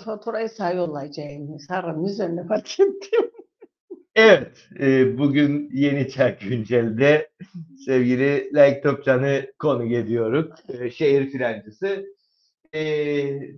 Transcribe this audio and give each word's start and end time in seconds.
faturayı 0.00 0.48
sana 0.48 0.70
yollayacağım. 0.70 1.58
Sarının 1.58 2.04
üzerine 2.04 2.46
fark 2.46 2.80
ettim. 2.80 3.30
Evet, 4.14 4.68
e, 4.80 5.18
bugün 5.18 5.70
Yeni 5.72 6.08
Çağ 6.08 6.30
Güncel'de 6.30 7.30
sevgili 7.86 8.50
Layık 8.54 8.82
Topçan'ı 8.82 9.52
konuk 9.58 9.92
ediyoruz. 9.92 10.46
E, 10.68 10.90
şehir 10.90 11.32
plancısı. 11.32 12.06
E, 12.72 12.82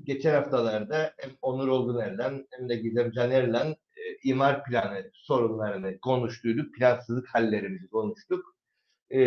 geçen 0.05 0.35
haftalarda 0.35 1.13
hem 1.19 1.31
Onur 1.43 1.69
Olguner'den 1.69 2.47
hem 2.51 2.69
de 2.69 2.77
Gizem 2.77 3.13
Caner'le 3.13 3.55
e, 3.55 3.77
imar 4.25 4.65
planı 4.65 5.11
sorunlarını 5.13 6.01
konuştuyduk. 6.01 6.75
Plansızlık 6.75 7.29
hallerimizi 7.29 7.89
konuştuk. 7.89 8.57
E, 9.11 9.21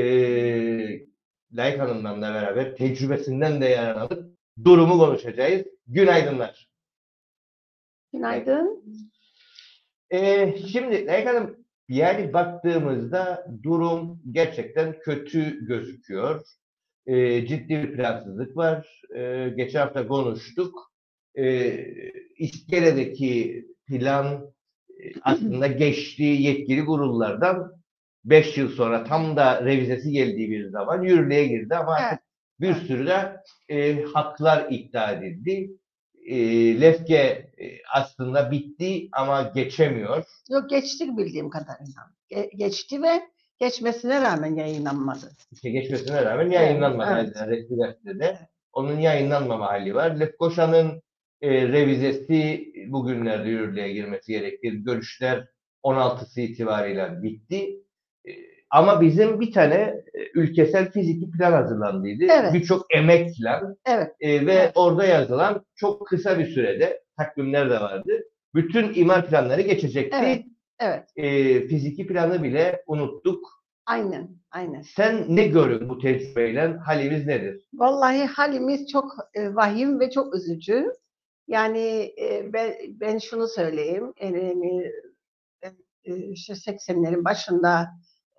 Layık 1.54 1.80
Hanım'la 1.80 2.18
da 2.18 2.34
beraber 2.34 2.76
tecrübesinden 2.76 3.62
de 3.62 3.66
yararlanıp 3.66 4.38
durumu 4.64 4.98
konuşacağız. 4.98 5.66
Günaydınlar. 5.88 6.75
Günaydın. 8.16 8.84
Ee, 10.14 10.56
şimdi 10.72 11.06
Layık 11.06 11.28
Hanım 11.28 11.58
yani 11.90 12.34
baktığımızda 12.34 13.48
durum 13.64 14.22
gerçekten 14.32 15.00
kötü 15.00 15.66
gözüküyor. 15.66 16.46
Ee, 17.08 17.48
ciddi 17.48 17.70
bir 17.70 17.96
plansızlık 17.96 18.58
var. 18.58 19.02
Ee, 19.16 19.54
geçen 19.58 19.80
hafta 19.80 20.08
konuştuk. 20.08 20.92
Ee, 21.38 21.86
İskele'deki 22.38 23.66
plan 23.88 24.54
e, 24.90 25.04
aslında 25.22 25.68
geçtiği 25.84 26.42
yetkili 26.42 26.86
kurullardan 26.86 27.72
5 28.26 28.58
yıl 28.58 28.70
sonra 28.70 29.04
tam 29.04 29.36
da 29.36 29.66
revizesi 29.66 30.12
geldiği 30.12 30.52
bir 30.52 30.70
zaman 30.70 31.04
yürürlüğe 31.04 31.48
girdi 31.48 31.76
ama 31.76 31.98
Evet. 32.10 32.20
bir 32.60 32.74
sürü 32.74 33.08
de 33.08 33.42
e, 33.70 34.04
haklar 34.04 34.68
iddia 34.72 35.12
edildi. 35.12 35.72
E, 36.26 36.38
Lefke 36.82 37.16
e, 37.16 37.66
aslında 37.94 38.52
bitti 38.52 39.10
ama 39.12 39.52
geçemiyor. 39.56 40.24
Yok 40.50 40.70
geçtik 40.70 41.18
bildiğim 41.18 41.50
kadarıyla. 41.50 42.02
Ge- 42.32 42.56
geçti 42.58 43.02
ve 43.04 43.22
geçmesine 43.60 44.22
rağmen 44.22 44.56
yayınlanmadı. 44.56 45.32
İşte 45.52 45.70
geçmesine 45.70 46.26
rağmen 46.26 46.50
yayınlanmadı 46.50 47.10
evet. 47.14 47.36
yani 47.36 47.52
resmi 47.52 47.78
gazetede. 47.78 48.40
Onun 48.74 49.00
yayınlanmama 49.00 49.66
hali 49.66 49.96
var. 49.96 50.20
Lefkoşa'nın 50.20 51.02
e, 51.42 51.68
revizesi 51.68 52.66
bugünlerde 52.88 53.50
yürürlüğe 53.50 53.94
girmesi 53.94 54.32
gerekir. 54.32 54.74
Görüşler 54.74 55.48
16'sı 55.84 56.42
itibariyle 56.42 57.24
bitti. 57.24 57.84
E, 58.26 58.32
ama 58.76 59.02
bizim 59.02 59.40
bir 59.40 59.52
tane 59.52 59.76
e, 59.76 60.04
ülkesel 60.34 60.92
fiziki 60.92 61.32
plan 61.32 61.52
hazırlandıydı. 61.52 62.24
Evet. 62.30 62.54
Birçok 62.54 62.86
emek 62.96 63.36
plan. 63.36 63.78
Evet. 63.86 64.12
E, 64.20 64.46
ve 64.46 64.54
Evet. 64.54 64.72
orada 64.76 65.06
yazılan 65.06 65.66
çok 65.76 66.08
kısa 66.08 66.40
bir 66.40 66.46
sürede 66.46 67.04
takvimler 67.18 67.70
de 67.70 67.80
vardı. 67.80 68.12
Bütün 68.56 68.94
imar 68.94 69.28
planları 69.28 69.62
geçecekti. 69.62 70.18
Evet. 70.22 70.44
Evet. 70.80 71.04
E, 71.16 71.62
fiziki 71.68 72.08
planı 72.08 72.44
bile 72.44 72.84
unuttuk. 72.88 73.48
Aynen. 73.86 74.30
Aynen. 74.52 74.82
Sen 74.82 75.26
ne 75.28 75.48
görün 75.48 75.90
bu 75.90 76.00
tecrübeyle? 76.00 76.68
Halimiz 76.86 77.26
nedir? 77.28 77.70
Vallahi 77.74 78.26
halimiz 78.26 78.88
çok 78.92 79.12
e, 79.34 79.56
vahim 79.56 80.00
ve 80.00 80.10
çok 80.10 80.36
üzücü. 80.36 80.86
Yani 81.48 82.14
e, 82.22 82.54
ben, 82.54 82.74
ben 82.88 83.18
şunu 83.18 83.48
söyleyeyim. 83.48 84.14
Yani, 84.22 84.92
e, 86.06 86.16
işte 86.16 86.54
80'lerin 86.54 87.26
başında 87.26 87.88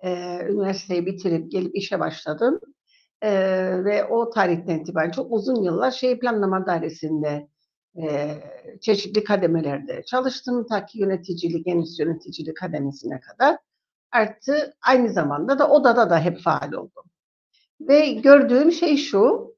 e, 0.03 0.39
üniversiteyi 0.49 1.05
bitirip 1.05 1.51
gelip 1.51 1.75
işe 1.75 1.99
başladım. 1.99 2.59
E, 3.21 3.31
ve 3.83 4.05
o 4.05 4.29
tarihten 4.29 4.79
itibaren 4.79 5.11
çok 5.11 5.31
uzun 5.31 5.63
yıllar 5.63 5.91
şehir 5.91 6.19
planlama 6.19 6.65
dairesinde 6.65 7.47
e, 8.01 8.33
çeşitli 8.81 9.23
kademelerde 9.23 10.03
çalıştım. 10.03 10.65
Ta 10.67 10.85
ki 10.85 10.99
yöneticilik, 10.99 11.67
en 11.67 11.79
üst 11.81 11.99
yöneticilik 11.99 12.57
kademesine 12.57 13.19
kadar. 13.19 13.57
Artı 14.11 14.73
aynı 14.87 15.09
zamanda 15.09 15.59
da 15.59 15.69
odada 15.69 16.09
da 16.09 16.19
hep 16.19 16.39
faal 16.39 16.71
oldum. 16.73 17.03
Ve 17.81 18.09
gördüğüm 18.11 18.71
şey 18.71 18.97
şu, 18.97 19.55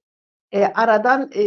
e, 0.52 0.66
aradan 0.66 1.30
e, 1.34 1.44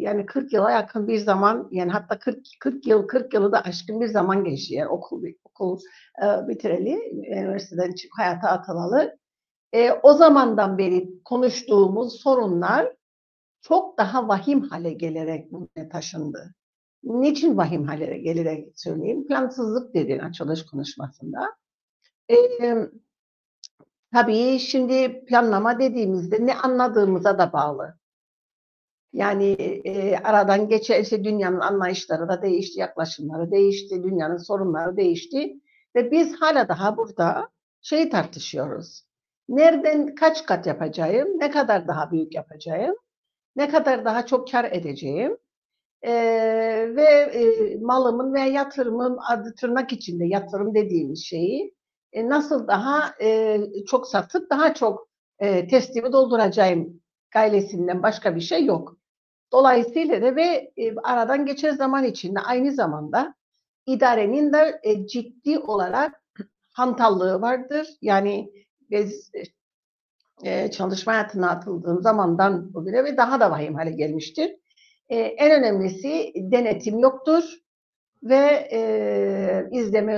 yani 0.00 0.26
40 0.26 0.52
yıla 0.52 0.70
yakın 0.70 1.08
bir 1.08 1.18
zaman, 1.18 1.68
yani 1.72 1.92
hatta 1.92 2.18
40 2.18 2.38
40 2.60 2.86
yıl 2.86 3.06
40 3.06 3.34
yılı 3.34 3.52
da 3.52 3.60
aşkın 3.62 4.00
bir 4.00 4.06
zaman 4.08 4.44
geçti. 4.44 4.74
Yani 4.74 4.88
okul 4.88 5.22
okul 5.44 5.80
e, 6.22 6.48
bitireli, 6.48 6.98
üniversiteden 7.32 7.92
çık 7.92 8.10
hayata 8.18 8.48
atılalı. 8.48 9.18
E, 9.72 9.92
o 9.92 10.12
zamandan 10.12 10.78
beri 10.78 11.08
konuştuğumuz 11.24 12.20
sorunlar 12.20 12.92
çok 13.62 13.98
daha 13.98 14.28
vahim 14.28 14.60
hale 14.62 14.92
gelerek 14.92 15.52
buraya 15.52 15.88
taşındı. 15.88 16.54
Niçin 17.04 17.56
vahim 17.56 17.84
hale 17.84 18.18
gelerek 18.18 18.80
söyleyeyim? 18.80 19.26
Plansızlık 19.26 19.94
dedin 19.94 20.18
açılış 20.18 20.66
konuşmasında. 20.66 21.56
E, 22.30 22.36
Tabii 24.12 24.58
şimdi 24.58 25.24
planlama 25.24 25.78
dediğimizde 25.78 26.46
ne 26.46 26.54
anladığımıza 26.54 27.38
da 27.38 27.52
bağlı. 27.52 27.98
Yani 29.16 29.52
e, 29.84 30.16
aradan 30.16 30.68
geçen 30.68 31.02
işte 31.02 31.24
dünyanın 31.24 31.60
anlayışları 31.60 32.28
da 32.28 32.42
değişti, 32.42 32.80
yaklaşımları 32.80 33.50
değişti, 33.50 34.02
dünyanın 34.02 34.36
sorunları 34.36 34.96
değişti 34.96 35.54
ve 35.96 36.10
biz 36.10 36.40
hala 36.40 36.68
daha 36.68 36.96
burada 36.96 37.48
şeyi 37.82 38.10
tartışıyoruz. 38.10 39.06
Nereden 39.48 40.14
kaç 40.14 40.46
kat 40.46 40.66
yapacağım, 40.66 41.28
ne 41.38 41.50
kadar 41.50 41.88
daha 41.88 42.10
büyük 42.10 42.34
yapacağım, 42.34 42.96
ne 43.56 43.68
kadar 43.68 44.04
daha 44.04 44.26
çok 44.26 44.50
kar 44.50 44.64
edeceğim 44.64 45.36
e, 46.02 46.12
ve 46.96 47.04
e, 47.32 47.76
malımın 47.80 48.34
veya 48.34 48.46
yatırımın 48.46 49.18
adı 49.30 49.54
tırnak 49.54 49.92
içinde 49.92 50.26
yatırım 50.26 50.74
dediğimiz 50.74 51.24
şeyi 51.24 51.74
e, 52.12 52.28
nasıl 52.28 52.68
daha 52.68 53.14
e, 53.22 53.60
çok 53.86 54.08
satıp 54.08 54.50
daha 54.50 54.74
çok 54.74 55.08
e, 55.38 55.68
teslimi 55.68 56.12
dolduracağım 56.12 57.00
gaylesinden 57.30 58.02
başka 58.02 58.36
bir 58.36 58.40
şey 58.40 58.64
yok. 58.64 58.96
Dolayısıyla 59.56 60.22
da 60.22 60.36
ve 60.36 60.72
e, 60.76 60.94
aradan 60.96 61.46
geçen 61.46 61.76
zaman 61.76 62.04
içinde 62.04 62.40
aynı 62.40 62.72
zamanda 62.72 63.34
idarenin 63.86 64.52
de 64.52 64.80
e, 64.82 65.06
ciddi 65.06 65.58
olarak 65.58 66.22
hantallığı 66.72 67.40
vardır. 67.40 67.88
Yani 68.02 68.52
biz 68.90 69.30
e, 70.44 70.70
çalışma 70.70 71.12
hayatına 71.12 71.50
atıldığım 71.50 72.02
zamandan 72.02 72.74
bugüne 72.74 73.04
ve 73.04 73.16
daha 73.16 73.40
da 73.40 73.50
vahim 73.50 73.74
hale 73.74 73.90
gelmiştir. 73.90 74.56
En 75.08 75.50
önemlisi 75.60 76.32
denetim 76.36 76.98
yoktur 76.98 77.44
ve 78.22 78.68
e, 78.72 79.68
izleme 79.72 80.12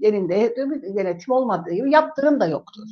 yerinde 0.00 0.56
denetim 0.96 1.34
olmadığı 1.34 1.70
gibi 1.70 1.90
yaptırım 1.90 2.40
da 2.40 2.46
yoktur. 2.46 2.84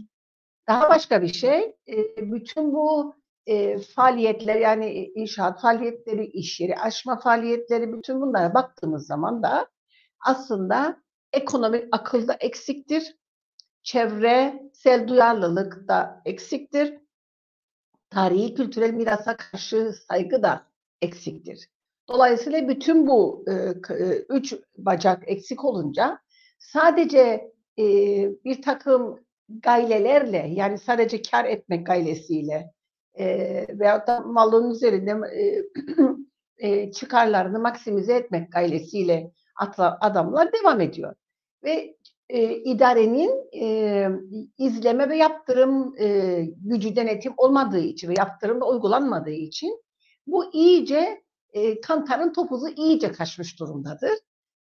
Daha 0.69 0.91
başka 0.91 1.23
bir 1.23 1.33
şey, 1.33 1.77
e, 1.89 1.97
bütün 2.33 2.73
bu 2.73 3.15
e, 3.49 3.79
faaliyetler 3.79 4.57
yani 4.57 5.13
inşaat 5.15 5.61
faaliyetleri, 5.61 6.27
iş 6.27 6.61
yeri 6.61 6.77
açma 6.77 7.21
faaliyetleri, 7.21 7.93
bütün 7.93 8.21
bunlara 8.21 8.55
baktığımız 8.55 9.07
zaman 9.07 9.43
da 9.43 9.69
aslında 10.21 11.03
ekonomik 11.33 11.85
akılda 11.93 12.35
eksiktir, 12.35 13.17
çevresel 13.83 15.09
duyarlılık 15.09 15.89
da 15.89 16.23
eksiktir, 16.25 16.99
tarihi 18.11 18.55
kültürel 18.55 18.91
mirasa 18.91 19.37
karşı 19.37 19.93
saygı 20.09 20.43
da 20.43 20.67
eksiktir. 21.03 21.69
Dolayısıyla 22.09 22.69
bütün 22.69 23.07
bu 23.07 23.45
e, 23.49 24.15
üç 24.29 24.55
bacak 24.79 25.23
eksik 25.27 25.65
olunca 25.65 26.19
sadece 26.59 27.53
e, 27.79 27.85
bir 28.45 28.63
takım 28.63 29.21
gaylelerle 29.49 30.49
yani 30.55 30.79
sadece 30.79 31.23
kar 31.23 31.45
etmek 31.45 31.87
gaylesiyle 31.87 32.73
e, 33.19 33.67
veyahut 33.79 34.07
da 34.07 34.21
malın 34.21 34.71
üzerinde 34.71 35.11
e, 35.37 35.65
e, 36.69 36.93
çıkarlarını 36.93 37.59
maksimize 37.59 38.15
etmek 38.15 38.53
gaylesiyle 38.53 39.33
atla, 39.57 39.99
adamlar 40.01 40.53
devam 40.53 40.81
ediyor. 40.81 41.15
Ve 41.65 41.97
e, 42.29 42.57
idarenin 42.57 43.31
e, 43.63 44.09
izleme 44.59 45.09
ve 45.09 45.17
yaptırım 45.17 45.95
e, 45.99 46.41
gücü 46.65 46.97
denetim 46.97 47.33
olmadığı 47.37 47.81
için 47.81 48.09
ve 48.09 48.15
yaptırım 48.19 48.61
uygulanmadığı 48.63 49.31
için 49.31 49.83
bu 50.27 50.53
iyice 50.53 51.23
e, 51.53 51.81
kantarın 51.81 52.33
topuzu 52.33 52.69
iyice 52.69 53.13
kaçmış 53.13 53.61
durumdadır. 53.61 54.13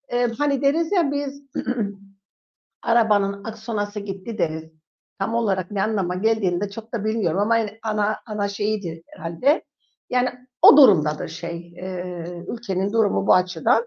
E, 0.08 0.26
hani 0.26 0.62
deriz 0.62 0.92
ya 0.92 1.12
biz 1.12 1.42
arabanın 2.82 3.44
aksonası 3.44 4.00
gitti 4.00 4.38
deriz. 4.38 4.81
Tam 5.18 5.34
olarak 5.34 5.70
ne 5.70 5.82
anlama 5.82 6.14
geldiğini 6.14 6.60
de 6.60 6.70
çok 6.70 6.94
da 6.94 7.04
bilmiyorum 7.04 7.40
ama 7.40 7.56
yani 7.56 7.78
ana 7.82 8.16
ana 8.26 8.48
şeyidir 8.48 9.02
herhalde. 9.06 9.62
Yani 10.10 10.28
o 10.62 10.76
durumdadır 10.76 11.28
şey. 11.28 11.74
E, 11.76 12.04
ülkenin 12.48 12.92
durumu 12.92 13.26
bu 13.26 13.34
açıdan. 13.34 13.86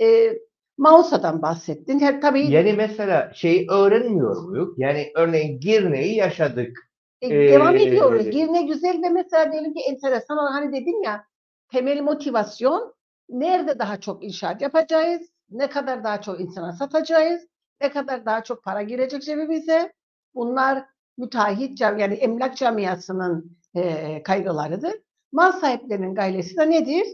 E, 0.00 0.32
Mausa'dan 0.78 1.42
bahsettin. 1.42 2.00
Her, 2.00 2.20
tabii 2.20 2.50
Yani 2.50 2.72
mesela 2.72 3.32
şey 3.34 3.66
öğrenmiyor 3.70 4.42
muyuz? 4.42 4.74
Yani 4.76 5.12
örneğin 5.16 5.60
Girne'yi 5.60 6.16
yaşadık. 6.16 6.78
E, 7.22 7.30
devam 7.30 7.76
Ee, 7.76 7.82
ediyoruz. 7.82 8.30
Girne 8.30 8.62
güzel 8.62 9.02
ve 9.02 9.08
mesela 9.08 9.52
diyelim 9.52 9.74
ki 9.74 9.80
enteresan 9.88 10.36
hani 10.36 10.72
dedim 10.72 11.02
ya 11.02 11.24
temel 11.72 12.00
motivasyon 12.00 12.94
nerede 13.28 13.78
daha 13.78 14.00
çok 14.00 14.24
inşaat 14.24 14.62
yapacağız, 14.62 15.22
ne 15.50 15.70
kadar 15.70 16.04
daha 16.04 16.20
çok 16.20 16.40
insana 16.40 16.72
satacağız, 16.72 17.46
ne 17.80 17.90
kadar 17.90 18.26
daha 18.26 18.42
çok 18.42 18.64
para 18.64 18.82
girecek 18.82 19.22
cebimize. 19.22 19.92
Bunlar 20.34 20.84
müteahhit 21.18 21.78
cam 21.78 21.98
yani 21.98 22.14
emlak 22.14 22.56
camiasının 22.56 23.58
e, 23.74 24.22
kaygılarıdır. 24.22 24.94
Mal 25.32 25.52
sahiplerinin 25.52 26.14
gaylesi 26.14 26.56
de 26.56 26.70
nedir? 26.70 27.06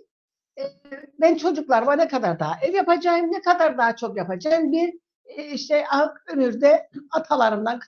E, 0.59 0.63
ben 1.21 1.35
çocuklarıma 1.35 1.93
ne 1.93 2.09
kadar 2.09 2.41
daha 2.41 2.61
ev 2.63 2.75
yapacağım, 2.75 3.33
ne 3.33 3.41
kadar 3.41 3.79
daha 3.79 3.97
çok 3.97 4.17
yapacağım 4.17 4.73
bir 4.73 4.95
e, 5.25 5.53
işte 5.53 5.85
ah, 5.93 6.11
ömürde 6.33 6.89
atalarımdan 7.11 7.81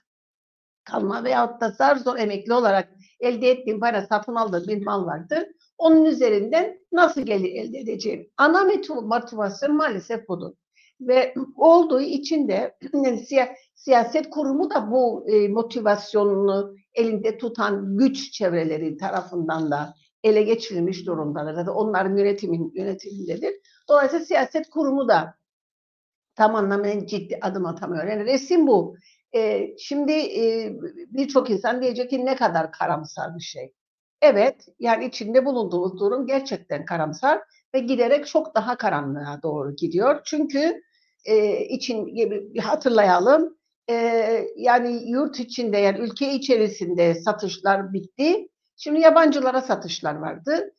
kalma 0.83 1.23
veyahut 1.23 1.61
da 1.61 1.69
zar 1.69 1.95
zor 1.95 2.17
emekli 2.17 2.53
olarak 2.53 2.89
elde 3.19 3.49
ettiğim 3.49 3.79
para 3.79 4.05
satın 4.05 4.35
aldığım 4.35 4.67
bir 4.67 4.85
mal 4.85 5.05
vardır. 5.05 5.47
Onun 5.77 6.05
üzerinden 6.05 6.79
nasıl 6.91 7.21
gelir 7.21 7.55
elde 7.55 7.79
edeceğim? 7.79 8.29
Ana 8.37 8.63
motivasyon 9.01 9.75
maalesef 9.75 10.27
budur. 10.27 10.53
Ve 11.01 11.33
olduğu 11.57 12.01
için 12.01 12.47
de 12.47 12.77
siyaset 13.75 14.29
kurumu 14.29 14.69
da 14.69 14.91
bu 14.91 15.25
e, 15.29 15.47
motivasyonunu 15.47 16.75
elinde 16.93 17.37
tutan 17.37 17.97
güç 17.97 18.31
çevreleri 18.31 18.97
tarafından 18.97 19.71
da 19.71 19.93
ele 20.23 20.43
geçirilmiş 20.43 21.07
durumdadır. 21.07 21.65
Da 21.65 21.73
onların 21.73 22.17
yönetimin 22.17 22.71
yönetimindedir. 22.75 23.53
Dolayısıyla 23.89 24.25
siyaset 24.25 24.69
kurumu 24.69 25.07
da 25.07 25.35
tam 26.35 26.55
anlamıyla 26.55 27.07
ciddi 27.07 27.39
adım 27.41 27.65
atamıyor. 27.65 28.07
Yani 28.07 28.25
resim 28.25 28.67
bu. 28.67 28.95
E, 29.35 29.69
şimdi 29.77 30.11
e, 30.11 30.73
birçok 31.07 31.49
insan 31.49 31.81
diyecek 31.81 32.09
ki 32.09 32.25
ne 32.25 32.35
kadar 32.35 32.71
karamsar 32.71 33.35
bir 33.35 33.43
şey. 33.43 33.73
Evet, 34.21 34.67
yani 34.79 35.05
içinde 35.05 35.45
bulunduğumuz 35.45 35.99
durum 35.99 36.27
gerçekten 36.27 36.85
karamsar 36.85 37.41
ve 37.73 37.79
giderek 37.79 38.27
çok 38.27 38.55
daha 38.55 38.77
karanlığa 38.77 39.41
doğru 39.43 39.75
gidiyor. 39.75 40.21
Çünkü 40.25 40.81
e, 41.25 41.65
için 41.65 42.13
hatırlayalım, 42.59 43.57
e, 43.89 43.95
yani 44.55 45.09
yurt 45.09 45.39
içinde 45.39 45.77
yani 45.77 45.99
ülke 45.99 46.33
içerisinde 46.33 47.15
satışlar 47.15 47.93
bitti. 47.93 48.47
Şimdi 48.77 48.99
yabancılara 48.99 49.61
satışlar 49.61 50.15
vardı. 50.15 50.73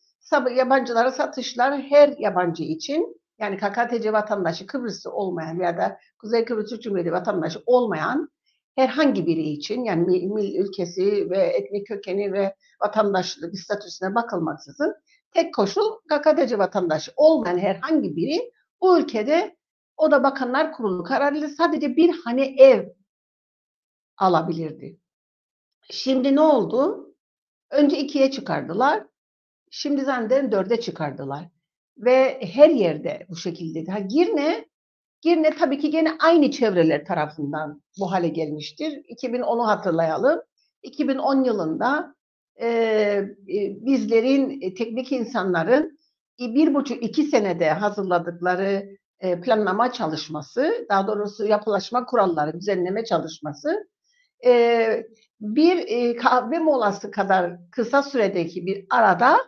Yabancılara 0.56 1.12
satışlar 1.12 1.82
her 1.82 2.08
yabancı 2.18 2.62
için 2.62 3.20
yani 3.38 3.56
KKTC 3.56 4.12
vatandaşı 4.12 4.66
Kıbrıslı 4.66 5.10
olmayan 5.12 5.60
ya 5.60 5.78
da 5.78 5.98
Kuzey 6.18 6.44
Kıbrıs 6.44 6.70
Türk 6.70 6.82
Cumhuriyeti 6.82 7.12
vatandaşı 7.12 7.62
olmayan 7.66 8.28
herhangi 8.76 9.26
biri 9.26 9.42
için 9.42 9.84
yani 9.84 10.06
mil, 10.06 10.24
mil 10.24 10.54
ülkesi 10.54 11.30
ve 11.30 11.38
etnik 11.38 11.86
kökeni 11.86 12.32
ve 12.32 12.54
vatandaşlık 12.82 13.58
statüsüne 13.58 14.14
bakılmaksızın 14.14 14.94
tek 15.34 15.54
koşul 15.54 15.90
KKTC 16.08 16.58
vatandaşı 16.58 17.12
olmayan 17.16 17.58
herhangi 17.58 18.16
biri 18.16 18.52
bu 18.80 18.98
ülkede 18.98 19.56
o 19.96 20.10
da 20.10 20.22
Bakanlar 20.22 20.72
Kurulu 20.72 21.04
kararıyla 21.04 21.48
sadece 21.48 21.96
bir 21.96 22.18
hane 22.24 22.46
ev 22.46 22.88
alabilirdi. 24.16 25.00
Şimdi 25.90 26.36
ne 26.36 26.40
oldu? 26.40 27.10
Önce 27.70 27.98
ikiye 27.98 28.30
çıkardılar. 28.30 29.06
Şimdi 29.70 30.04
zannederim 30.04 30.52
dörde 30.52 30.80
çıkardılar. 30.80 31.48
Ve 31.96 32.40
her 32.40 32.70
yerde 32.70 33.26
bu 33.28 33.36
şekilde. 33.36 33.92
Ha, 33.92 33.98
Girne 33.98 34.68
Girne 35.24 35.56
tabii 35.56 35.78
ki 35.78 35.90
gene 35.90 36.12
aynı 36.20 36.50
çevreler 36.50 37.04
tarafından 37.04 37.82
bu 37.98 38.12
hale 38.12 38.28
gelmiştir. 38.28 38.92
2010'u 38.92 39.66
hatırlayalım. 39.66 40.40
2010 40.82 41.44
yılında 41.44 42.14
e, 42.60 42.66
e, 42.68 43.86
bizlerin, 43.86 44.60
e, 44.60 44.74
teknik 44.74 45.12
insanların 45.12 45.98
bir 46.38 46.74
buçuk 46.74 47.02
iki 47.02 47.22
senede 47.22 47.70
hazırladıkları 47.70 48.96
e, 49.20 49.40
planlama 49.40 49.92
çalışması, 49.92 50.86
daha 50.90 51.06
doğrusu 51.06 51.46
yapılaşma 51.46 52.06
kuralları 52.06 52.60
düzenleme 52.60 53.04
çalışması 53.04 53.88
e, 54.44 55.06
bir 55.40 55.84
e, 55.88 56.16
kahve 56.16 56.58
molası 56.58 57.10
kadar 57.10 57.70
kısa 57.70 58.02
süredeki 58.02 58.66
bir 58.66 58.86
arada 58.90 59.38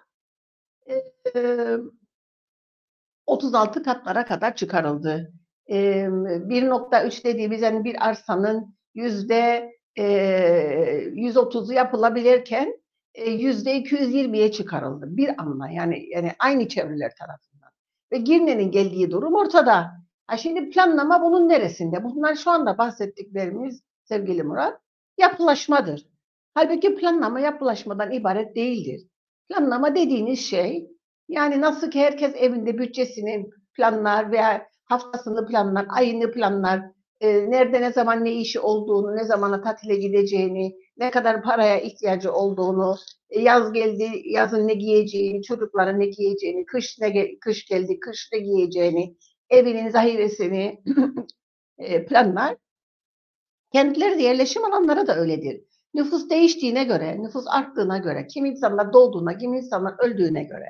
e, 1.34 1.76
36 3.26 3.82
katlara 3.82 4.24
kadar 4.24 4.56
çıkarıldı. 4.56 5.32
1.3 5.68 7.24
dediğimiz 7.24 7.62
yani 7.62 7.84
bir 7.84 8.08
arsanın 8.08 8.76
yüzde 8.94 9.72
130'u 9.96 11.72
yapılabilirken 11.72 12.80
yüzde 13.24 13.82
220'ye 13.82 14.52
çıkarıldı 14.52 15.06
bir 15.08 15.42
anla 15.42 15.70
yani 15.70 16.06
yani 16.10 16.32
aynı 16.38 16.68
çevreler 16.68 17.12
tarafından 17.18 17.70
ve 18.12 18.18
Girne'nin 18.18 18.70
geldiği 18.70 19.10
durum 19.10 19.34
ortada. 19.34 19.92
Ha 20.26 20.36
şimdi 20.36 20.70
planlama 20.70 21.22
bunun 21.22 21.48
neresinde? 21.48 22.04
Bunlar 22.04 22.34
şu 22.34 22.50
anda 22.50 22.78
bahsettiklerimiz 22.78 23.82
sevgili 24.04 24.42
Murat 24.42 24.80
yapılaşmadır. 25.18 26.06
Halbuki 26.54 26.94
planlama 26.94 27.40
yapılaşmadan 27.40 28.12
ibaret 28.12 28.56
değildir. 28.56 29.08
Planlama 29.48 29.94
dediğiniz 29.94 30.40
şey 30.40 30.90
yani 31.28 31.60
nasıl 31.60 31.90
ki 31.90 32.00
herkes 32.00 32.34
evinde 32.34 32.78
bütçesini 32.78 33.46
planlar 33.74 34.32
veya 34.32 34.68
haftasını 34.84 35.46
planlar, 35.46 35.86
ayını 35.88 36.32
planlar, 36.32 36.82
e, 37.20 37.50
nerede 37.50 37.80
ne 37.80 37.92
zaman 37.92 38.24
ne 38.24 38.32
işi 38.32 38.60
olduğunu, 38.60 39.16
ne 39.16 39.24
zamana 39.24 39.62
tatile 39.62 39.96
gideceğini, 39.96 40.74
ne 40.96 41.10
kadar 41.10 41.42
paraya 41.42 41.80
ihtiyacı 41.80 42.32
olduğunu, 42.32 42.96
yaz 43.30 43.72
geldi, 43.72 44.22
yazın 44.24 44.68
ne 44.68 44.74
giyeceğini, 44.74 45.42
çocuklara 45.42 45.92
ne 45.92 46.06
giyeceğini, 46.06 46.66
kış 46.66 46.98
ne 47.00 47.38
kış 47.38 47.66
geldi, 47.66 48.00
kış 48.00 48.28
ne 48.32 48.38
giyeceğini, 48.38 49.16
evinin 49.50 49.90
zahiresini 49.90 50.82
e, 51.78 52.06
planlar. 52.06 52.56
Kendileri 53.72 54.18
de 54.18 54.22
yerleşim 54.22 54.64
alanları 54.64 55.06
da 55.06 55.16
öyledir. 55.16 55.64
Nüfus 55.94 56.30
değiştiğine 56.30 56.84
göre, 56.84 57.22
nüfus 57.22 57.44
arttığına 57.48 57.98
göre, 57.98 58.26
kim 58.26 58.44
insanlar 58.44 58.92
doğduğuna, 58.92 59.38
kim 59.38 59.54
insanlar 59.54 59.94
öldüğüne 59.98 60.44
göre, 60.44 60.68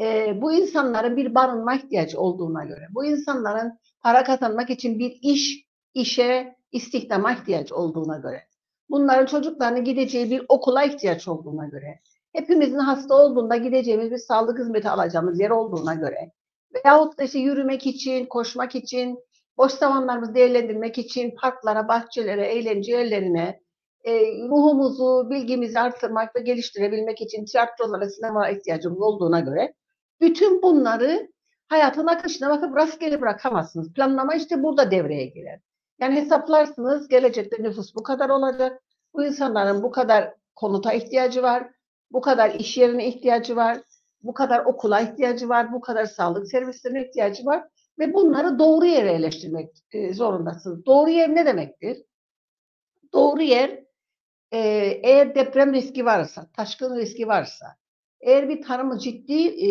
e, 0.00 0.38
bu 0.42 0.52
insanların 0.52 1.16
bir 1.16 1.34
barınma 1.34 1.74
ihtiyacı 1.74 2.20
olduğuna 2.20 2.64
göre, 2.64 2.86
bu 2.90 3.04
insanların 3.04 3.78
para 4.00 4.24
kazanmak 4.24 4.70
için 4.70 4.98
bir 4.98 5.18
iş, 5.22 5.64
işe, 5.94 6.56
istihdama 6.72 7.32
ihtiyaç 7.32 7.72
olduğuna 7.72 8.18
göre, 8.18 8.42
bunların 8.90 9.26
çocuklarının 9.26 9.84
gideceği 9.84 10.30
bir 10.30 10.42
okula 10.48 10.84
ihtiyaç 10.84 11.28
olduğuna 11.28 11.66
göre, 11.66 12.00
hepimizin 12.32 12.78
hasta 12.78 13.14
olduğunda 13.14 13.56
gideceğimiz 13.56 14.10
bir 14.10 14.18
sağlık 14.18 14.58
hizmeti 14.58 14.90
alacağımız 14.90 15.40
yer 15.40 15.50
olduğuna 15.50 15.94
göre, 15.94 16.32
veyahut 16.74 17.18
da 17.18 17.22
işte 17.22 17.38
yürümek 17.38 17.86
için, 17.86 18.26
koşmak 18.26 18.74
için, 18.74 19.18
boş 19.58 19.72
zamanlarımızı 19.72 20.34
değerlendirmek 20.34 20.98
için 20.98 21.36
parklara, 21.36 21.88
bahçelere, 21.88 22.46
eğlence 22.46 22.92
yerlerine, 22.92 23.60
e, 24.04 24.12
ruhumuzu, 24.48 25.30
bilgimizi 25.30 25.80
artırmak 25.80 26.36
ve 26.36 26.40
geliştirebilmek 26.40 27.20
için 27.20 27.44
tiyatrolara, 27.44 28.10
sinema 28.10 28.48
ihtiyacımız 28.48 29.00
olduğuna 29.00 29.40
göre 29.40 29.74
bütün 30.20 30.62
bunları 30.62 31.28
hayatın 31.68 32.06
akışına 32.06 32.50
bakıp 32.50 32.76
rastgele 32.76 33.20
bırakamazsınız. 33.20 33.92
Planlama 33.92 34.34
işte 34.34 34.62
burada 34.62 34.90
devreye 34.90 35.26
girer. 35.26 35.60
Yani 36.00 36.14
hesaplarsınız 36.14 37.08
gelecekte 37.08 37.62
nüfus 37.62 37.94
bu 37.94 38.02
kadar 38.02 38.28
olacak. 38.28 38.82
Bu 39.14 39.24
insanların 39.24 39.82
bu 39.82 39.90
kadar 39.90 40.34
konuta 40.56 40.92
ihtiyacı 40.92 41.42
var. 41.42 41.70
Bu 42.12 42.20
kadar 42.20 42.50
iş 42.50 42.78
yerine 42.78 43.08
ihtiyacı 43.08 43.56
var. 43.56 43.78
Bu 44.22 44.34
kadar 44.34 44.64
okula 44.64 45.00
ihtiyacı 45.00 45.48
var. 45.48 45.72
Bu 45.72 45.80
kadar 45.80 46.04
sağlık 46.04 46.48
servislerine 46.48 47.06
ihtiyacı 47.06 47.46
var. 47.46 47.64
Ve 47.98 48.14
bunları 48.14 48.58
doğru 48.58 48.86
yere 48.86 49.12
eleştirmek 49.12 49.70
e, 49.92 50.14
zorundasınız. 50.14 50.86
Doğru 50.86 51.10
yer 51.10 51.34
ne 51.34 51.46
demektir? 51.46 52.04
Doğru 53.12 53.42
yer 53.42 53.88
e, 54.52 54.58
eğer 55.02 55.34
deprem 55.34 55.72
riski 55.72 56.04
varsa, 56.04 56.46
taşkın 56.56 56.96
riski 56.96 57.28
varsa, 57.28 57.66
eğer 58.20 58.48
bir 58.48 58.62
tarımı 58.62 58.98
ciddi 58.98 59.46
e, 59.46 59.68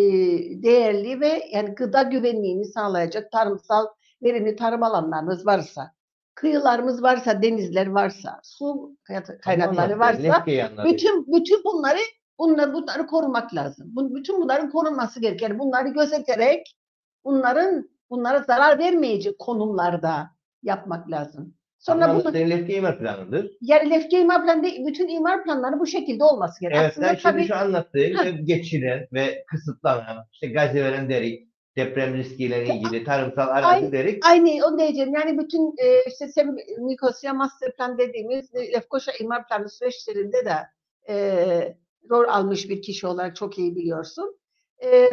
değerli 0.64 1.22
ve 1.22 1.50
yani 1.52 1.76
gıda 1.76 2.02
güvenliğini 2.02 2.66
sağlayacak 2.66 3.32
tarımsal 3.32 3.88
verimli 4.24 4.56
tarım 4.56 4.84
alanlarımız 4.84 5.46
varsa, 5.46 5.92
kıyılarımız 6.38 7.04
varsa, 7.04 7.42
denizler 7.42 7.88
varsa, 7.88 8.40
su 8.44 8.96
kaynakları 9.42 10.00
varsa, 10.00 10.46
bütün 10.86 11.26
bütün 11.28 11.64
bunları 11.64 12.00
bunları 12.40 12.74
bunları 12.74 13.08
korumak 13.08 13.56
lazım. 13.56 13.88
Bütün 13.96 14.42
bunların 14.42 14.70
korunması 14.70 15.22
gerekir. 15.22 15.60
Bunları 15.60 15.88
gözeterek 15.88 16.76
bunların 17.26 17.90
bunlara 18.10 18.40
zarar 18.40 18.80
vermeyecek 18.80 19.40
konumlarda 19.40 20.28
yapmak 20.64 21.12
lazım. 21.12 21.54
Sonra 21.80 22.06
Ama 22.06 22.24
bunu, 22.26 22.34
lefke 22.34 22.76
imar 22.76 23.00
planıdır. 23.00 23.52
Yani 23.62 23.90
lefke 23.90 24.22
imar 24.22 24.46
planı 24.46 24.64
değil, 24.64 24.86
bütün 24.86 25.08
imar 25.08 25.44
planları 25.44 25.80
bu 25.80 25.88
şekilde 25.88 26.24
olması 26.24 26.62
gerekiyor. 26.62 26.84
Evet, 26.84 26.92
Aslında 26.92 27.08
sen 27.08 27.18
tabii, 27.18 27.40
şimdi 27.40 27.48
şu 27.48 27.56
anlattığın 27.56 28.46
geçiren 28.46 29.08
ve 29.14 29.44
kısıtlanan, 29.48 30.26
işte 30.32 30.48
gazete 30.48 30.84
veren 30.84 31.10
derik, 31.10 31.47
deprem 31.78 32.14
riskiyle 32.14 32.66
ilgili 32.66 33.04
tarımsal 33.04 33.48
arazi 33.48 33.92
derik. 33.92 34.26
Aynı 34.26 34.66
onu 34.66 34.80
diyeceğim. 34.80 35.14
Yani 35.14 35.40
bütün 35.40 35.74
e, 35.78 36.04
işte 36.08 36.46
Nikosya 36.80 37.34
Master 37.34 37.76
Plan 37.76 37.98
dediğimiz 37.98 38.56
Lefkoşa 38.56 39.12
imar 39.20 39.48
planı 39.48 39.70
süreçlerinde 39.70 40.46
de 40.46 40.56
e, 41.10 41.78
rol 42.10 42.28
almış 42.28 42.70
bir 42.70 42.82
kişi 42.82 43.08
olarak 43.08 43.36
çok 43.36 43.58
iyi 43.58 43.76
biliyorsun. 43.76 44.40
e, 44.84 45.10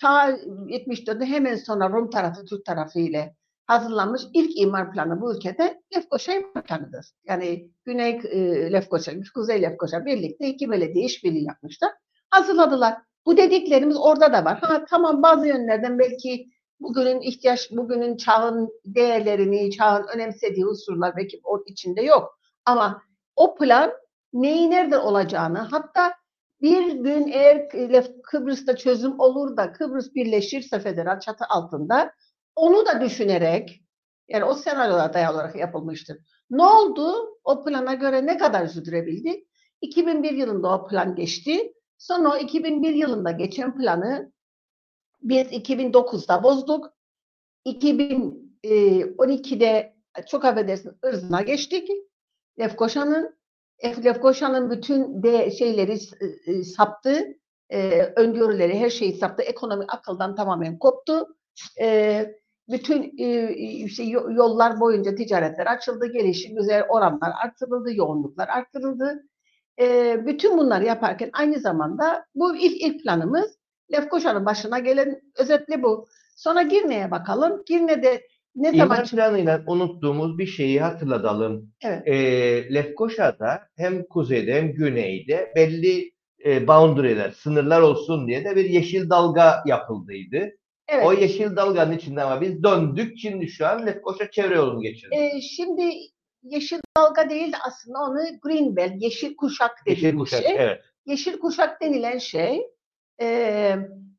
ta 0.00 0.30
74'te 0.30 1.24
hemen 1.24 1.56
sonra 1.56 1.90
Rum 1.90 2.10
tarafı, 2.10 2.44
Türk 2.44 2.64
tarafı 2.64 2.98
ile 2.98 3.34
hazırlanmış 3.66 4.22
ilk 4.34 4.60
imar 4.60 4.92
planı 4.92 5.20
bu 5.20 5.36
ülkede 5.36 5.82
Lefkoşa 5.96 6.32
imar 6.32 6.64
planıdır. 6.64 7.06
Yani 7.24 7.70
Güney 7.84 8.10
e, 8.10 8.72
Lefkoşa, 8.72 9.12
Kuzey 9.34 9.62
Lefkoşa 9.62 10.06
birlikte 10.06 10.48
iki 10.48 10.70
belediye 10.70 11.04
işbirliği 11.04 11.44
yapmışlar. 11.44 11.90
Hazırladılar. 12.30 12.94
Bu 13.28 13.36
dediklerimiz 13.36 13.96
orada 13.96 14.32
da 14.32 14.44
var. 14.44 14.58
Ha 14.60 14.84
tamam 14.90 15.22
bazı 15.22 15.46
yönlerden 15.46 15.98
belki 15.98 16.46
bugünün 16.80 17.20
ihtiyaç, 17.20 17.70
bugünün 17.70 18.16
çağın 18.16 18.68
değerlerini, 18.84 19.70
çağın 19.70 20.06
önemsediği 20.14 20.66
unsurlar 20.66 21.16
belki 21.16 21.40
o 21.44 21.62
içinde 21.66 22.02
yok. 22.02 22.38
Ama 22.64 23.02
o 23.36 23.54
plan 23.54 23.92
neyi 24.32 24.70
nerede 24.70 24.98
olacağını 24.98 25.58
hatta 25.58 26.14
bir 26.62 26.92
gün 26.92 27.28
eğer 27.28 27.68
Kıbrıs'ta 28.22 28.76
çözüm 28.76 29.20
olur 29.20 29.56
da 29.56 29.72
Kıbrıs 29.72 30.14
birleşirse 30.14 30.80
federal 30.80 31.20
çatı 31.20 31.44
altında 31.48 32.12
onu 32.56 32.86
da 32.86 33.00
düşünerek 33.00 33.82
yani 34.28 34.44
o 34.44 34.54
senaryoya 34.54 35.14
dayalı 35.14 35.34
olarak 35.36 35.56
yapılmıştır. 35.56 36.16
Ne 36.50 36.62
oldu? 36.62 37.14
O 37.44 37.64
plana 37.64 37.94
göre 37.94 38.26
ne 38.26 38.38
kadar 38.38 38.66
sürdürebildi? 38.66 39.44
2001 39.80 40.30
yılında 40.30 40.68
o 40.68 40.88
plan 40.88 41.14
geçti. 41.14 41.72
Sonra 41.98 42.34
o 42.34 42.36
2001 42.36 42.94
yılında 42.94 43.30
geçen 43.30 43.78
planı 43.78 44.32
biz 45.22 45.46
2009'da 45.46 46.42
bozduk. 46.42 46.92
2012'de 47.66 49.94
çok 50.26 50.44
affedersin 50.44 50.92
ırzına 51.04 51.42
geçtik. 51.42 51.90
Lefkoşa'nın 52.58 53.38
Ef- 53.82 54.04
Lefkoşa'nın 54.04 54.70
bütün 54.70 55.22
de 55.22 55.50
şeyleri 55.50 55.98
e, 56.20 56.26
e, 56.52 56.64
saptı. 56.64 57.24
E, 57.70 58.02
öngörüleri, 58.16 58.78
her 58.78 58.90
şeyi 58.90 59.12
saptı. 59.12 59.42
Ekonomi 59.42 59.84
akıldan 59.88 60.34
tamamen 60.34 60.78
koptu. 60.78 61.36
E, 61.80 62.26
bütün 62.68 63.18
e, 63.18 63.24
yollar 64.34 64.80
boyunca 64.80 65.14
ticaretler 65.14 65.66
açıldı, 65.66 66.12
gelişim 66.12 66.56
güzel 66.56 66.84
oranlar 66.88 67.32
artırıldı, 67.44 67.94
yoğunluklar 67.94 68.48
artırıldı. 68.48 69.24
E, 69.80 70.16
bütün 70.26 70.58
bunları 70.58 70.84
yaparken 70.84 71.30
aynı 71.32 71.58
zamanda 71.58 72.24
bu 72.34 72.56
ilk, 72.56 72.82
ilk 72.82 73.02
planımız 73.02 73.58
Lefkoşa'nın 73.92 74.46
başına 74.46 74.78
gelen 74.78 75.20
özetle 75.38 75.82
bu. 75.82 76.06
Sonra 76.36 76.62
Girne'ye 76.62 77.10
bakalım. 77.10 77.62
Girne'de 77.66 78.22
ne 78.54 78.72
zaman 78.72 78.96
İmar 78.96 79.10
planıyla 79.10 79.62
unuttuğumuz 79.66 80.38
bir 80.38 80.46
şeyi 80.46 80.80
hatırlatalım. 80.80 81.72
Evet. 81.84 82.02
Ee, 82.08 82.74
Lefkoşa'da 82.74 83.60
hem 83.76 84.04
kuzeyde 84.04 84.54
hem 84.54 84.72
güneyde 84.72 85.52
belli 85.56 86.12
e, 86.44 86.68
boundary'ler, 86.68 87.30
sınırlar 87.30 87.80
olsun 87.80 88.28
diye 88.28 88.44
de 88.44 88.56
bir 88.56 88.64
yeşil 88.64 89.10
dalga 89.10 89.62
yapıldıydı. 89.66 90.50
Evet. 90.88 91.06
O 91.06 91.12
yeşil 91.12 91.56
dalganın 91.56 91.96
içinde 91.96 92.22
ama 92.22 92.40
biz 92.40 92.62
döndük. 92.62 93.18
Şimdi 93.18 93.48
şu 93.48 93.66
an 93.66 93.86
Lefkoşa 93.86 94.30
çevre 94.30 94.54
yolunu 94.54 94.82
geçirdik. 94.82 95.18
Ee, 95.18 95.40
şimdi 95.40 95.82
yeşil 96.42 96.80
dalga 96.96 97.30
değil 97.30 97.52
de 97.52 97.56
aslında 97.66 97.98
onu 97.98 98.20
green 98.42 98.76
belt, 98.76 98.92
yeşil 99.02 99.36
kuşak 99.36 99.70
dediğimiz 99.86 100.04
yeşil 100.04 100.18
kuşak, 100.18 100.42
şey. 100.42 100.56
evet. 100.58 100.80
Yeşil 101.06 101.38
kuşak 101.38 101.80
denilen 101.80 102.18
şey 102.18 102.66
e, 103.20 103.76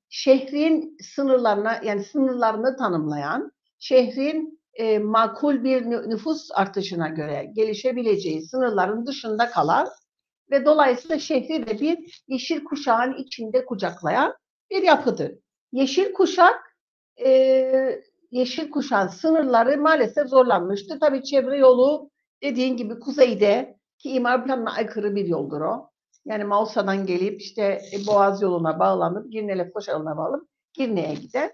şehrin 0.10 0.98
sınırlarına 1.16 1.82
yani 1.84 2.04
sınırlarını 2.04 2.78
tanımlayan, 2.78 3.52
şehrin 3.80 4.60
e, 4.74 5.00
makul 5.00 5.64
bir 5.64 5.82
nü- 5.82 6.10
nüfus 6.10 6.50
artışına 6.54 7.08
göre 7.08 7.52
gelişebileceği 7.56 8.42
sınırların 8.42 9.06
dışında 9.06 9.50
kalan 9.50 9.90
ve 10.52 10.66
dolayısıyla 10.66 11.20
şehri 11.20 11.68
de 11.68 11.80
bir 11.80 12.24
yeşil 12.28 12.64
kuşağın 12.64 13.14
içinde 13.14 13.66
kucaklayan 13.66 14.36
bir 14.72 14.84
yapıdır. 14.84 15.32
Yeşil 15.72 16.14
kuşak 16.14 16.76
e, 17.26 18.02
yeşil 18.32 18.72
kuşağın 18.72 19.08
sınırları 19.08 19.78
maalesef 19.78 20.28
zorlanmıştı. 20.28 21.00
Tabii 21.00 21.24
çevre 21.24 21.58
yolu 21.58 22.10
dediğin 22.44 22.78
gibi 22.78 23.00
kuzeyde 23.00 23.78
ki 23.98 24.10
imar 24.10 24.46
planına 24.46 24.72
aykırı 24.72 25.16
bir 25.16 25.26
yoldur 25.26 25.62
o. 25.62 25.90
Yani 26.26 26.44
Mausa'dan 26.44 27.06
gelip 27.06 27.42
işte 27.42 27.82
Boğaz 28.08 28.42
yoluna 28.42 28.80
bağlanıp 28.80 29.32
Girne 29.32 29.58
Lefkoşa 29.58 29.92
yoluna 29.92 30.18
bağlanıp 30.18 30.48
Girne'ye 30.74 31.14
gider. 31.14 31.52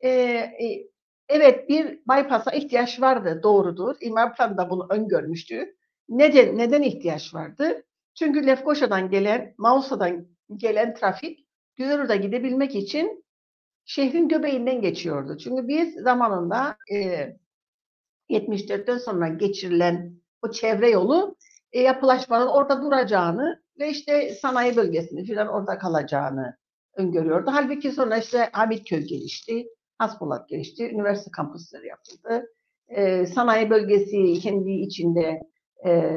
E, 0.00 0.10
e, 0.10 0.88
evet 1.28 1.68
bir 1.68 1.86
bypass'a 1.86 2.50
ihtiyaç 2.50 3.00
vardı 3.00 3.40
doğrudur. 3.42 3.96
İmar 4.00 4.36
planı 4.36 4.56
da 4.58 4.70
bunu 4.70 4.86
öngörmüştü. 4.90 5.76
Neden, 6.08 6.58
neden 6.58 6.82
ihtiyaç 6.82 7.34
vardı? 7.34 7.84
Çünkü 8.14 8.46
Lefkoşa'dan 8.46 9.10
gelen, 9.10 9.54
Mausa'dan 9.58 10.26
gelen 10.56 10.94
trafik 10.94 11.46
Gülerud'a 11.76 12.16
gidebilmek 12.16 12.74
için 12.74 13.24
şehrin 13.88 14.28
göbeğinden 14.28 14.80
geçiyordu. 14.80 15.36
Çünkü 15.38 15.68
biz 15.68 15.94
zamanında 15.94 16.76
e, 16.92 16.96
74'ten 18.30 18.98
sonra 18.98 19.28
geçirilen 19.28 20.12
o 20.42 20.50
çevre 20.50 20.90
yolu 20.90 21.36
e, 21.72 21.80
yapılaşmanın 21.80 22.46
orada 22.46 22.82
duracağını 22.82 23.62
ve 23.80 23.90
işte 23.90 24.34
sanayi 24.34 24.76
bölgesinin 24.76 25.24
filan 25.24 25.48
orada 25.48 25.78
kalacağını 25.78 26.56
öngörüyordu. 26.96 27.50
Halbuki 27.50 27.92
sonra 27.92 28.16
işte 28.16 28.48
Hamitköy 28.52 29.00
gelişti, 29.00 29.66
Haspolat 29.98 30.48
gelişti, 30.48 30.90
üniversite 30.90 31.30
kampüsleri 31.30 31.86
yapıldı. 31.86 32.46
E, 32.88 33.26
sanayi 33.26 33.70
bölgesi 33.70 34.40
kendi 34.40 34.70
içinde 34.70 35.40
e, 35.86 36.12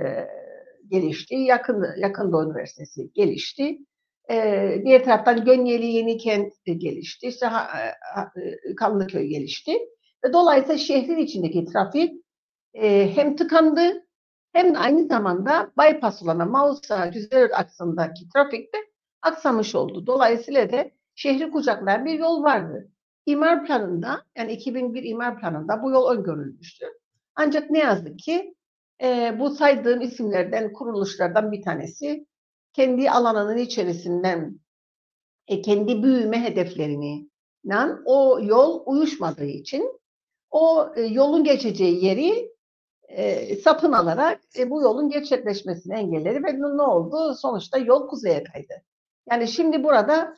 gelişti. 0.88 1.36
Yakın, 1.36 1.86
Yakın 1.98 2.28
Üniversitesi 2.28 3.14
gelişti. 3.14 3.78
E, 4.32 4.82
diğer 4.86 5.04
taraftan 5.04 5.46
Gönyeli 5.46 5.86
Yenikent 5.86 6.54
gelişti. 6.66 7.28
İşte 7.28 7.46
ha, 7.46 7.70
Kanlıköy 8.78 9.28
gelişti. 9.28 9.78
Dolayısıyla 10.34 10.78
şehrin 10.78 11.18
içindeki 11.18 11.66
trafik 11.66 12.14
e, 12.74 13.16
hem 13.16 13.36
tıkandı 13.36 14.08
hem 14.54 14.74
de 14.74 14.78
aynı 14.78 15.08
zamanda 15.08 15.72
bypass 15.80 16.24
olan 16.24 16.52
Mausa 16.52 17.08
Güzel 17.08 17.50
aksındaki 17.54 18.30
trafik 18.30 18.74
de 18.74 18.78
aksamış 19.22 19.76
oldu. 19.76 20.08
Dolayısıyla 20.08 20.72
da 20.72 20.92
şehri 21.16 21.52
kucaklayan 21.52 22.06
bir 22.06 22.20
yol 22.20 22.44
vardı. 22.44 22.92
İmar 23.26 23.66
planında 23.66 24.26
yani 24.38 24.52
2001 24.52 25.04
imar 25.04 25.40
planında 25.40 25.84
bu 25.84 25.92
yol 25.92 26.12
öngörülmüştü. 26.12 26.86
Ancak 27.36 27.70
ne 27.70 27.80
yazık 27.80 28.20
ki 28.20 28.56
e, 29.04 29.36
bu 29.40 29.50
saydığım 29.50 30.02
isimlerden, 30.02 30.74
kuruluşlardan 30.74 31.52
bir 31.52 31.62
tanesi 31.62 32.26
kendi 32.74 33.12
alanının 33.12 33.58
içerisinden 33.58 34.60
e, 35.48 35.62
kendi 35.62 36.04
büyüme 36.04 36.44
hedeflerini 36.44 37.30
o 38.06 38.40
yol 38.42 38.84
uyuşmadığı 38.86 39.46
için 39.46 40.00
o 40.52 40.94
e, 40.96 41.02
yolun 41.02 41.44
geçeceği 41.44 42.06
yeri 42.06 42.52
e, 43.04 43.56
sapın 43.56 43.92
alarak 43.92 44.42
e, 44.58 44.70
bu 44.70 44.82
yolun 44.82 45.10
gerçekleşmesini 45.10 45.94
engelledi 45.94 46.44
ve 46.44 46.60
ne 46.78 46.82
oldu? 46.82 47.36
Sonuçta 47.36 47.78
yol 47.78 48.08
kuzeye 48.08 48.44
kaydı. 48.44 48.74
Yani 49.30 49.48
şimdi 49.48 49.84
burada 49.84 50.38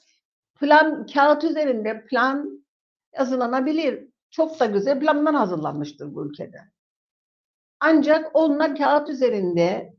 plan 0.60 1.06
kağıt 1.06 1.44
üzerinde 1.44 2.06
plan 2.06 2.66
yazılanabilir. 3.18 4.08
Çok 4.32 4.60
da 4.60 4.66
güzel 4.66 5.00
planlar 5.00 5.36
hazırlanmıştır 5.36 6.16
bu 6.16 6.26
ülkede. 6.26 6.62
Ancak 7.80 8.32
onlar 8.34 8.76
kağıt 8.76 9.10
üzerinde 9.10 9.94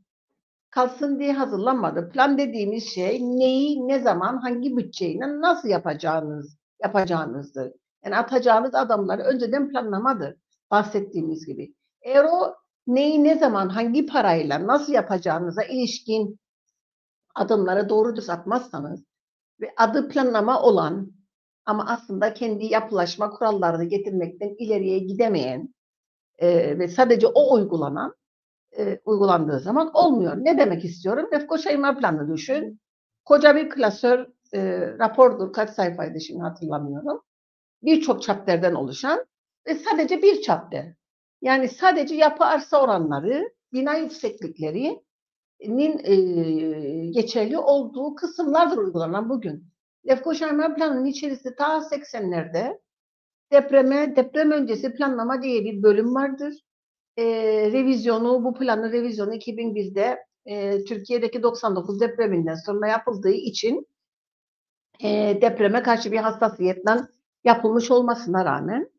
kalsın 0.75 1.19
diye 1.19 1.33
hazırlanmadı. 1.33 2.09
Plan 2.09 2.37
dediğimiz 2.37 2.89
şey 2.89 3.21
neyi, 3.21 3.87
ne 3.87 3.99
zaman, 3.99 4.37
hangi 4.37 4.77
bütçeyle 4.77 5.41
nasıl 5.41 5.69
yapacağınız, 5.69 6.57
yapacağınızdır. 6.83 7.71
Yani 8.05 8.17
atacağınız 8.17 8.75
adamları 8.75 9.21
önceden 9.21 9.69
planlamadır. 9.69 10.35
Bahsettiğimiz 10.71 11.45
gibi. 11.45 11.73
Eğer 12.01 12.23
o 12.23 12.55
neyi, 12.87 13.23
ne 13.23 13.37
zaman, 13.37 13.69
hangi 13.69 14.05
parayla, 14.05 14.67
nasıl 14.67 14.93
yapacağınıza 14.93 15.63
ilişkin 15.63 16.39
adımları 17.35 17.89
doğru 17.89 18.15
düz 18.15 18.29
atmazsanız 18.29 19.03
ve 19.61 19.73
adı 19.77 20.09
planlama 20.09 20.61
olan 20.61 21.11
ama 21.65 21.85
aslında 21.87 22.33
kendi 22.33 22.65
yapılaşma 22.65 23.29
kurallarını 23.29 23.83
getirmekten 23.83 24.55
ileriye 24.59 24.99
gidemeyen 24.99 25.73
e, 26.37 26.79
ve 26.79 26.87
sadece 26.87 27.27
o 27.27 27.53
uygulanan 27.53 28.15
e, 28.77 28.99
uygulandığı 29.05 29.59
zaman 29.59 29.91
olmuyor. 29.93 30.37
Ne 30.37 30.57
demek 30.57 30.85
istiyorum? 30.85 31.29
Lefkoşa 31.33 31.71
imar 31.71 31.99
planı 31.99 32.33
düşün. 32.33 32.79
Koca 33.25 33.55
bir 33.55 33.69
klasör 33.69 34.27
e, 34.53 34.87
rapordur. 34.99 35.53
Kaç 35.53 35.69
sayfaydı 35.69 36.21
şimdi 36.21 36.41
hatırlamıyorum. 36.41 37.21
Birçok 37.83 38.23
chapter'den 38.23 38.73
oluşan 38.73 39.25
ve 39.67 39.75
sadece 39.75 40.21
bir 40.21 40.41
chapter. 40.41 40.93
Yani 41.41 41.67
sadece 41.67 42.15
yapı 42.15 42.45
arsa 42.45 42.81
oranları, 42.81 43.53
bina 43.73 43.95
yüksekliklerinin 43.95 45.03
e, 46.03 46.15
geçerli 47.11 47.57
olduğu 47.57 48.15
kısımlardır 48.15 48.77
uygulanan 48.77 49.29
bugün. 49.29 49.67
Lefkoşa 50.07 50.49
imar 50.49 50.75
planının 50.75 51.05
içerisinde 51.05 51.55
ta 51.55 51.77
80'lerde 51.77 52.79
depreme, 53.51 54.15
deprem 54.15 54.51
öncesi 54.51 54.93
planlama 54.93 55.41
diye 55.41 55.65
bir 55.65 55.83
bölüm 55.83 56.15
vardır 56.15 56.65
e, 57.17 57.23
revizyonu, 57.71 58.43
bu 58.43 58.53
planın 58.53 58.91
revizyonu 58.91 59.35
2001'de 59.35 60.25
e, 60.45 60.83
Türkiye'deki 60.83 61.43
99 61.43 62.01
depreminden 62.01 62.55
sonra 62.55 62.87
yapıldığı 62.87 63.31
için 63.31 63.87
e, 65.03 65.37
depreme 65.41 65.83
karşı 65.83 66.11
bir 66.11 66.17
hassasiyetten 66.17 67.07
yapılmış 67.43 67.91
olmasına 67.91 68.45
rağmen 68.45 68.89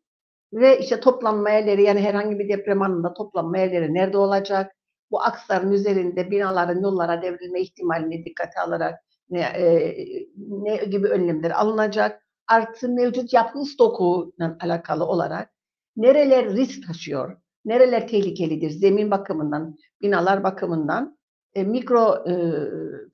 ve 0.52 0.78
işte 0.78 1.00
toplanma 1.00 1.50
yerleri 1.50 1.82
yani 1.82 2.00
herhangi 2.00 2.38
bir 2.38 2.49
deprem 2.49 2.82
anında 2.82 3.14
toplanma 3.14 3.58
yerleri 3.58 3.94
nerede 3.94 4.18
olacak? 4.18 4.73
Bu 5.11 5.23
aksların 5.23 5.73
üzerinde 5.73 6.30
binaların 6.30 6.82
yollara 6.82 7.23
devrilme 7.23 7.61
ihtimalini 7.61 8.25
dikkate 8.25 8.61
alarak 8.61 9.00
ne, 9.30 9.40
e, 9.40 9.94
ne 10.38 10.76
gibi 10.76 11.06
önlemler 11.08 11.50
alınacak? 11.50 12.23
Artı 12.49 12.88
mevcut 12.88 13.32
yapı 13.32 13.64
stokuyla 13.64 14.56
alakalı 14.61 15.04
olarak 15.04 15.50
nereler 15.96 16.50
risk 16.56 16.87
taşıyor? 16.87 17.37
Nereler 17.66 18.08
tehlikelidir? 18.08 18.70
Zemin 18.70 19.11
bakımından, 19.11 19.76
binalar 20.02 20.44
bakımından 20.44 21.18
e, 21.54 21.64
mikro 21.64 22.25
e, 22.28 22.35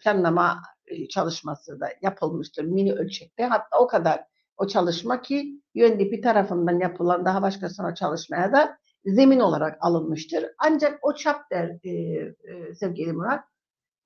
planlama 0.04 0.58
e, 0.86 1.08
çalışması 1.08 1.80
da 1.80 1.88
yapılmıştır 2.02 2.64
mini 2.64 2.92
ölçekte. 2.92 3.44
Hatta 3.44 3.78
o 3.78 3.86
kadar 3.86 4.20
o 4.56 4.66
çalışma 4.66 5.22
ki 5.22 5.60
UNDP 5.76 6.22
tarafından 6.22 6.80
yapılan 6.80 7.24
daha 7.24 7.42
başka 7.42 7.68
sonra 7.68 7.94
çalışmaya 7.94 8.52
da 8.52 8.76
zemin 9.04 9.40
olarak 9.40 9.78
alınmıştır. 9.80 10.44
Ancak 10.58 10.98
o 11.02 11.14
chapter 11.14 11.78
e, 11.84 11.90
e, 11.90 12.74
sevgili 12.74 13.12
Murat 13.12 13.44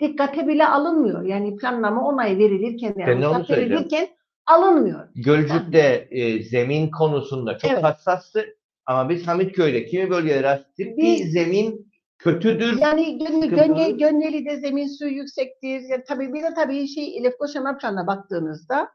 dikkate 0.01 0.49
bile 0.49 0.67
alınmıyor. 0.67 1.23
Yani 1.23 1.57
planlama 1.57 2.09
onay 2.09 2.39
verilirken 2.39 2.95
yani 2.97 3.25
ruhsat 3.25 3.51
verilirken 3.51 4.09
alınmıyor. 4.47 5.09
Gölcük'te 5.15 6.09
e, 6.11 6.43
zemin 6.43 6.91
konusunda 6.91 7.59
çok 7.59 7.71
Evet. 7.71 7.85
hassastı. 7.85 8.57
Ama 8.87 9.09
biz 9.09 9.27
Hamitköy'de 9.27 9.85
kimi 9.85 10.11
bölgelere 10.11 10.43
rastladık 10.43 10.77
ki 10.77 10.95
Biz- 10.99 11.33
zemin 11.33 11.93
kötüdür. 12.19 12.79
Yani 12.79 13.19
gönlü, 13.19 13.33
Sıkıntılı. 13.43 13.67
gönye, 13.67 13.91
Gönyeli'de 13.91 14.57
zemin 14.57 14.87
suyu 14.87 15.13
yüksektir. 15.13 15.81
Yani 15.81 16.05
tabii 16.09 16.33
bir 16.33 16.43
de 16.43 16.55
tabii 16.55 16.89
şey 16.89 17.25
Lefkoşa 17.25 17.79
planına 17.79 18.07
baktığınızda 18.07 18.89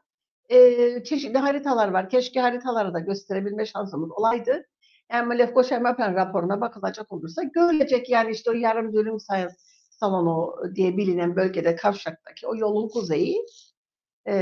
e, 0.48 0.58
çeşitli 1.04 1.38
haritalar 1.38 1.88
var. 1.88 2.08
Keşke 2.08 2.40
haritaları 2.40 2.94
da 2.94 2.98
gösterebilme 2.98 3.66
şansımız 3.66 4.10
olaydı. 4.10 4.64
Yani 5.12 5.38
Lefkoşa 5.38 5.96
plan 5.96 6.14
raporuna 6.14 6.60
bakılacak 6.60 7.12
olursa 7.12 7.42
görülecek 7.42 8.10
yani 8.10 8.30
işte 8.32 8.50
o 8.50 8.54
yarım 8.54 8.92
dönüm 8.94 9.20
say- 9.20 9.48
salonu 9.90 10.54
diye 10.74 10.96
bilinen 10.96 11.36
bölgede 11.36 11.76
Kavşak'taki 11.76 12.46
o 12.46 12.56
yolun 12.56 12.88
kuzeyi 12.88 13.46
e, 14.26 14.34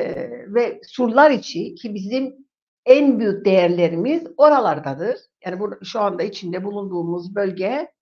ve 0.55 0.81
surlar 0.89 1.31
içi 1.31 1.75
ki 1.75 1.95
bizim 1.95 2.50
en 2.87 3.21
büyük 3.21 3.45
değerlerimiz 3.45 4.23
oralardadır. 4.37 5.17
Yani 5.47 5.61
bu, 5.61 5.71
şu 5.85 6.01
anda 6.01 6.23
içinde 6.23 6.65
bulunduğumuz 6.65 7.35
bölge 7.35 7.93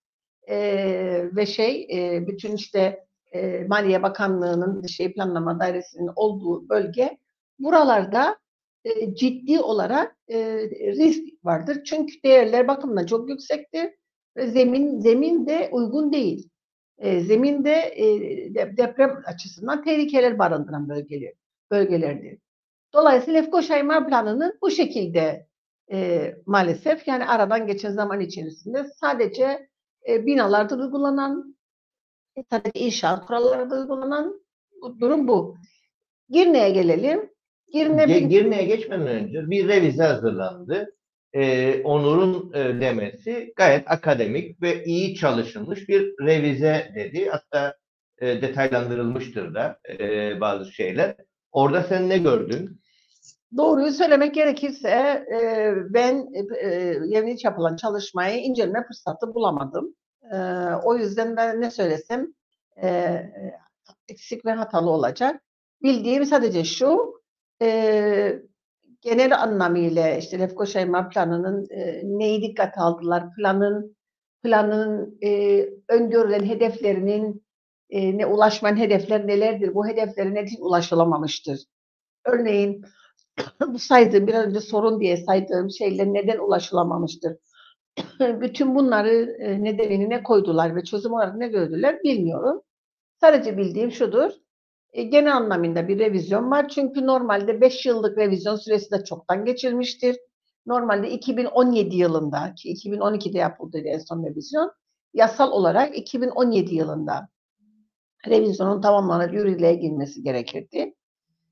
Eee, 0.49 1.37
ve 1.37 1.47
şey 1.47 1.83
eee, 1.91 2.25
bütün 2.29 2.53
işte 2.57 3.07
eee, 3.35 3.67
Maliye 3.69 4.03
Bakanlığı'nın 4.03 4.87
şey 4.87 5.13
planlama 5.13 5.61
dairesinin 5.61 6.11
olduğu 6.17 6.69
bölge 6.69 7.19
buralarda 7.59 8.39
eee, 8.85 9.15
ciddi 9.15 9.61
olarak 9.61 10.17
eee, 10.29 10.71
risk 10.71 11.25
vardır. 11.45 11.85
Çünkü 11.85 12.23
değerler 12.25 12.69
bakımından 12.69 13.07
çok 13.07 13.31
yüksektir 13.31 13.91
ve 14.37 14.47
zemin 14.51 15.01
zemin 15.01 15.47
de 15.47 15.69
uygun 15.73 16.13
değil. 16.13 16.51
Eee 17.03 17.21
zemin 17.21 17.65
de 17.65 17.95
eee, 17.97 18.55
de- 18.55 18.77
deprem 18.77 19.23
açısından 19.27 19.85
tehlikeler 19.85 20.39
barındıran 20.39 20.89
bölgeler 20.89 21.33
bölgelerdir. 21.71 22.39
Dolayısıyla 22.99 23.41
Lefkoşa 23.41 24.07
Planı'nın 24.09 24.59
bu 24.63 24.71
şekilde 24.71 25.47
eee, 25.91 26.37
maalesef 26.47 27.09
yani 27.09 27.25
aradan 27.27 27.67
geçen 27.67 27.91
zaman 27.91 28.21
içerisinde 28.21 28.85
sadece 29.01 29.69
e, 30.09 30.27
binalarda 30.27 30.75
uygulanan, 30.77 31.57
e, 32.37 32.43
sadece 32.51 32.81
inşaat 32.81 33.27
kurallarında 33.27 33.75
uygulanan 33.81 34.41
bu 34.83 35.01
durum 35.01 35.29
bu. 35.29 35.57
Girne'ye 36.31 36.71
gelelim. 36.71 37.31
Girne 37.73 38.03
Ge- 38.03 38.29
Girne'ye 38.29 38.65
geçmeden 38.65 39.07
önce 39.07 39.51
bir 39.51 39.69
revize 39.69 40.03
hazırlandı. 40.05 40.97
E, 41.33 41.83
Onur'un 41.83 42.53
e, 42.55 42.81
demesi 42.81 43.53
gayet 43.57 43.91
akademik 43.91 44.63
ve 44.63 44.85
iyi 44.85 45.15
çalışılmış 45.15 45.89
bir 45.89 46.15
revize 46.27 46.93
dedi. 46.95 47.29
Hatta 47.31 47.75
e, 48.19 48.43
detaylandırılmıştır 48.43 49.55
da 49.55 49.79
e, 50.01 50.41
bazı 50.41 50.73
şeyler. 50.73 51.15
Orada 51.53 51.83
sen 51.83 52.09
ne 52.09 52.19
gördün? 52.19 52.81
Doğruyu 53.57 53.93
söylemek 53.93 54.35
gerekirse 54.35 54.89
e, 55.33 55.73
ben 55.95 56.29
e, 56.35 56.69
e, 56.69 56.99
yeni 57.07 57.37
yapılan 57.45 57.77
çalışmayı 57.77 58.41
inceleme 58.41 58.85
fırsatı 58.87 59.35
bulamadım. 59.35 59.95
E, 60.33 60.37
o 60.85 60.97
yüzden 60.97 61.37
ben 61.37 61.61
ne 61.61 61.71
söylesem 61.71 62.27
e, 62.83 63.23
eksik 64.09 64.45
ve 64.45 64.53
hatalı 64.53 64.91
olacak. 64.91 65.43
Bildiğim 65.83 66.25
sadece 66.25 66.65
şu, 66.65 67.21
e, 67.63 68.43
genel 69.01 69.41
anlamıyla 69.43 70.11
işte 70.11 70.39
Lefkoşa 70.39 71.09
Planı'nın 71.09 71.67
e, 71.71 72.01
neyi 72.05 72.43
dikkate 72.43 72.81
aldılar, 72.81 73.35
planın 73.37 73.97
planın 74.43 75.19
e, 75.23 75.61
öngörülen 75.89 76.45
hedeflerinin 76.45 77.45
e, 77.91 78.19
ne 78.19 78.27
ulaşman 78.27 78.77
hedefler 78.77 79.27
nelerdir, 79.27 79.75
bu 79.75 79.87
hedeflere 79.87 80.35
neden 80.35 80.61
ulaşılamamıştır? 80.61 81.61
Örneğin 82.25 82.85
bu 83.69 83.79
saydığım 83.79 84.27
biraz 84.27 84.47
önce 84.47 84.61
sorun 84.61 85.01
diye 85.01 85.17
saydığım 85.17 85.71
şeyler 85.71 86.07
neden 86.07 86.39
ulaşılamamıştır? 86.39 87.37
Bütün 88.21 88.75
bunları 88.75 89.37
e, 89.39 89.65
nedenini 89.65 90.11
ne 90.11 90.23
koydular 90.23 90.77
ve 90.77 90.85
çözüm 90.85 91.13
olarak 91.13 91.37
ne 91.37 91.49
gördüler 91.49 92.03
bilmiyorum. 92.03 92.63
Sadece 93.21 93.57
bildiğim 93.57 93.93
şudur. 93.93 94.31
E, 94.93 95.03
genel 95.03 95.37
anlamında 95.37 95.89
bir 95.89 95.99
revizyon 95.99 96.51
var. 96.51 96.69
Çünkü 96.69 97.07
normalde 97.07 97.61
5 97.61 97.87
yıllık 97.87 98.19
revizyon 98.19 98.57
süresi 98.57 98.91
de 98.91 99.05
çoktan 99.05 99.45
geçirmiştir. 99.45 100.17
Normalde 100.67 101.11
2017 101.11 101.97
yılında 101.97 102.55
ki 102.55 102.73
2012'de 102.73 103.39
yapıldı 103.39 103.79
en 103.85 103.99
son 103.99 104.25
revizyon. 104.27 104.73
Yasal 105.15 105.53
olarak 105.53 105.99
2017 105.99 106.75
yılında 106.75 107.29
revizyonun 108.27 108.81
tamamlanıp 108.81 109.35
yürürlüğe 109.35 109.75
girmesi 109.75 110.23
gerekirdi. 110.23 110.95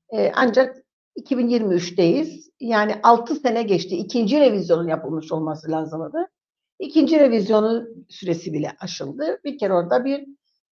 E, 0.09 0.31
ancak 0.35 0.86
2023'teyiz. 1.17 2.47
Yani 2.59 2.95
6 3.03 3.35
sene 3.35 3.63
geçti. 3.63 3.95
İkinci 3.97 4.39
revizyonun 4.39 4.87
yapılmış 4.87 5.31
olması 5.31 5.71
lazımdı. 5.71 6.27
İkinci 6.79 7.19
revizyonu 7.19 7.87
süresi 8.09 8.53
bile 8.53 8.71
aşıldı. 8.79 9.39
Bir 9.43 9.57
kere 9.57 9.73
orada 9.73 10.05
bir 10.05 10.27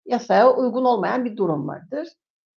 yasaya 0.05 0.53
uygun 0.53 0.85
olmayan 0.85 1.25
bir 1.25 1.37
durum 1.37 1.67
vardır. 1.67 2.07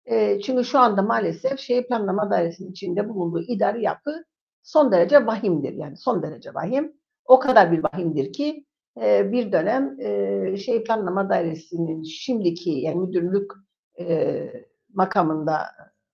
E, 0.06 0.40
çünkü 0.40 0.64
şu 0.64 0.78
anda 0.78 1.02
maalesef 1.02 1.58
şehir 1.58 1.86
planlama 1.86 2.30
dairesinin 2.30 2.70
içinde 2.70 3.08
bulunduğu 3.08 3.42
idari 3.42 3.82
yapı 3.82 4.24
son 4.62 4.92
derece 4.92 5.26
vahimdir. 5.26 5.72
Yani 5.72 5.96
son 5.96 6.22
derece 6.22 6.54
vahim. 6.54 6.92
O 7.24 7.38
kadar 7.38 7.72
bir 7.72 7.84
vahimdir 7.84 8.32
ki 8.32 8.64
e, 9.00 9.32
bir 9.32 9.52
dönem 9.52 10.00
e, 10.00 10.56
şehir 10.56 10.84
planlama 10.84 11.28
dairesinin 11.28 12.02
şimdiki 12.02 12.70
yani 12.70 12.96
müdürlük 12.96 13.52
e, 14.00 14.52
makamında 14.94 15.58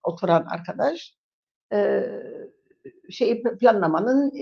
oturan 0.03 0.47
arkadaş 0.51 1.15
şey 3.11 3.43
planlamanın 3.43 4.33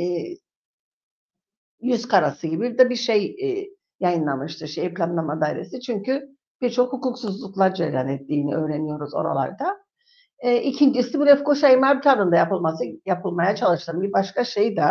yüz 1.81 2.09
karası 2.09 2.47
gibi 2.47 2.79
de 2.79 2.91
bir 2.91 2.97
şey 2.97 3.25
e, 3.43 3.69
yayınlamıştı 4.01 4.69
şey 4.69 4.95
planlama 4.95 5.41
dairesi. 5.41 5.81
Çünkü 5.81 6.29
birçok 6.61 6.93
hukuksuzluklar 6.93 7.75
cereyan 7.75 8.09
ettiğini 8.09 8.55
öğreniyoruz 8.55 9.15
oralarda. 9.15 9.79
E, 10.39 10.63
ikincisi 10.63 11.19
bu 11.21 11.27
Lefkoşa 11.27 11.69
İmar 11.69 12.03
Planı'nda 12.03 12.37
yapılması 12.37 12.85
yapılmaya 13.07 13.57
çalışılan 13.57 14.03
bir 14.03 14.13
başka 14.13 14.45
şey 14.45 14.77
de 14.77 14.85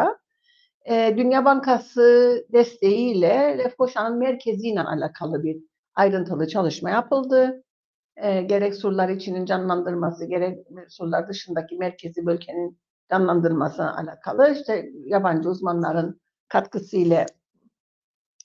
Dünya 1.17 1.45
Bankası 1.45 2.45
desteğiyle 2.53 3.55
Lefkoşa'nın 3.57 4.17
merkeziyle 4.17 4.81
alakalı 4.81 5.43
bir 5.43 5.57
ayrıntılı 5.95 6.47
çalışma 6.47 6.89
yapıldı. 6.89 7.63
E, 8.21 8.41
gerek 8.41 8.75
surlar 8.75 9.09
içinin 9.09 9.45
canlandırması, 9.45 10.25
gerek 10.25 10.67
surlar 10.89 11.29
dışındaki 11.29 11.75
merkezi 11.75 12.25
bölgenin 12.25 12.79
canlandırmasına 13.11 13.97
alakalı 13.97 14.51
işte 14.51 14.89
yabancı 15.05 15.49
uzmanların 15.49 16.21
katkısıyla 16.47 17.25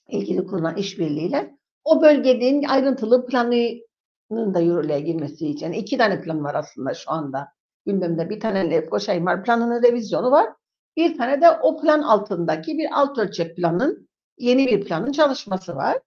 ilgili 0.07 0.47
kurulan 0.47 0.75
işbirliğiyle 0.75 1.57
o 1.83 2.01
bölgenin 2.01 2.63
ayrıntılı 2.63 3.25
planının 3.25 4.53
da 4.53 4.59
yürürlüğe 4.59 4.99
girmesi 4.99 5.47
için. 5.47 5.71
İki 5.71 5.97
tane 5.97 6.21
plan 6.21 6.43
var 6.43 6.55
aslında 6.55 6.93
şu 6.93 7.11
anda 7.11 7.47
gündemde. 7.85 8.29
Bir 8.29 8.39
tane 8.39 8.71
Lefkoşa 8.71 9.13
İmar 9.13 9.43
Planı'nın 9.43 9.83
revizyonu 9.83 10.31
var. 10.31 10.49
Bir 10.97 11.17
tane 11.17 11.41
de 11.41 11.51
o 11.51 11.81
plan 11.81 12.01
altındaki 12.01 12.77
bir 12.77 12.87
alt 12.93 13.17
ölçek 13.17 13.55
planın 13.55 14.09
yeni 14.37 14.67
bir 14.67 14.85
planın 14.85 15.11
çalışması 15.11 15.75
var. 15.75 15.97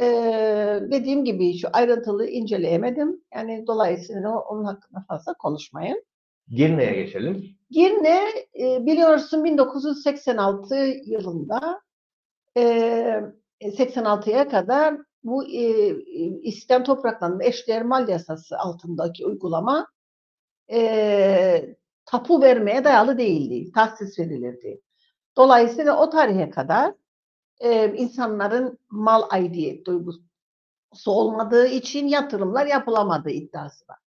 Ee, 0.00 0.80
dediğim 0.90 1.24
gibi 1.24 1.58
şu 1.58 1.68
ayrıntılı 1.72 2.26
inceleyemedim. 2.26 3.20
Yani 3.34 3.64
dolayısıyla 3.66 4.40
onun 4.40 4.64
hakkında 4.64 5.04
fazla 5.08 5.34
konuşmayın. 5.34 6.04
Girne'ye 6.48 7.02
geçelim. 7.02 7.56
Girne 7.70 8.20
e, 8.60 8.86
biliyorsun 8.86 9.44
1986 9.44 10.76
yılında 11.04 11.80
e, 12.56 13.20
86'ya 13.60 14.48
kadar 14.48 14.96
bu 15.24 15.44
e, 15.44 15.62
e, 15.88 15.94
İslam 16.42 16.84
topraklarında 16.84 17.44
eşdeğer 17.44 17.82
mal 17.82 18.08
yasası 18.08 18.58
altındaki 18.58 19.26
uygulama 19.26 19.86
e, 20.72 21.76
tapu 22.04 22.42
vermeye 22.42 22.84
dayalı 22.84 23.18
değildi. 23.18 23.72
Tahsis 23.72 24.18
verilirdi. 24.18 24.80
Dolayısıyla 25.36 25.98
o 26.02 26.10
tarihe 26.10 26.50
kadar 26.50 26.94
e, 27.60 27.96
insanların 27.96 28.78
mal 28.90 29.22
aidiyet 29.30 29.86
duygusu 29.86 30.22
olmadığı 31.06 31.66
için 31.66 32.08
yatırımlar 32.08 32.66
yapılamadığı 32.66 33.30
iddiası 33.30 33.84
var. 33.88 33.98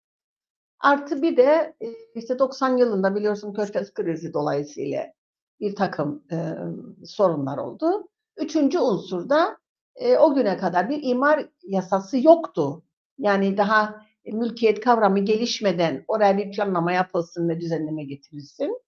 Artı 0.80 1.22
bir 1.22 1.38
de 1.38 1.76
e, 1.82 1.88
işte 2.16 2.40
90 2.40 2.78
yılında 2.78 3.16
biliyorsun 3.16 3.54
Körfez 3.54 3.94
krizi 3.94 4.34
dolayısıyla 4.34 5.14
bir 5.60 5.76
takım 5.76 6.24
e, 6.32 6.38
sorunlar 7.06 7.58
oldu. 7.58 8.08
Üçüncü 8.38 8.80
unsur 8.80 9.30
da 9.30 9.58
e, 9.96 10.18
o 10.18 10.36
güne 10.36 10.58
kadar 10.58 10.90
bir 10.90 11.00
imar 11.04 11.50
yasası 11.64 12.18
yoktu. 12.18 12.84
Yani 13.18 13.58
daha 13.58 14.06
mülkiyet 14.26 14.80
kavramı 14.80 15.20
gelişmeden 15.20 16.06
oraya 16.08 16.38
bir 16.38 16.52
planlama 16.52 16.92
yapılsın 16.92 17.50
ve 17.50 17.62
düzenleme 17.62 18.04
getirilsin. 18.04 18.82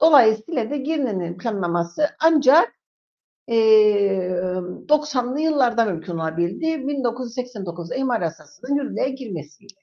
Dolayısıyla 0.00 0.70
da 0.70 0.76
Girne'nin 0.76 1.38
planlaması 1.38 2.08
ancak 2.20 2.77
e, 3.48 3.56
90'lı 4.88 5.40
yıllarda 5.40 5.84
mümkün 5.84 6.18
olabildi. 6.18 6.88
1989 6.88 7.90
imar 7.96 8.20
yasasının 8.20 8.74
yürürlüğe 8.76 9.08
girmesiyle. 9.08 9.74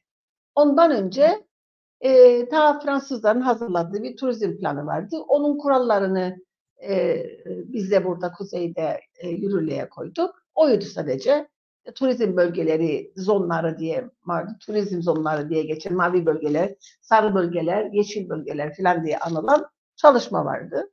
Ondan 0.55 0.91
önce 0.91 1.45
e, 2.01 2.49
ta 2.49 2.79
Fransızların 2.79 3.41
hazırladığı 3.41 4.03
bir 4.03 4.17
turizm 4.17 4.57
planı 4.57 4.85
vardı. 4.85 5.17
Onun 5.27 5.57
kurallarını 5.57 6.35
e, 6.89 7.23
biz 7.45 7.91
de 7.91 8.05
burada 8.05 8.31
kuzeyde 8.31 8.99
e, 9.17 9.29
yürürlüğe 9.29 9.89
koyduk. 9.89 10.35
Oydu 10.55 10.85
sadece. 10.85 11.47
E, 11.85 11.93
turizm 11.93 12.37
bölgeleri, 12.37 13.13
zonları 13.15 13.77
diye, 13.77 14.09
turizm 14.59 15.01
zonları 15.01 15.49
diye 15.49 15.63
geçen 15.63 15.93
mavi 15.93 16.25
bölgeler, 16.25 16.75
sarı 17.01 17.35
bölgeler, 17.35 17.89
yeşil 17.91 18.29
bölgeler 18.29 18.75
falan 18.77 19.05
diye 19.05 19.19
anılan 19.19 19.65
çalışma 19.95 20.45
vardı. 20.45 20.91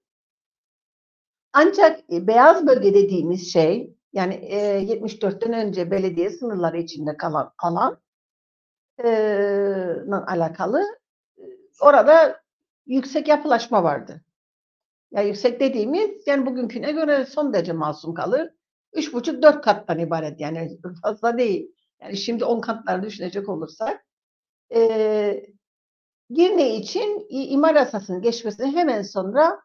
Ancak 1.52 2.00
e, 2.12 2.26
beyaz 2.26 2.66
bölge 2.66 2.94
dediğimiz 2.94 3.52
şey, 3.52 3.94
yani 4.12 4.34
e, 4.34 4.82
74'ten 4.82 5.52
önce 5.52 5.90
belediye 5.90 6.30
sınırları 6.30 6.78
içinde 6.78 7.16
kalan 7.16 7.52
alan 7.58 7.98
e, 9.04 9.08
alakalı 10.26 10.82
e, 11.38 11.42
orada 11.80 12.40
yüksek 12.86 13.28
yapılaşma 13.28 13.82
vardı. 13.84 14.22
Yani 15.12 15.28
yüksek 15.28 15.60
dediğimiz 15.60 16.26
yani 16.26 16.46
bugünküne 16.46 16.92
göre 16.92 17.26
son 17.26 17.52
derece 17.52 17.72
masum 17.72 18.14
kalır. 18.14 18.50
Üç 18.92 19.12
buçuk 19.14 19.42
dört 19.42 19.64
kattan 19.64 19.98
ibaret 19.98 20.40
yani 20.40 20.78
fazla 21.02 21.38
değil. 21.38 21.72
Yani 22.02 22.16
şimdi 22.16 22.44
on 22.44 22.60
katları 22.60 23.02
düşünecek 23.02 23.48
olursak. 23.48 24.06
E, 24.74 25.46
Girne 26.30 26.76
için 26.76 27.26
imar 27.30 27.74
yasasının 27.74 28.22
geçmesine 28.22 28.72
hemen 28.72 29.02
sonra 29.02 29.60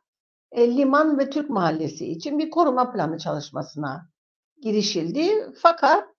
e, 0.52 0.78
Liman 0.78 1.20
ve 1.20 1.30
Türk 1.30 1.50
Mahallesi 1.50 2.08
için 2.08 2.40
bir 2.40 2.50
koruma 2.50 2.92
planı 2.92 3.18
çalışmasına 3.18 4.10
girişildi. 4.62 5.54
Fakat 5.62 6.10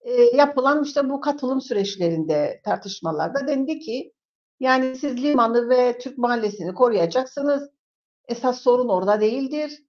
e, 0.00 0.12
yapılan 0.12 0.84
işte 0.84 1.10
bu 1.10 1.20
katılım 1.20 1.60
süreçlerinde 1.60 2.60
tartışmalarda 2.64 3.46
dendi 3.46 3.78
ki 3.78 4.12
yani 4.60 4.96
siz 4.96 5.22
limanı 5.22 5.68
ve 5.68 5.98
Türk 5.98 6.18
Mahallesi'ni 6.18 6.74
koruyacaksınız. 6.74 7.70
Esas 8.28 8.60
sorun 8.60 8.88
orada 8.88 9.20
değildir. 9.20 9.82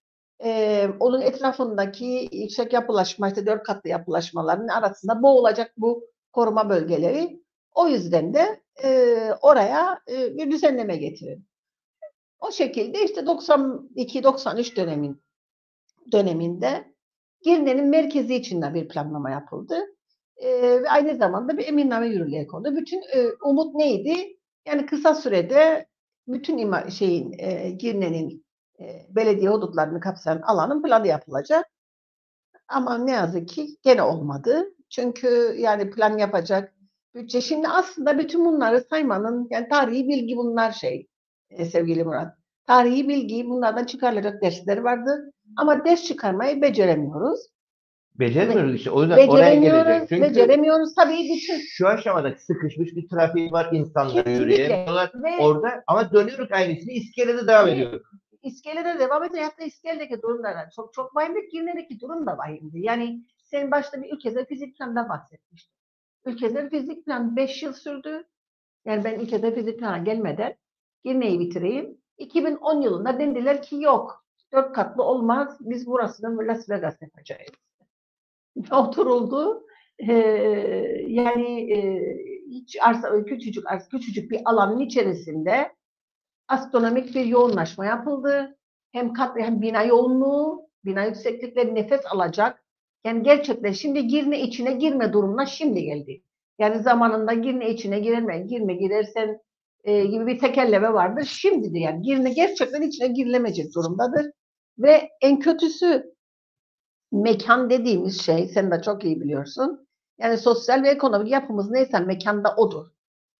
Ee, 0.43 0.89
onun 0.99 1.21
etrafındaki 1.21 2.29
yüksek 2.31 2.73
yapılaşma, 2.73 3.27
işte 3.27 3.45
dört 3.45 3.63
katlı 3.63 3.89
yapılaşmaların 3.89 4.67
arasında 4.67 5.23
boğulacak 5.23 5.73
bu 5.77 6.09
koruma 6.31 6.69
bölgeleri. 6.69 7.43
O 7.75 7.87
yüzden 7.87 8.33
de 8.33 8.61
e, 8.83 9.17
oraya 9.41 9.99
e, 10.11 10.37
bir 10.37 10.51
düzenleme 10.51 10.97
getirin. 10.97 11.47
O 12.43 12.51
şekilde 12.51 13.03
işte 13.03 13.21
92-93 13.21 14.75
dönemin 14.75 15.23
döneminde 16.11 16.93
Girne'nin 17.41 17.85
merkezi 17.85 18.35
içinde 18.35 18.73
bir 18.73 18.87
planlama 18.87 19.31
yapıldı. 19.31 19.75
Ve 20.43 20.89
aynı 20.89 21.17
zamanda 21.17 21.57
bir 21.57 21.67
emirname 21.67 22.07
yürürlüğe 22.07 22.47
kondu. 22.47 22.75
Bütün 22.75 22.97
e, 22.97 23.27
umut 23.43 23.75
neydi? 23.75 24.37
Yani 24.67 24.85
kısa 24.85 25.15
sürede 25.15 25.87
bütün 26.27 26.57
ima, 26.57 26.89
şeyin 26.89 27.35
e, 27.39 27.69
Girne'nin 27.69 28.45
e, 28.79 29.07
belediye 29.09 29.49
hudutlarını 29.49 29.99
kapsayan 29.99 30.41
alanın 30.41 30.83
planı 30.83 31.07
yapılacak. 31.07 31.65
Ama 32.67 32.97
ne 32.97 33.11
yazık 33.11 33.47
ki 33.47 33.67
gene 33.83 34.01
olmadı. 34.01 34.65
Çünkü 34.89 35.55
yani 35.57 35.91
plan 35.91 36.17
yapacak 36.17 36.73
bütçe. 37.15 37.41
Şimdi 37.41 37.67
aslında 37.67 38.19
bütün 38.19 38.45
bunları 38.45 38.81
saymanın 38.89 39.47
yani 39.51 39.69
tarihi 39.69 40.07
bilgi 40.07 40.37
bunlar 40.37 40.71
şey 40.71 41.07
sevgili 41.57 42.03
Murat. 42.03 42.37
Tarihi 42.67 43.09
bilgi 43.09 43.45
bunlardan 43.49 43.85
çıkarılacak 43.85 44.41
dersleri 44.41 44.83
vardı. 44.83 45.33
Ama 45.57 45.85
ders 45.85 46.03
çıkarmayı 46.03 46.61
beceremiyoruz. 46.61 47.39
Beceremiyoruz 48.19 48.75
işte. 48.75 48.91
O 48.91 49.01
yüzden 49.01 49.27
oraya 49.27 49.55
geleceğim. 49.55 50.05
Çünkü 50.09 50.21
beceremiyoruz 50.21 50.95
tabii 50.95 51.13
bütün. 51.13 51.59
Şu 51.69 51.87
aşamada 51.87 52.35
sıkışmış 52.37 52.95
bir 52.95 53.09
trafik 53.09 53.53
var. 53.53 53.69
insanlar 53.71 54.25
yürüyemiyorlar. 54.25 55.11
Ve 55.15 55.37
Orada 55.43 55.83
ama 55.87 56.11
dönüyoruz 56.11 56.51
aynısını 56.51 56.91
iskelede 56.91 57.47
devam 57.47 57.67
ediyoruz. 57.67 58.01
iskelede 58.43 58.99
devam 58.99 59.23
ediyor. 59.23 59.43
Hatta 59.43 59.63
iskeledeki 59.63 60.21
durumlar 60.21 60.69
çok 60.75 60.93
çok 60.93 61.15
vahimdi. 61.15 61.39
Girne'deki 61.51 61.99
durum 61.99 62.25
da 62.25 62.37
vahimdi. 62.37 62.79
Yani 62.79 63.21
sen 63.43 63.71
başta 63.71 64.01
bir 64.01 64.13
ülkede 64.13 64.45
fizik 64.45 64.77
plandan 64.77 65.09
bahsetmiştin. 65.09 65.73
Ülkede 66.25 66.69
fizik 66.69 67.05
plan 67.05 67.35
5 67.35 67.63
yıl 67.63 67.73
sürdü. 67.73 68.23
Yani 68.85 69.03
ben 69.03 69.19
ülkede 69.19 69.55
fizik 69.55 69.79
plana 69.79 69.97
gelmeden 69.97 70.55
Girne'yi 71.03 71.39
bitireyim. 71.39 71.97
2010 72.17 72.81
yılında 72.81 73.19
dendiler 73.19 73.61
ki 73.61 73.75
yok. 73.81 74.25
Dört 74.53 74.73
katlı 74.73 75.03
olmaz. 75.03 75.57
Biz 75.59 75.87
burasını 75.87 76.47
Las 76.47 76.69
Vegas 76.69 77.01
yapacağız. 77.01 77.49
Oturuldu. 78.71 79.65
Ee, 79.99 80.13
yani 81.07 81.71
e, 81.73 82.01
hiç 82.49 82.77
arsa, 82.81 83.25
küçücük 83.25 83.71
arsa, 83.71 83.89
küçücük 83.89 84.31
bir 84.31 84.41
alanın 84.45 84.79
içerisinde 84.79 85.75
astronomik 86.47 87.15
bir 87.15 87.25
yoğunlaşma 87.25 87.85
yapıldı. 87.85 88.57
Hem 88.91 89.13
kat 89.13 89.37
hem 89.37 89.61
bina 89.61 89.83
yoğunluğu, 89.83 90.69
bina 90.85 91.05
yükseklikleri 91.05 91.75
nefes 91.75 92.01
alacak. 92.05 92.63
Yani 93.05 93.23
gerçekten 93.23 93.71
şimdi 93.71 94.07
girme 94.07 94.39
içine 94.41 94.73
girme 94.73 95.13
durumuna 95.13 95.45
şimdi 95.45 95.83
geldi. 95.83 96.23
Yani 96.59 96.79
zamanında 96.79 97.33
girme 97.33 97.69
içine 97.69 97.99
girme, 97.99 98.39
girme 98.39 98.73
girersen 98.73 99.39
e, 99.83 100.05
gibi 100.05 100.27
bir 100.27 100.39
tekelleme 100.39 100.93
vardır. 100.93 101.23
Şimdi 101.23 101.73
de 101.73 101.79
yani 101.79 102.01
girme 102.01 102.33
gerçekten 102.33 102.81
içine 102.81 103.07
girilemeyecek 103.07 103.75
durumdadır. 103.75 104.31
Ve 104.77 105.09
en 105.21 105.39
kötüsü 105.39 106.13
mekan 107.11 107.69
dediğimiz 107.69 108.21
şey, 108.21 108.47
sen 108.47 108.71
de 108.71 108.81
çok 108.81 109.03
iyi 109.03 109.21
biliyorsun. 109.21 109.87
Yani 110.17 110.37
sosyal 110.37 110.83
ve 110.83 110.89
ekonomik 110.89 111.31
yapımız 111.31 111.71
neyse 111.71 111.99
mekanda 111.99 112.55
odur. 112.55 112.85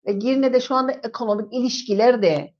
Ve 0.07 0.11
Girne'de 0.11 0.59
şu 0.59 0.75
anda 0.75 0.91
ekonomik 0.91 1.53
ilişkiler 1.53 2.21
de 2.21 2.53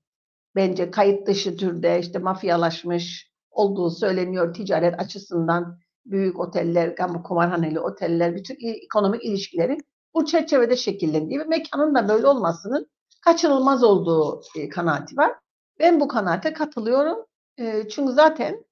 bence 0.56 0.92
kayıt 0.92 1.28
dışı 1.28 1.58
türde 1.58 2.00
işte 2.00 2.20
mafyalaşmış 2.20 3.32
olduğu 3.52 3.90
söyleniyor 3.90 4.54
ticaret 4.54 5.00
açısından. 5.00 5.80
Büyük 6.06 6.40
oteller, 6.40 6.96
kamu 6.96 7.24
kumarhaneli 7.24 7.80
oteller, 7.80 8.36
bütün 8.36 8.58
ekonomik 8.86 9.26
ilişkilerin 9.26 9.78
bu 10.14 10.26
çerçevede 10.26 10.76
şekillendiği 10.76 11.40
ve 11.40 11.44
mekanın 11.44 11.96
da 11.96 12.10
böyle 12.10 12.28
olmasının 12.28 12.88
kaçınılmaz 13.26 13.84
olduğu 13.84 14.42
e, 14.56 14.70
kanaati 14.70 15.18
var. 15.18 15.32
Ben 15.80 16.00
bu 16.00 16.08
kanaate 16.08 16.54
katılıyorum. 16.54 17.26
E, 17.60 17.90
çünkü 17.90 18.14
zaten 18.14 18.66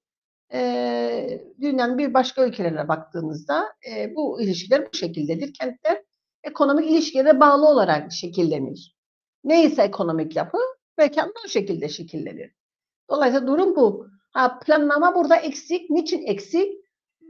e, 0.52 1.42
dünyanın 1.60 1.98
bir 1.98 2.14
başka 2.14 2.46
ülkelerine 2.46 2.88
baktığımızda 2.88 3.72
e, 3.90 4.14
bu 4.16 4.40
ilişkiler 4.40 4.86
bu 4.92 4.96
şekildedir. 4.96 5.54
Kentler 5.54 6.02
ekonomik 6.44 6.90
ilişkilere 6.90 7.40
bağlı 7.40 7.68
olarak 7.68 8.12
şekillenir. 8.12 8.96
Neyse 9.44 9.82
ekonomik 9.82 10.36
yapı 10.36 10.58
mekan 10.98 11.32
o 11.44 11.48
şekilde 11.48 11.88
şekillenir. 11.88 12.54
Dolayısıyla 13.10 13.46
durum 13.46 13.76
bu. 13.76 14.06
Ha, 14.32 14.58
planlama 14.58 15.14
burada 15.14 15.36
eksik. 15.36 15.90
Niçin 15.90 16.26
eksik? 16.26 16.72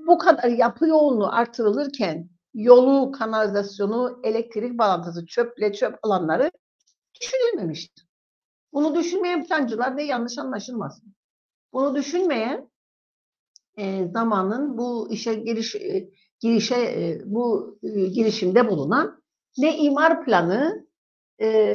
Bu 0.07 0.19
kadar 0.19 0.49
yapı 0.49 0.87
yoğunluğu 0.89 1.29
artırılırken 1.33 2.29
yolu, 2.55 3.13
kanalizasyonu, 3.13 4.21
elektrik 4.25 4.79
bağlantısı, 4.79 5.27
çöple 5.27 5.73
çöp 5.73 5.99
alanları 6.03 6.51
düşünülmemiştir. 7.23 8.07
Bunu 8.73 8.95
düşünmeyen 8.95 9.47
plancılar 9.47 9.97
da 9.97 10.01
yanlış 10.01 10.39
anlaşılmasın. 10.39 11.15
Bunu 11.73 11.95
düşünmeyen 11.95 12.71
e, 13.79 14.09
zamanın 14.09 14.79
bu 14.79 15.09
işe 15.11 15.35
giriş 15.35 15.75
e, 15.75 16.11
girişe 16.41 16.75
e, 16.75 17.23
bu 17.25 17.79
e, 17.83 17.89
girişimde 18.07 18.69
bulunan 18.69 19.23
ne 19.59 19.79
imar 19.79 20.25
planı 20.25 20.87
e, 21.39 21.73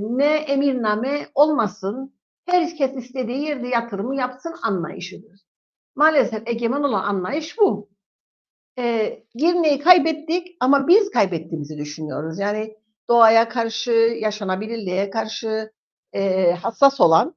ne 0.00 0.34
emirname 0.34 1.26
olmasın 1.34 2.14
herkes 2.46 2.96
istediği 2.96 3.42
yerde 3.42 3.68
yatırımı 3.68 4.16
yapsın 4.16 4.54
anlayışıdır. 4.62 5.40
Maalesef 5.94 6.48
egemen 6.48 6.82
olan 6.82 7.04
anlayış 7.04 7.58
bu. 7.58 7.90
E, 8.78 9.16
Girne'yi 9.34 9.78
kaybettik 9.78 10.56
ama 10.60 10.88
biz 10.88 11.10
kaybettiğimizi 11.10 11.78
düşünüyoruz. 11.78 12.38
Yani 12.38 12.76
doğaya 13.10 13.48
karşı, 13.48 13.92
yaşanabilirliğe 14.20 15.10
karşı, 15.10 15.72
e, 16.12 16.52
hassas 16.52 17.00
olan 17.00 17.36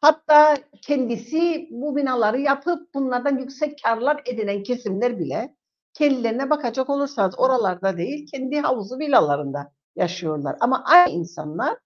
hatta 0.00 0.56
kendisi 0.82 1.68
bu 1.70 1.96
binaları 1.96 2.40
yapıp 2.40 2.94
bunlardan 2.94 3.38
yüksek 3.38 3.82
karlar 3.84 4.22
edinen 4.26 4.62
kesimler 4.62 5.18
bile 5.18 5.56
kendilerine 5.94 6.50
bakacak 6.50 6.90
olursanız 6.90 7.38
oralarda 7.38 7.98
değil 7.98 8.26
kendi 8.32 8.60
havuzu 8.60 8.98
villalarında 8.98 9.72
yaşıyorlar. 9.96 10.56
Ama 10.60 10.84
aynı 10.86 11.12
insanlar 11.12 11.78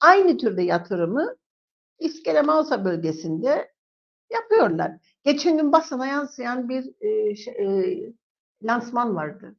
aynı 0.00 0.38
türde 0.38 0.62
yatırımı 0.62 1.36
İskele 1.98 2.42
Mausa 2.42 2.84
bölgesinde 2.84 3.72
yapıyorlar. 4.32 4.92
Geçen 5.24 5.56
gün 5.58 5.72
basına 5.72 6.06
yansıyan 6.06 6.68
bir 6.68 7.02
e, 7.02 7.36
şey, 7.36 7.54
e, 7.54 7.98
lansman 8.62 9.16
vardı. 9.16 9.56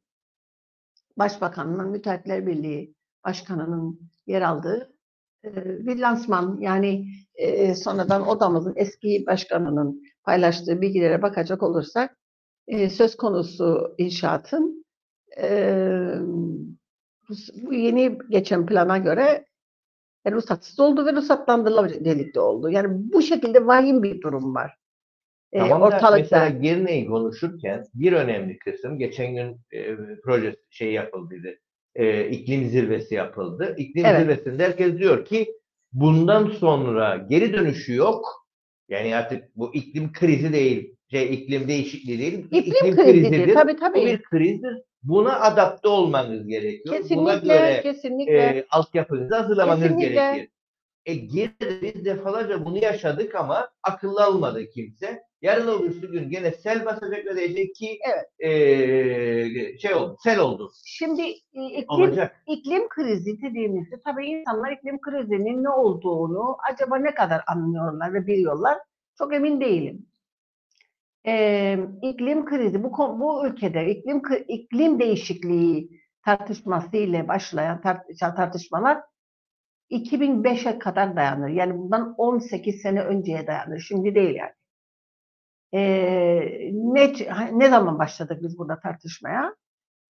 Başbakanın, 1.18 1.90
Müteahhitler 1.90 2.46
Birliği 2.46 2.95
Başkanı'nın 3.26 4.00
yer 4.26 4.42
aldığı 4.42 4.92
bir 5.54 5.98
lansman. 5.98 6.58
Yani 6.60 7.06
e, 7.34 7.74
sonradan 7.74 8.28
odamızın 8.28 8.74
eski 8.76 9.24
başkanının 9.26 10.02
paylaştığı 10.24 10.80
bilgilere 10.80 11.22
bakacak 11.22 11.62
olursak 11.62 12.16
e, 12.68 12.90
söz 12.90 13.16
konusu 13.16 13.94
inşaatın 13.98 14.84
e, 15.40 15.48
bu 17.62 17.74
yeni 17.74 18.18
geçen 18.30 18.66
plana 18.66 18.98
göre 18.98 19.46
e, 20.24 20.32
ruhsatsız 20.32 20.80
oldu 20.80 21.06
ve 21.06 21.12
ruhsatlandırılma 21.12 21.88
delikte 21.88 22.40
oldu. 22.40 22.70
Yani 22.70 22.88
bu 23.12 23.22
şekilde 23.22 23.66
vahim 23.66 24.02
bir 24.02 24.20
durum 24.20 24.54
var. 24.54 24.76
E, 25.52 25.58
Tamam 25.58 25.82
ortalıkta. 25.82 26.16
mesela 26.16 26.48
Girne'yi 26.48 27.06
konuşurken 27.06 27.84
bir 27.94 28.12
önemli 28.12 28.58
kısım 28.58 28.98
geçen 28.98 29.34
gün 29.34 29.60
e, 29.72 29.96
proje 30.24 30.56
şey 30.70 30.92
yapıldıydı. 30.92 31.48
E, 31.96 32.28
iklim 32.28 32.68
zirvesi 32.68 33.14
yapıldı. 33.14 33.74
İklim 33.78 34.04
Evet. 34.06 34.20
zirvesinde 34.20 34.64
herkes 34.64 34.98
diyor 34.98 35.24
ki 35.24 35.54
bundan 35.92 36.50
sonra 36.50 37.16
geri 37.30 37.52
dönüşü 37.52 37.94
yok. 37.94 38.46
Yani 38.88 39.16
artık 39.16 39.56
bu 39.56 39.74
iklim 39.74 40.12
krizi 40.12 40.52
değil, 40.52 40.96
şey 41.10 41.34
iklim 41.34 41.68
değişikliği 41.68 42.18
değil. 42.18 42.46
İklim 42.50 42.96
krizidir. 42.96 43.54
Tabii 43.54 43.72
Bu 43.74 43.80
tabii. 43.80 44.06
bir 44.06 44.22
krizdir. 44.22 44.82
Buna 45.02 45.40
adapte 45.40 45.88
olmanız 45.88 46.46
gerekiyor. 46.46 46.94
Buna 46.94 46.98
Kesinlikle, 46.98 47.54
göre 47.54 47.80
kesinlikle. 47.82 48.38
e, 48.38 48.66
altyapınızı 48.70 49.34
hazırlamanız 49.34 49.82
Kesinlikle. 49.82 50.08
gerekir. 50.14 50.48
E 51.06 51.14
Girne'de 51.14 51.82
biz 51.82 52.04
defalarca 52.04 52.64
bunu 52.64 52.78
yaşadık 52.78 53.34
ama 53.34 53.68
akıllı 53.82 54.24
almadı 54.24 54.66
kimse. 54.74 55.22
Yarın 55.46 55.68
öbürsü 55.68 56.12
gün 56.12 56.30
gene 56.30 56.50
sel 56.52 56.84
basacak 56.84 57.26
ve 57.26 57.36
diyecek 57.36 57.74
ki 57.74 57.98
Evet. 58.12 58.50
e, 58.50 59.78
şey 59.78 59.94
oldu, 59.94 60.16
sel 60.22 60.38
oldu. 60.38 60.70
Şimdi 60.84 61.22
e, 61.22 61.66
iklim, 61.66 61.84
Olacak. 61.88 62.42
iklim 62.46 62.88
krizi 62.88 63.42
dediğimizde 63.42 64.00
tabii 64.04 64.26
insanlar 64.26 64.72
iklim 64.72 65.00
krizinin 65.00 65.64
ne 65.64 65.68
olduğunu 65.68 66.56
acaba 66.72 66.96
ne 66.96 67.14
kadar 67.14 67.42
anlıyorlar 67.46 68.14
ve 68.14 68.26
biliyorlar 68.26 68.78
çok 69.18 69.34
emin 69.34 69.60
değilim. 69.60 70.06
Ee, 71.26 71.78
iklim 72.02 72.44
krizi 72.44 72.84
bu 72.84 73.20
bu 73.20 73.46
ülkede 73.46 73.90
iklim 73.90 74.22
iklim 74.48 74.98
değişikliği 75.00 75.90
tartışması 76.24 76.96
ile 76.96 77.28
başlayan 77.28 77.80
tart- 77.80 78.36
tartışmalar 78.36 78.98
2005'e 79.90 80.78
kadar 80.78 81.16
dayanır. 81.16 81.48
Yani 81.48 81.78
bundan 81.78 82.14
18 82.18 82.82
sene 82.82 83.00
önceye 83.02 83.46
dayanır. 83.46 83.80
Şimdi 83.80 84.14
değil 84.14 84.34
yani. 84.34 84.52
Ee, 85.74 86.70
ne 86.72 87.12
ne 87.52 87.68
zaman 87.68 87.98
başladık 87.98 88.38
biz 88.42 88.58
burada 88.58 88.80
tartışmaya? 88.80 89.56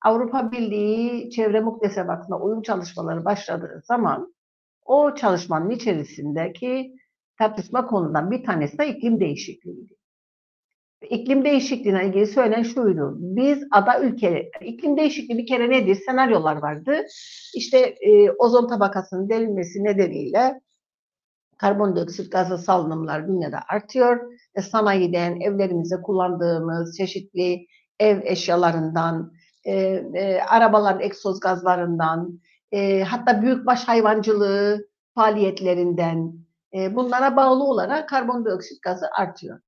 Avrupa 0.05 0.53
Birliği 0.53 1.31
Çevre 1.31 1.61
Muktesebatı'na 1.61 2.41
uyum 2.41 2.63
çalışmaları 2.63 3.25
başladığı 3.25 3.83
zaman 3.85 4.35
o 4.85 5.15
çalışmanın 5.15 5.71
içerisindeki 5.71 6.95
tartışma 7.39 7.87
konudan 7.87 8.31
bir 8.31 8.45
tanesi 8.45 8.79
de 8.79 8.89
iklim 8.89 9.21
değişikliğiydi. 9.21 9.95
İklim 11.11 11.45
değişikliğine 11.45 12.07
ilgili 12.07 12.27
söylenen 12.27 12.63
şuydu. 12.63 13.17
Biz 13.19 13.65
ada 13.71 14.01
ülke, 14.01 14.51
iklim 14.61 14.97
değişikliği 14.97 15.39
bir 15.39 15.47
kere 15.47 15.71
nedir? 15.71 15.95
Senaryolar 16.07 16.57
vardı. 16.57 17.03
İşte 17.55 17.79
e, 17.79 18.31
ozon 18.31 18.69
tabakasının 18.69 19.29
delinmesi 19.29 19.85
nedeniyle 19.85 20.61
karbondioksit 21.59 22.33
gazı 22.33 22.59
salınımlar 22.59 23.29
dünyada 23.29 23.59
artıyor. 23.69 24.33
E, 24.55 24.63
sanayiden, 24.63 25.41
evlerimizde 25.41 26.03
kullandığımız 26.03 26.97
çeşitli 26.97 27.67
ev 28.01 28.21
eşyalarından, 28.25 29.33
e, 29.65 29.73
e, 30.15 30.41
arabaların 30.41 31.03
egzoz 31.03 31.41
gazlarından, 31.41 32.41
e, 32.73 33.03
hatta 33.03 33.43
büyükbaş 33.43 33.85
hayvancılığı 33.85 34.89
faaliyetlerinden 35.15 36.33
e, 36.75 36.97
bunlara 36.97 37.37
bağlı 37.37 37.65
olarak 37.65 38.09
karbondioksit 38.09 38.83
gazı 38.83 39.07
artıyor. 39.19 39.61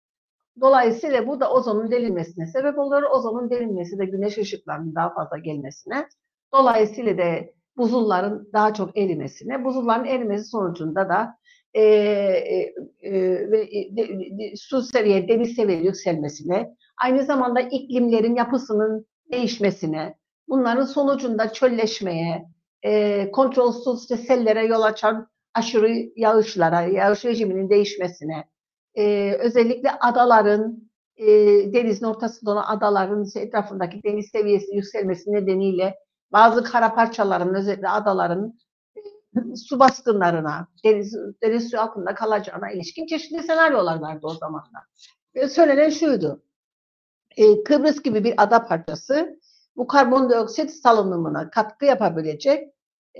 Dolayısıyla 0.61 1.27
bu 1.27 1.41
da 1.41 1.53
ozonun 1.53 1.91
delinmesine 1.91 2.47
sebep 2.47 2.79
olur. 2.79 3.03
Ozonun 3.03 3.51
delinmesi 3.51 3.99
de 3.99 4.05
güneş 4.05 4.39
ışıklarının 4.39 4.95
daha 4.95 5.15
fazla 5.15 5.39
gelmesine. 5.39 6.09
Dolayısıyla 6.55 7.19
da 7.19 7.45
buzulların 7.77 8.49
daha 8.53 8.75
çok 8.75 8.99
erimesine, 8.99 9.65
buzulların 9.65 10.05
erimesi 10.05 10.45
sonucunda 10.45 11.09
da 11.09 11.38
e, 11.75 11.83
e, 11.83 12.75
e, 13.03 13.13
ve, 13.51 13.61
e, 13.63 13.97
de- 13.97 14.09
de- 14.39 14.57
su 14.57 14.83
seviye, 14.83 15.29
deniz 15.29 15.55
seviye 15.55 15.79
yükselmesine, 15.79 16.75
aynı 17.03 17.25
zamanda 17.25 17.61
iklimlerin 17.61 18.35
yapısının 18.37 19.07
değişmesine, 19.33 20.15
bunların 20.49 20.85
sonucunda 20.85 21.53
çölleşmeye, 21.53 22.45
e, 22.85 23.31
kontrolsüz 23.31 24.27
sellere 24.27 24.65
yol 24.67 24.83
açan 24.83 25.29
aşırı 25.55 25.91
yağışlara, 26.17 26.81
yağış 26.83 27.25
rejiminin 27.25 27.71
değişmesine, 27.71 28.45
e, 28.95 29.33
özellikle 29.41 29.91
adaların, 29.91 30.89
e, 31.17 31.27
denizin 31.73 32.07
ortasında 32.07 32.51
olan 32.51 32.65
adaların 32.67 33.27
etrafındaki 33.37 34.03
deniz 34.03 34.29
seviyesi 34.29 34.75
yükselmesi 34.77 35.33
nedeniyle 35.33 35.95
bazı 36.33 36.65
kara 36.65 36.95
parçaların, 36.95 37.55
özellikle 37.55 37.89
adaların 37.89 38.59
su 39.57 39.79
baskınlarına, 39.79 40.69
deniz, 40.85 41.17
deniz 41.43 41.71
suyu 41.71 41.83
altında 41.83 42.15
kalacağına 42.15 42.71
ilişkin 42.71 43.07
çeşitli 43.07 43.43
senaryolar 43.43 44.01
vardı 44.01 44.21
o 44.23 44.35
zamanlar. 44.35 44.83
Ve 45.35 45.49
söylenen 45.49 45.91
şuydu, 45.91 46.43
e, 47.37 47.65
Kıbrıs 47.65 48.03
gibi 48.03 48.25
bir 48.25 48.35
ada 48.37 48.67
parçası 48.67 49.39
bu 49.77 49.87
karbondioksit 49.87 50.71
salınımına 50.71 51.51
katkı 51.51 51.85
yapabilecek 51.85 52.69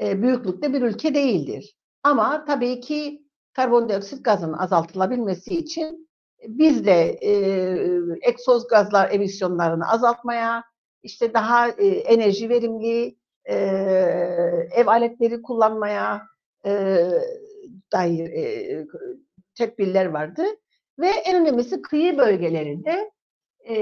e, 0.01 0.23
büyüklükte 0.23 0.73
bir 0.73 0.83
ülke 0.83 1.15
değildir. 1.15 1.77
Ama 2.03 2.45
tabii 2.45 2.81
ki 2.81 3.23
karbondioksit 3.53 4.25
gazının 4.25 4.59
azaltılabilmesi 4.59 5.55
için 5.55 6.09
biz 6.49 6.87
de 6.87 7.19
e, 7.23 7.33
egzoz 8.23 8.69
gazlar 8.69 9.11
emisyonlarını 9.11 9.89
azaltmaya, 9.89 10.65
işte 11.03 11.35
daha 11.35 11.69
e, 11.69 11.87
enerji 11.87 12.49
verimli 12.49 13.19
e, 13.49 13.55
ev 14.73 14.87
aletleri 14.87 15.43
kullanmaya 15.43 16.23
e, 16.67 16.71
dair 17.93 18.31
e, 18.31 18.87
tedbirler 19.55 20.07
vardı. 20.07 20.43
Ve 20.99 21.09
en 21.09 21.43
önemlisi 21.43 21.83
kıyı 21.83 22.19
bölgelerinde 22.19 23.11
e, 23.61 23.75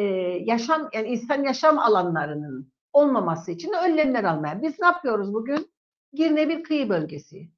yaşam 0.45 0.89
yani 0.93 1.09
insan 1.09 1.45
yaşam 1.45 1.79
alanlarının 1.79 2.73
olmaması 2.93 3.51
için 3.51 3.73
önlemler 3.73 4.25
almaya. 4.25 4.63
Biz 4.63 4.81
ne 4.81 4.87
yapıyoruz 4.87 5.35
bugün? 5.35 5.71
Girne 6.13 6.49
bir 6.49 6.63
kıyı 6.63 6.89
bölgesi 6.89 7.49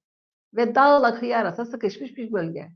ve 0.55 0.75
dağla 0.75 1.19
kıyı 1.19 1.37
arasında 1.37 1.67
sıkışmış 1.67 2.17
bir 2.17 2.33
bölge. 2.33 2.69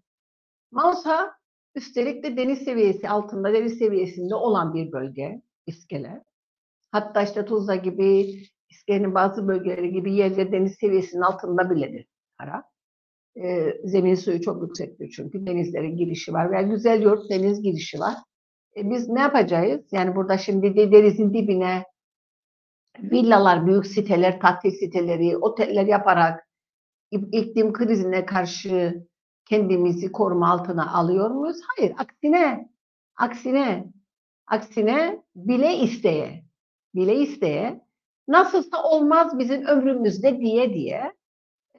Mausa 0.71 1.35
üstelik 1.75 2.25
de 2.25 2.37
deniz 2.37 2.59
seviyesi 2.59 3.09
altında, 3.09 3.53
deniz 3.53 3.79
seviyesinde 3.79 4.35
olan 4.35 4.75
bir 4.75 4.93
bölge, 4.93 5.43
iskele. 5.67 6.25
Hatta 6.91 7.23
işte 7.23 7.45
Tuzla 7.45 7.75
gibi, 7.75 8.43
İskele'nin 8.73 9.15
bazı 9.15 9.49
bölgeleri 9.49 9.93
gibi 9.93 10.15
yerler 10.15 10.53
deniz 10.53 10.75
seviyesinin 10.75 11.23
altında 11.23 11.71
biledir 11.71 12.07
kara. 12.39 12.65
Ee, 13.37 13.73
zemin 13.85 14.15
suyu 14.15 14.41
çok 14.41 14.63
yüksektir 14.63 15.11
çünkü 15.17 15.47
denizlerin 15.47 15.97
girişi 15.97 16.33
var 16.33 16.51
veya 16.51 16.63
güzel 16.63 17.03
yurt 17.03 17.31
deniz 17.31 17.63
girişi 17.63 18.01
var. 18.01 18.15
E, 18.77 18.91
biz 18.91 19.09
ne 19.09 19.21
yapacağız? 19.21 19.81
Yani 19.93 20.17
burada 20.17 20.39
şimdi 20.39 20.77
de 20.77 20.93
denizin 20.93 21.35
dibine 21.35 21.85
villalar, 22.99 23.67
büyük 23.67 23.87
siteler, 23.87 24.41
tatil 24.41 24.71
siteleri, 24.71 25.37
oteller 25.37 25.87
yaparak 25.87 26.49
ik- 27.11 27.35
iklim 27.35 27.73
krizine 27.73 28.27
karşı 28.27 29.05
kendimizi 29.49 30.13
koruma 30.13 30.51
altına 30.51 30.93
alıyor 30.95 31.31
muyuz? 31.31 31.57
Hayır, 31.77 31.95
aksine, 31.99 32.69
aksine, 33.17 33.93
aksine 34.47 35.23
bile 35.37 35.77
isteye, 35.77 36.45
bile 36.95 37.17
isteye, 37.17 37.81
nasılsa 38.29 38.83
olmaz 38.83 39.39
bizim 39.39 39.67
ömrümüzde 39.67 40.41
diye 40.41 40.75
diye 40.75 41.13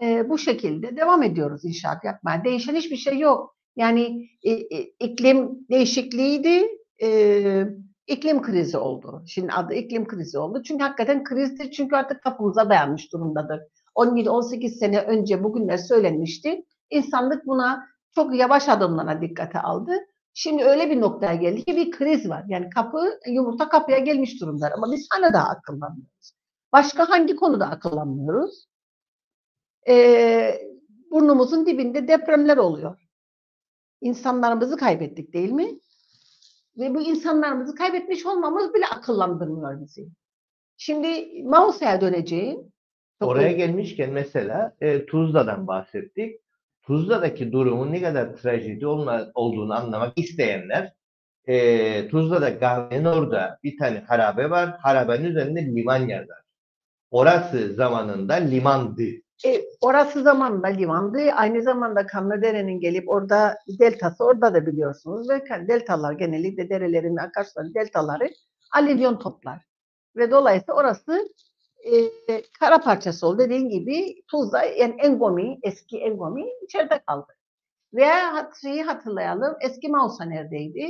e, 0.02 0.30
bu 0.30 0.38
şekilde 0.38 0.98
devam 0.98 1.24
ediyoruz 1.24 1.66
inşaat 1.66 2.04
yapmaya. 2.04 2.44
Değişen 2.44 2.76
hiçbir 2.76 2.98
şey 2.98 3.20
yok. 3.20 3.56
Yani 3.76 4.30
e, 4.44 4.52
e, 4.52 4.82
iklim 5.00 5.68
değişikliğiydi, 5.70 6.68
e, 7.04 7.66
iklim 8.08 8.42
krizi 8.42 8.78
oldu. 8.78 9.24
Şimdi 9.28 9.54
adı 9.54 9.74
iklim 9.74 10.08
krizi 10.08 10.40
oldu. 10.40 10.64
Çünkü 10.64 10.84
hakikaten 10.84 11.24
krizdir. 11.24 11.72
Çünkü 11.72 11.96
artık 11.96 12.24
kapımıza 12.24 12.70
dayanmış 12.70 13.14
durumdadır. 13.14 13.62
17-18 13.96 14.70
sene 14.70 15.02
önce 15.02 15.44
bugünler 15.44 15.78
söylenmişti. 15.78 16.66
insanlık 16.90 17.48
buna 17.48 17.88
çok 18.16 18.36
yavaş 18.36 18.70
adımlara 18.70 19.22
dikkate 19.22 19.60
aldı. 19.60 19.92
Şimdi 20.34 20.64
öyle 20.64 20.90
bir 20.90 21.02
noktaya 21.02 21.36
geldi 21.36 21.64
ki 21.66 21.76
bir 21.76 21.92
kriz 21.92 22.30
var. 22.30 22.44
Yani 22.48 22.70
kapı, 22.70 23.20
yumurta 23.28 23.70
kapıya 23.70 24.00
gelmiş 24.00 24.42
durumda 24.42 24.70
ama 24.78 24.92
biz 24.92 25.08
hala 25.12 25.34
daha 25.34 25.50
akıllanmıyoruz. 25.50 26.13
Başka 26.74 27.10
hangi 27.10 27.36
konuda 27.36 27.66
akıllanmıyoruz? 27.70 28.66
Ee, 29.90 30.62
burnumuzun 31.12 31.66
dibinde 31.66 32.08
depremler 32.08 32.58
oluyor. 32.58 32.98
İnsanlarımızı 34.02 34.78
kaybettik 34.78 35.34
değil 35.34 35.52
mi? 35.52 35.80
Ve 36.78 36.96
bu 36.96 37.02
insanlarımızı 37.02 37.76
kaybetmiş 37.76 38.26
olmamız 38.26 38.74
bile 38.74 38.86
akıllandırmıyor 38.86 39.82
bizi. 39.82 40.08
Şimdi 40.78 41.42
Mausa'ya 41.44 42.02
döneceğim. 42.02 42.60
Çok 43.22 43.30
Oraya 43.30 43.50
iyi. 43.50 43.58
gelmişken 43.58 44.12
mesela 44.12 44.76
e, 44.82 45.06
Tuzla'dan 45.06 45.68
bahsettik. 45.68 46.40
Tuzla'daki 46.82 47.52
durumun 47.52 47.92
ne 47.92 48.02
kadar 48.02 48.36
trajedi 48.38 48.86
olma- 48.88 49.32
olduğunu 49.34 49.74
anlamak 49.74 50.18
isteyenler 50.18 50.94
e, 51.48 52.08
Tuzla'da 52.08 52.60
kahvenin 52.60 53.06
orada 53.06 53.60
bir 53.64 53.78
tane 53.78 54.00
harabe 54.00 54.50
var. 54.50 54.78
Harabenin 54.82 55.26
üzerinde 55.26 55.66
liman 55.66 56.08
yazar. 56.08 56.43
Orası 57.14 57.74
zamanında 57.74 58.34
limandı. 58.34 59.04
E, 59.46 59.62
orası 59.82 60.24
zamanında 60.24 60.68
limandı. 60.68 61.18
Aynı 61.36 61.62
zamanda 61.62 62.08
Kanlıdere'nin 62.08 62.80
gelip 62.80 63.10
orada 63.10 63.58
deltası 63.80 64.24
orada 64.26 64.54
da 64.54 64.66
biliyorsunuz. 64.66 65.30
Ve 65.30 65.68
deltalar 65.68 66.14
genellikle 66.14 66.70
derelerin, 66.70 67.18
akarsuların 67.18 67.74
deltaları 67.74 68.30
alüvyon 68.76 69.20
toplar. 69.20 69.62
Ve 70.16 70.32
dolayısıyla 70.32 70.74
orası 70.74 71.30
e, 72.30 72.42
kara 72.60 72.78
parçası 72.78 73.28
oldu. 73.28 73.40
Dediğin 73.40 73.70
gibi 73.70 74.24
Tuzla, 74.32 74.64
yani 74.64 74.96
Engomi, 75.00 75.60
eski 75.64 75.98
Engomi 75.98 76.46
içeride 76.64 77.00
kaldı. 77.08 77.34
Ve 77.94 78.06
hat- 78.06 78.62
şeyi 78.62 78.84
hatırlayalım, 78.84 79.56
eski 79.62 79.90
Mausa 79.90 80.26
neredeydi? 80.26 80.90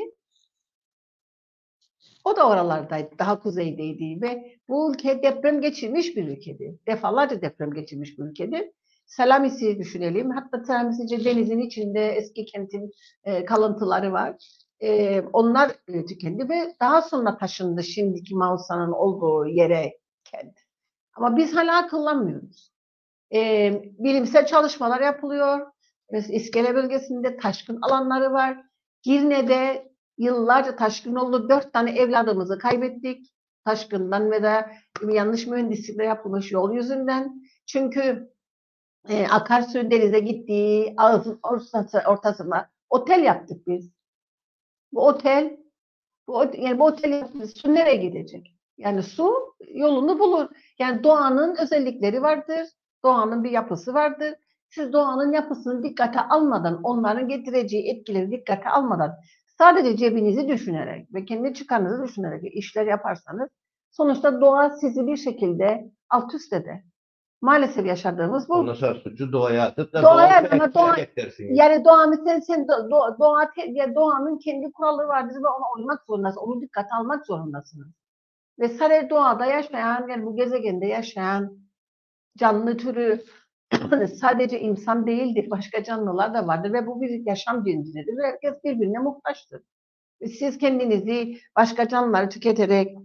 O 2.24 2.36
da 2.36 2.50
oralardaydı, 2.50 3.20
daha 3.20 3.40
kuzeydeydi 3.40 4.22
ve 4.22 4.58
bu 4.68 4.94
ülke 4.94 5.24
deprem 5.24 5.62
geçirmiş 5.62 6.16
bir 6.16 6.28
ülkedi. 6.28 6.80
Defalarca 6.88 7.42
deprem 7.42 7.72
geçirmiş 7.72 8.20
bir 8.20 8.24
ülkedi. 8.24 8.74
Selamis'i 9.06 9.80
düşünelim. 9.80 10.32
Hatta 10.32 10.66
Selamis'i 10.66 11.26
denizin 11.26 11.60
içinde 11.60 12.08
eski 12.08 12.46
kentin 12.46 12.92
e, 13.24 13.46
kalıntıları 13.46 14.14
var. 14.14 14.36
E, 14.80 15.22
onlar 15.22 15.72
e, 15.88 16.06
tükendi 16.06 16.50
ve 16.50 16.76
daha 16.80 17.02
sonra 17.02 17.38
taşındı 17.38 17.84
şimdiki 17.84 18.36
Mausa'nın 18.36 18.92
olduğu 18.92 19.48
yere 19.48 19.94
kent. 20.24 20.58
Ama 21.16 21.38
biz 21.38 21.56
hala 21.56 21.78
akıllanmıyoruz. 21.78 22.72
E, 23.34 23.72
bilimsel 24.00 24.46
çalışmalar 24.46 25.02
yapılıyor. 25.02 25.68
Mesela 26.12 26.36
İskele 26.36 26.76
bölgesinde 26.76 27.38
taşkın 27.38 27.80
alanları 27.82 28.34
var. 28.34 28.58
Girne'de 29.04 29.93
yıllarca 30.24 30.76
taşkın 30.76 31.16
oldu. 31.16 31.50
Dört 31.50 31.74
tane 31.74 31.92
evladımızı 31.92 32.60
kaybettik. 32.60 33.34
Taşkından 33.66 34.32
ve 34.32 34.44
de 34.44 34.66
yanlış 35.10 35.48
mühendislikle 35.48 36.06
yapılmış 36.06 36.52
yol 36.52 36.74
yüzünden. 36.74 37.42
Çünkü 37.66 38.34
e, 39.10 39.28
akarsu 39.28 39.92
denize 39.92 40.20
gittiği 40.20 40.94
ağzın 40.98 41.40
ortası, 41.44 42.02
ortasına 42.08 42.70
otel 42.90 43.24
yaptık 43.24 43.68
biz. 43.68 43.92
Bu 44.92 45.08
otel 45.08 45.58
bu, 46.28 46.46
yani 46.58 46.80
bu 46.80 46.86
otel 46.86 47.12
yaptık. 47.12 47.58
Su 47.58 47.74
nereye 47.74 47.96
gidecek? 47.96 48.56
Yani 48.78 49.04
su 49.04 49.56
yolunu 49.74 50.20
bulur. 50.20 50.50
Yani 50.80 51.04
doğanın 51.04 51.56
özellikleri 51.56 52.22
vardır. 52.22 52.68
Doğanın 53.04 53.44
bir 53.44 53.52
yapısı 53.52 53.94
vardır. 53.94 54.36
Siz 54.70 54.94
doğanın 54.94 55.32
yapısını 55.32 55.84
dikkate 55.84 56.20
almadan, 56.20 56.84
onların 56.84 57.28
getireceği 57.28 57.90
etkileri 57.90 58.32
dikkate 58.32 58.70
almadan 58.70 59.16
sadece 59.64 59.98
cebinizi 59.98 60.48
düşünerek 60.48 61.14
ve 61.14 61.26
kendi 61.26 61.54
çıkarınızı 61.54 62.04
düşünerek 62.04 62.56
işler 62.56 62.86
yaparsanız 62.86 63.50
sonuçta 63.92 64.42
doğa 64.42 64.70
sizi 64.70 65.08
bir 65.08 65.18
şekilde 65.18 65.92
alt 66.10 66.34
üst 66.34 66.54
eder. 66.54 66.82
Maalesef 67.42 67.86
yaşadığımız 67.86 68.50
bu. 68.50 68.54
Ondan 68.54 68.74
sonra 68.74 68.96
suçu 68.96 69.32
doğaya 69.32 69.64
atıp 69.64 69.94
da 69.94 70.04
Doğaya- 70.04 70.52
doğa 70.52 70.74
doğa-. 70.74 70.96
Yani 71.40 71.86
doğanın 71.86 72.26
sen, 72.26 72.40
sen 72.40 72.60
do- 72.60 72.90
do- 72.90 73.20
doğa, 73.20 73.50
ya 73.74 73.96
doğanın 73.96 74.38
kendi 74.38 74.72
kuralları 74.72 75.08
vardır 75.08 75.36
ve 75.36 75.48
ona 75.48 75.66
uymak 75.78 76.06
zorundasın. 76.08 76.40
Onu 76.40 76.62
dikkate 76.62 76.90
almak 77.00 77.26
zorundasınız. 77.26 77.88
Ve 78.60 78.70
sadece 78.70 79.10
doğada 79.10 79.46
yaşayan, 79.46 80.08
yani 80.08 80.26
bu 80.26 80.36
gezegende 80.36 80.86
yaşayan 80.86 81.58
canlı 82.38 82.78
türü 82.78 83.22
sadece 84.22 84.60
insan 84.60 85.08
değildir. 85.08 85.48
Başka 85.52 85.84
canlılar 85.84 86.34
da 86.34 86.48
vardır 86.48 86.74
ve 86.74 86.88
bu 86.88 87.02
bir 87.02 87.26
yaşam 87.26 87.64
cinsidir 87.66 88.18
ve 88.18 88.28
herkes 88.28 88.64
birbirine 88.64 89.00
muhtaçtır. 89.00 89.62
Siz 90.40 90.58
kendinizi 90.58 91.38
başka 91.58 91.88
canlıları 91.90 92.30
tüketerek 92.30 92.98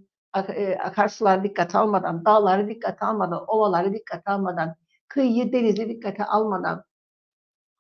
e, 0.56 0.76
akarsuları 0.78 1.44
dikkate 1.44 1.78
almadan, 1.78 2.24
dağları 2.24 2.68
dikkate 2.68 3.06
almadan, 3.06 3.44
ovaları 3.48 3.94
dikkate 3.94 4.30
almadan, 4.32 4.74
kıyıyı, 5.08 5.52
denizi 5.52 5.90
dikkate 5.90 6.24
almadan, 6.24 6.84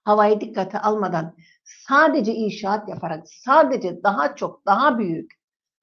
havayı 0.04 0.40
dikkate 0.40 0.78
almadan 0.80 1.36
sadece 1.64 2.34
inşaat 2.34 2.88
yaparak, 2.88 3.24
sadece 3.28 4.02
daha 4.02 4.36
çok, 4.36 4.66
daha 4.66 4.98
büyük, 4.98 5.32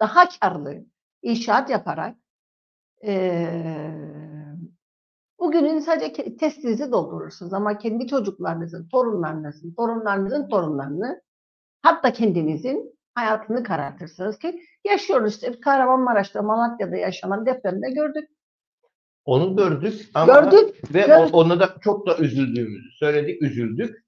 daha 0.01 0.25
karlı 0.41 0.75
inşaat 1.23 1.69
yaparak 1.69 2.15
eee 3.03 4.24
bugünün 5.45 5.79
sadece 5.79 6.37
testinizi 6.37 6.91
doldurursunuz 6.91 7.53
ama 7.53 7.77
kendi 7.77 8.07
çocuklarınızın, 8.07 8.87
torunlarınızın, 8.87 9.73
torunlarınızın 9.73 10.49
torunlarını 10.49 11.21
hatta 11.81 12.13
kendinizin 12.13 12.99
hayatını 13.15 13.63
karartırsınız 13.63 14.39
ki 14.39 14.61
yaşıyoruz 14.85 15.33
işte 15.33 15.59
Kahramanmaraş'ta, 15.59 16.41
Malatya'da 16.41 16.95
yaşanan 16.95 17.45
depremde 17.45 17.89
gördük. 17.89 18.29
Onu 19.25 19.55
gördük 19.55 20.09
ama 20.13 20.33
Gördük. 20.33 20.93
ve 20.93 21.01
gördük. 21.01 21.35
ona 21.35 21.59
da 21.59 21.75
çok 21.81 22.07
da 22.07 22.17
üzüldüğümüzü 22.17 22.91
söyledik, 22.99 23.41
üzüldük. 23.41 24.04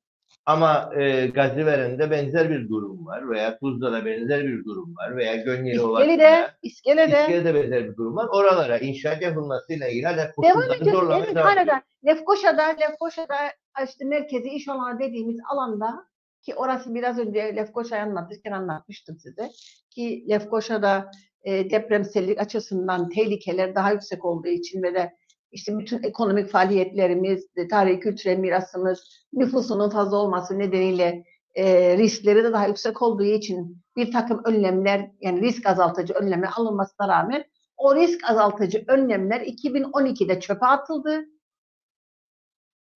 Ama 0.48 0.90
e, 0.98 1.28
Gaziveren'de 1.28 2.12
benzer 2.12 2.50
bir 2.50 2.70
durum 2.70 3.06
var 3.06 3.30
veya 3.30 3.60
Tuzla'da 3.60 4.06
benzer 4.06 4.44
bir 4.44 4.66
durum 4.66 4.96
var 4.96 5.18
veya 5.18 5.36
Gönyeli 5.36 5.76
İskele'de, 5.76 5.84
Ovası'nda 5.84 6.52
İskele'de 6.62 7.22
İskele'de 7.22 7.56
benzer 7.56 7.90
bir 7.90 7.98
durum 7.98 8.16
var. 8.16 8.28
Oralara 8.28 8.78
inşaat 8.78 9.22
yapılmasıyla 9.22 9.88
ilgili 9.88 10.06
hala 10.06 10.32
koşulları 10.32 10.86
zorlamaya 10.86 11.36
devam 11.36 11.58
ediyor. 11.58 11.78
Lefkoşa'da, 12.06 12.64
Lefkoşa'da 12.64 13.36
işte 13.86 14.06
merkezi 14.06 14.50
iş 14.50 14.68
alanı 14.68 15.00
dediğimiz 15.00 15.40
alanda 15.50 16.06
ki 16.42 16.56
orası 16.56 16.96
biraz 16.96 17.20
önce 17.20 17.56
Lefkoşa'yı 17.56 18.04
anlatırken 18.04 18.52
anlatmıştım 18.52 19.18
size 19.20 19.50
ki 19.90 20.26
Lefkoşa'da 20.30 21.12
e, 21.44 21.70
depremsellik 21.70 22.40
açısından 22.40 23.10
tehlikeler 23.10 23.76
daha 23.76 23.92
yüksek 23.92 24.26
olduğu 24.26 24.48
için 24.48 24.84
ve 24.84 24.94
de 24.94 25.14
işte 25.52 25.78
bütün 25.80 26.04
ekonomik 26.04 26.50
faaliyetlerimiz, 26.50 27.48
e, 27.56 27.68
tarihi 27.68 28.00
kültürel 28.00 28.38
mirasımız, 28.38 29.26
nüfusunun 29.34 29.90
fazla 29.90 30.18
olması 30.18 30.60
nedeniyle 30.60 31.24
e, 31.56 31.98
riskleri 31.98 32.44
de 32.44 32.54
daha 32.54 32.68
yüksek 32.68 33.02
olduğu 33.02 33.24
için 33.24 33.82
bir 33.96 34.12
takım 34.12 34.42
önlemler 34.46 35.12
yani 35.22 35.42
risk 35.42 35.68
azaltıcı 35.68 36.14
önlemler 36.14 36.50
alınmasına 36.56 37.08
rağmen 37.08 37.44
o 37.78 37.96
risk 37.96 38.30
azaltıcı 38.30 38.84
önlemler 38.88 39.42
2012'de 39.42 40.40
çöpe 40.40 40.66
atıldı. 40.66 41.26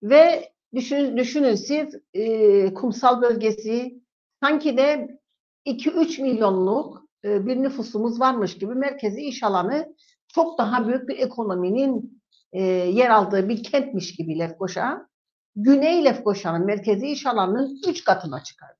Ve 0.03 0.51
düşünün, 0.75 1.17
düşünün 1.17 1.55
siz 1.55 1.95
e, 2.13 2.73
kumsal 2.73 3.21
bölgesi 3.21 4.01
sanki 4.43 4.77
de 4.77 5.19
2-3 5.65 6.21
milyonluk 6.21 7.05
e, 7.23 7.45
bir 7.47 7.55
nüfusumuz 7.55 8.19
varmış 8.19 8.57
gibi 8.57 8.75
merkezi 8.75 9.21
iş 9.21 9.43
alanı 9.43 9.95
çok 10.27 10.57
daha 10.57 10.87
büyük 10.87 11.07
bir 11.07 11.19
ekonominin 11.19 12.20
e, 12.53 12.61
yer 12.63 13.09
aldığı 13.09 13.49
bir 13.49 13.63
kentmiş 13.63 14.15
gibi 14.15 14.39
Lefkoşa. 14.39 15.07
Güney 15.55 16.05
Lefkoşa'nın 16.05 16.65
merkezi 16.65 17.07
iş 17.07 17.25
alanının 17.25 17.79
3 17.87 18.03
katına 18.03 18.43
çıkardı. 18.43 18.77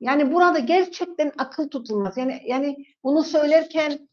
Yani 0.00 0.32
burada 0.32 0.58
gerçekten 0.58 1.32
akıl 1.38 1.68
tutulmaz. 1.68 2.16
Yani 2.16 2.42
yani 2.46 2.76
bunu 3.04 3.22
söylerken 3.22 4.08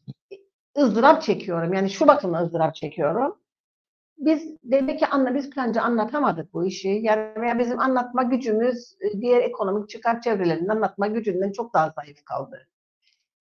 ızdırap 0.78 1.22
çekiyorum. 1.22 1.72
Yani 1.74 1.90
şu 1.90 2.06
bakımdan 2.06 2.44
ızdırap 2.44 2.74
çekiyorum. 2.74 3.38
Biz 4.18 4.56
demek 4.64 4.98
ki 4.98 5.06
anla 5.06 5.34
biz 5.34 5.50
plancı 5.50 5.82
anlatamadık 5.82 6.54
bu 6.54 6.66
işi. 6.66 6.88
Yani 6.88 7.40
veya 7.40 7.58
bizim 7.58 7.80
anlatma 7.80 8.22
gücümüz 8.22 8.96
e, 9.00 9.20
diğer 9.20 9.40
ekonomik 9.42 9.88
çıkar 9.88 10.20
çevrelerinin 10.20 10.68
anlatma 10.68 11.06
gücünden 11.06 11.52
çok 11.52 11.74
daha 11.74 11.90
zayıf 11.90 12.24
kaldı. 12.24 12.68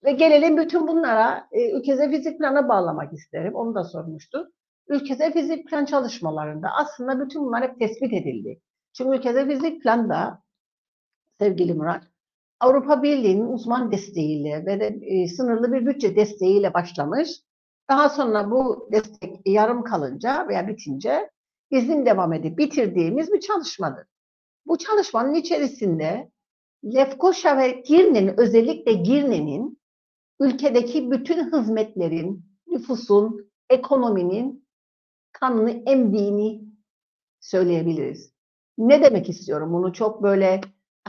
Ve 0.03 0.12
gelelim 0.12 0.58
bütün 0.58 0.88
bunlara 0.88 1.47
e, 1.51 1.72
ülkede 1.72 2.10
fizik 2.10 2.39
plana 2.39 2.70
bağlamak 2.70 3.14
isterim. 3.14 3.55
Onu 3.55 3.76
da 3.76 3.84
sormuştuk. 3.84 4.47
Ülkede 4.90 5.32
fizik 5.32 5.70
plan 5.70 5.86
çalışmalarında 5.86 6.70
aslında 6.72 7.26
bütün 7.26 7.46
bunlar 7.46 7.64
hep 7.64 7.80
tespit 7.80 8.14
edildi. 8.14 8.62
Çünkü 8.94 9.18
ülkede 9.18 9.48
fizik 9.48 9.84
planda 9.84 10.44
sevgili 11.40 11.74
Murat, 11.74 12.04
Avrupa 12.60 13.04
Birliği'nin 13.04 13.48
uzman 13.48 13.92
desteğiyle 13.92 14.66
ve 14.66 14.80
de 14.80 15.00
e, 15.02 15.28
sınırlı 15.28 15.74
bir 15.74 15.86
bütçe 15.86 16.16
desteğiyle 16.16 16.74
başlamış. 16.74 17.30
Daha 17.90 18.10
sonra 18.10 18.52
bu 18.52 18.90
destek 18.92 19.42
yarım 19.46 19.84
kalınca 19.84 20.48
veya 20.48 20.68
bitince 20.68 21.30
bizim 21.72 22.06
devam 22.06 22.34
edip 22.34 22.58
bitirdiğimiz 22.58 23.34
bir 23.34 23.40
çalışmadır. 23.40 24.06
Bu 24.66 24.78
çalışmanın 24.78 25.34
içerisinde 25.34 26.32
Lefkoşa 26.86 27.58
ve 27.58 27.72
Girne'nin 27.72 28.34
özellikle 28.38 28.94
Girne'nin 28.94 29.80
ülkedeki 30.40 31.12
bütün 31.12 31.52
hizmetlerin, 31.52 32.46
nüfusun, 32.68 33.52
ekonominin 33.70 34.66
kanını 35.40 35.72
emdiğini 35.86 36.62
söyleyebiliriz. 37.40 38.34
Ne 38.78 39.02
demek 39.04 39.30
istiyorum? 39.30 39.74
Bunu 39.74 39.94
çok 39.94 40.24
böyle 40.24 40.62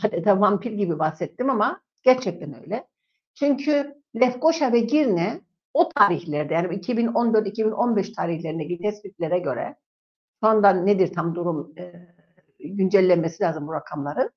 adeta 0.05 0.41
vampir 0.41 0.73
gibi 0.73 0.99
bahsettim 0.99 1.51
ama 1.51 1.81
gerçekten 2.03 2.63
öyle. 2.63 2.87
Çünkü 3.35 3.95
Lefkoşa 4.21 4.73
ve 4.73 4.81
Girne 4.81 5.41
o 5.75 5.89
tarihlerde 5.89 6.55
yani 6.55 6.75
2014-2015 6.75 8.15
tarihlerindeki 8.15 8.79
tespitlere 8.79 9.39
göre 9.39 9.77
şu 10.45 10.49
anda 10.49 10.71
nedir 10.71 11.13
tam 11.13 11.35
durum 11.35 11.73
e, 11.79 11.93
güncellenmesi 12.59 13.43
lazım 13.43 13.67
bu 13.67 13.73
rakamların. 13.73 14.31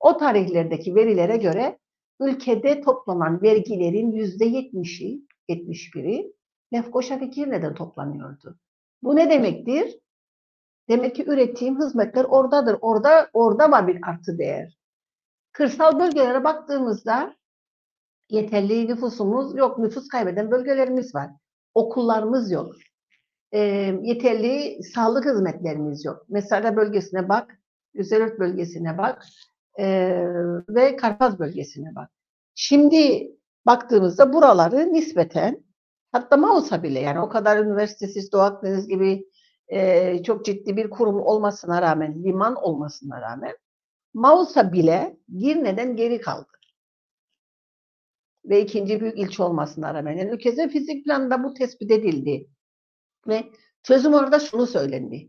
O 0.00 0.16
tarihlerdeki 0.16 0.94
verilere 0.94 1.36
göre 1.36 1.78
ülkede 2.20 2.80
toplanan 2.80 3.42
vergilerin 3.42 4.12
yüzde 4.12 4.44
yetmişi, 4.44 5.20
71'i 5.48 6.32
Lefkoşa 6.74 7.20
ve 7.20 7.24
Girne'den 7.26 7.74
toplanıyordu. 7.74 8.58
Bu 9.02 9.16
ne 9.16 9.30
demektir? 9.30 9.98
Demek 10.88 11.16
ki 11.16 11.24
ürettiğim 11.26 11.78
hizmetler 11.78 12.24
oradadır. 12.24 12.78
Orada 12.80 13.28
orada 13.32 13.70
var 13.70 13.86
bir 13.88 14.00
artı 14.08 14.38
değer. 14.38 14.78
Kırsal 15.52 16.00
bölgelere 16.00 16.44
baktığımızda 16.44 17.36
yeterli 18.30 18.88
nüfusumuz 18.88 19.56
yok. 19.56 19.78
Nüfus 19.78 20.08
kaybeden 20.08 20.50
bölgelerimiz 20.50 21.14
var. 21.14 21.30
Okullarımız 21.74 22.50
yok. 22.50 22.74
E, 23.52 23.58
yeterli 24.02 24.82
sağlık 24.82 25.24
hizmetlerimiz 25.24 26.04
yok. 26.04 26.26
Mesela 26.28 26.76
bölgesine 26.76 27.28
bak, 27.28 27.58
Güzelört 27.94 28.38
bölgesine 28.38 28.98
bak 28.98 29.22
e, 29.78 29.86
ve 30.68 30.96
Karpaz 30.96 31.38
bölgesine 31.38 31.94
bak. 31.94 32.10
Şimdi 32.54 33.30
baktığımızda 33.66 34.32
buraları 34.32 34.92
nispeten 34.92 35.64
hatta 36.12 36.36
Mausa 36.36 36.82
bile 36.82 37.00
yani 37.00 37.20
o 37.20 37.28
kadar 37.28 37.58
üniversitesiz 37.58 38.32
Doğu 38.32 38.40
Akdeniz 38.40 38.88
gibi 38.88 39.24
e, 39.68 40.22
çok 40.22 40.44
ciddi 40.44 40.76
bir 40.76 40.90
kurum 40.90 41.20
olmasına 41.20 41.82
rağmen, 41.82 42.24
liman 42.24 42.54
olmasına 42.54 43.20
rağmen 43.20 43.56
Mausa 44.14 44.72
bile 44.72 45.16
Girne'den 45.38 45.96
geri 45.96 46.20
kaldı. 46.20 46.48
Ve 48.44 48.60
ikinci 48.60 49.00
büyük 49.00 49.18
ilçe 49.18 49.42
olmasına 49.42 49.94
rağmen. 49.94 50.16
Yani 50.16 50.30
ülkede 50.30 50.68
fizik 50.68 51.04
planında 51.04 51.44
bu 51.44 51.54
tespit 51.54 51.90
edildi. 51.90 52.50
Ve 53.28 53.44
çözüm 53.82 54.14
orada 54.14 54.40
şunu 54.40 54.66
söylendi. 54.66 55.28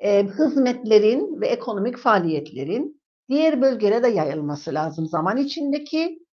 E, 0.00 0.26
hizmetlerin 0.26 1.40
ve 1.40 1.46
ekonomik 1.46 1.98
faaliyetlerin 1.98 3.02
diğer 3.28 3.62
bölgelere 3.62 4.02
de 4.02 4.08
yayılması 4.08 4.74
lazım 4.74 5.06
zaman 5.06 5.36
içindeki. 5.36 6.24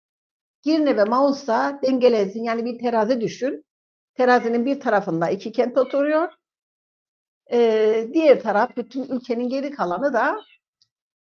Girne 0.64 0.98
ve 0.98 1.04
Mausa 1.04 1.80
dengelensin. 1.84 2.44
Yani 2.44 2.66
bir 2.66 2.80
terazi 2.80 3.22
düşün. 3.22 3.66
Terazinin 4.16 4.66
bir 4.66 4.80
tarafında 4.80 5.30
iki 5.30 5.52
kent 5.52 5.78
oturuyor. 5.78 6.30
Ee, 7.52 8.08
diğer 8.14 8.40
taraf 8.40 8.78
bütün 8.78 9.04
ülkenin 9.04 9.50
geri 9.50 9.72
kalanı 9.72 10.14
da 10.14 10.42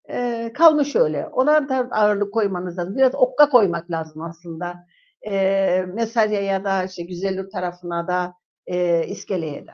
e, 0.09 0.51
kalmış 0.53 0.95
öyle. 0.95 1.27
Ona 1.27 1.69
da 1.69 1.87
ağırlık 1.91 2.33
koymanız 2.33 2.77
lazım. 2.77 2.97
Biraz 2.97 3.15
okka 3.15 3.49
koymak 3.49 3.91
lazım 3.91 4.21
aslında. 4.21 4.87
E, 5.27 5.85
Mesarya'ya 5.93 6.63
da 6.63 6.83
işte 6.83 7.03
Güzellur 7.03 7.49
tarafına 7.49 8.07
da 8.07 8.33
e, 8.67 9.07
İskele'ye 9.07 9.67
de. 9.67 9.71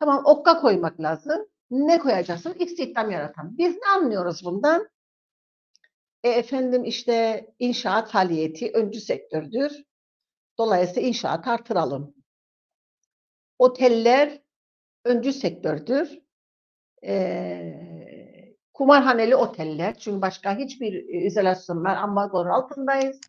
Tamam 0.00 0.22
okka 0.24 0.60
koymak 0.60 1.00
lazım. 1.00 1.46
Ne 1.70 1.98
koyacaksın? 1.98 2.54
İstihdam 2.58 3.10
yaratan. 3.10 3.58
Biz 3.58 3.74
ne 3.76 3.88
anlıyoruz 3.96 4.44
bundan? 4.44 4.88
E, 6.24 6.28
efendim 6.28 6.84
işte 6.84 7.46
inşaat 7.58 8.10
faaliyeti 8.10 8.70
öncü 8.74 9.00
sektördür. 9.00 9.72
Dolayısıyla 10.58 11.08
inşaat 11.08 11.48
artıralım. 11.48 12.17
Oteller 13.58 14.42
öncü 15.04 15.32
sektördür. 15.32 16.18
E, 17.04 17.74
kumarhaneli 18.74 19.36
oteller. 19.36 19.94
Çünkü 19.94 20.22
başka 20.22 20.56
hiçbir 20.56 20.92
e, 20.92 21.26
izolasyon 21.26 21.84
var. 21.84 21.96
Ambargolar 21.96 22.50
altındayız. 22.50 23.20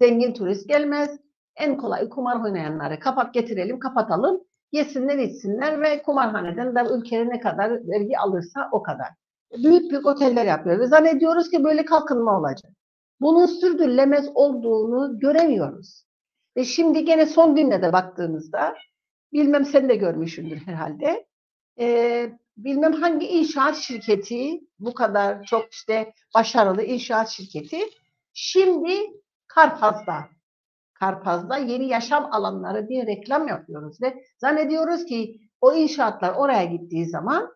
Zengin 0.00 0.32
turist 0.32 0.68
gelmez. 0.68 1.20
En 1.56 1.76
kolay 1.76 2.08
kumar 2.08 2.44
oynayanları 2.44 3.00
kapat 3.00 3.34
getirelim, 3.34 3.78
kapatalım. 3.78 4.44
Yesinler, 4.72 5.18
içsinler 5.18 5.80
ve 5.80 6.02
kumarhaneden 6.02 6.74
de 6.74 6.94
ülkeye 6.94 7.28
ne 7.28 7.40
kadar 7.40 7.88
vergi 7.88 8.18
alırsa 8.18 8.68
o 8.72 8.82
kadar. 8.82 9.08
Büyük 9.62 9.90
büyük 9.90 10.06
oteller 10.06 10.46
yapıyor 10.46 10.78
ve 10.78 10.86
zannediyoruz 10.86 11.50
ki 11.50 11.64
böyle 11.64 11.84
kalkınma 11.84 12.38
olacak. 12.38 12.72
Bunun 13.20 13.46
sürdürülemez 13.46 14.30
olduğunu 14.34 15.18
göremiyoruz. 15.18 16.04
Ve 16.56 16.64
şimdi 16.64 17.04
gene 17.04 17.26
son 17.26 17.54
günlerde 17.56 17.92
baktığımızda, 17.92 18.74
bilmem 19.34 19.64
sen 19.64 19.88
de 19.88 19.94
görmüşsündür 19.96 20.56
herhalde, 20.56 21.26
e, 21.80 22.30
bilmem 22.56 22.92
hangi 22.92 23.26
inşaat 23.26 23.76
şirketi 23.76 24.60
bu 24.78 24.94
kadar 24.94 25.44
çok 25.44 25.72
işte 25.72 26.12
başarılı 26.34 26.82
inşaat 26.82 27.28
şirketi 27.28 27.78
şimdi 28.32 28.96
Karpaz'da 29.46 30.14
Karpaz'da 30.94 31.56
yeni 31.56 31.88
yaşam 31.88 32.28
alanları 32.32 32.88
diye 32.88 33.06
reklam 33.06 33.48
yapıyoruz 33.48 34.02
ve 34.02 34.24
zannediyoruz 34.38 35.04
ki 35.04 35.40
o 35.60 35.74
inşaatlar 35.74 36.34
oraya 36.34 36.64
gittiği 36.64 37.06
zaman 37.06 37.54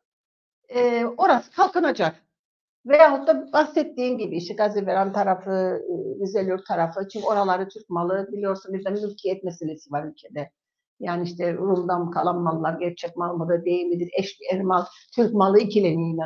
e, 0.68 1.04
orası 1.04 1.50
kalkınacak. 1.50 2.16
Veyahut 2.86 3.28
da 3.28 3.52
bahsettiğim 3.52 4.18
gibi 4.18 4.36
işte 4.36 4.54
Gaziveren 4.54 5.12
tarafı, 5.12 5.80
Rizelur 6.20 6.58
tarafı, 6.68 7.08
çünkü 7.08 7.26
oraları 7.26 7.68
Türk 7.68 7.90
malı 7.90 8.28
biliyorsun 8.32 8.74
bizde 8.74 8.90
mülkiyet 8.90 9.44
meselesi 9.44 9.92
var 9.92 10.04
ülkede. 10.04 10.50
Yani 11.00 11.24
işte 11.24 11.54
Rum'dan 11.54 12.10
kalan 12.10 12.42
mallar 12.42 12.80
gerçek 12.80 13.16
mal 13.16 13.36
mıdır 13.36 13.64
değil 13.64 13.86
midir, 13.86 14.10
eş 14.18 14.38
er 14.52 14.62
mal, 14.62 14.84
Türk 15.14 15.34
malı 15.34 15.58
ikileniyle 15.58 16.22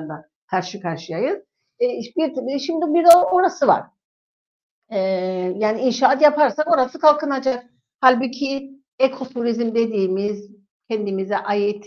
karşı 0.46 0.80
karşıyayız. 0.80 1.38
E, 1.80 1.86
bir, 2.16 2.58
şimdi 2.58 2.94
bir 2.94 3.04
de 3.04 3.16
orası 3.32 3.66
var. 3.66 3.82
E, 4.88 4.98
yani 5.56 5.80
inşaat 5.80 6.22
yaparsak 6.22 6.72
orası 6.72 6.98
kalkınacak. 6.98 7.64
Halbuki 8.00 8.70
ekoturizm 8.98 9.74
dediğimiz 9.74 10.50
kendimize 10.90 11.36
ait 11.36 11.86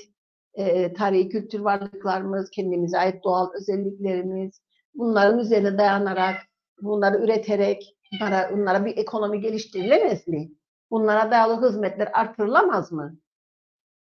e, 0.53 0.93
tarihi 0.93 1.29
kültür 1.29 1.59
varlıklarımız, 1.59 2.49
kendimize 2.49 2.97
ait 2.97 3.23
doğal 3.23 3.49
özelliklerimiz, 3.53 4.61
bunların 4.93 5.39
üzerine 5.39 5.77
dayanarak, 5.77 6.35
bunları 6.81 7.17
üreterek, 7.17 7.95
bunlara, 8.11 8.51
bunlara 8.53 8.85
bir 8.85 8.97
ekonomi 8.97 9.41
geliştirilemez 9.41 10.27
mi? 10.27 10.51
Bunlara 10.91 11.31
dayalı 11.31 11.67
hizmetler 11.67 12.09
artırılamaz 12.13 12.91
mı? 12.91 13.17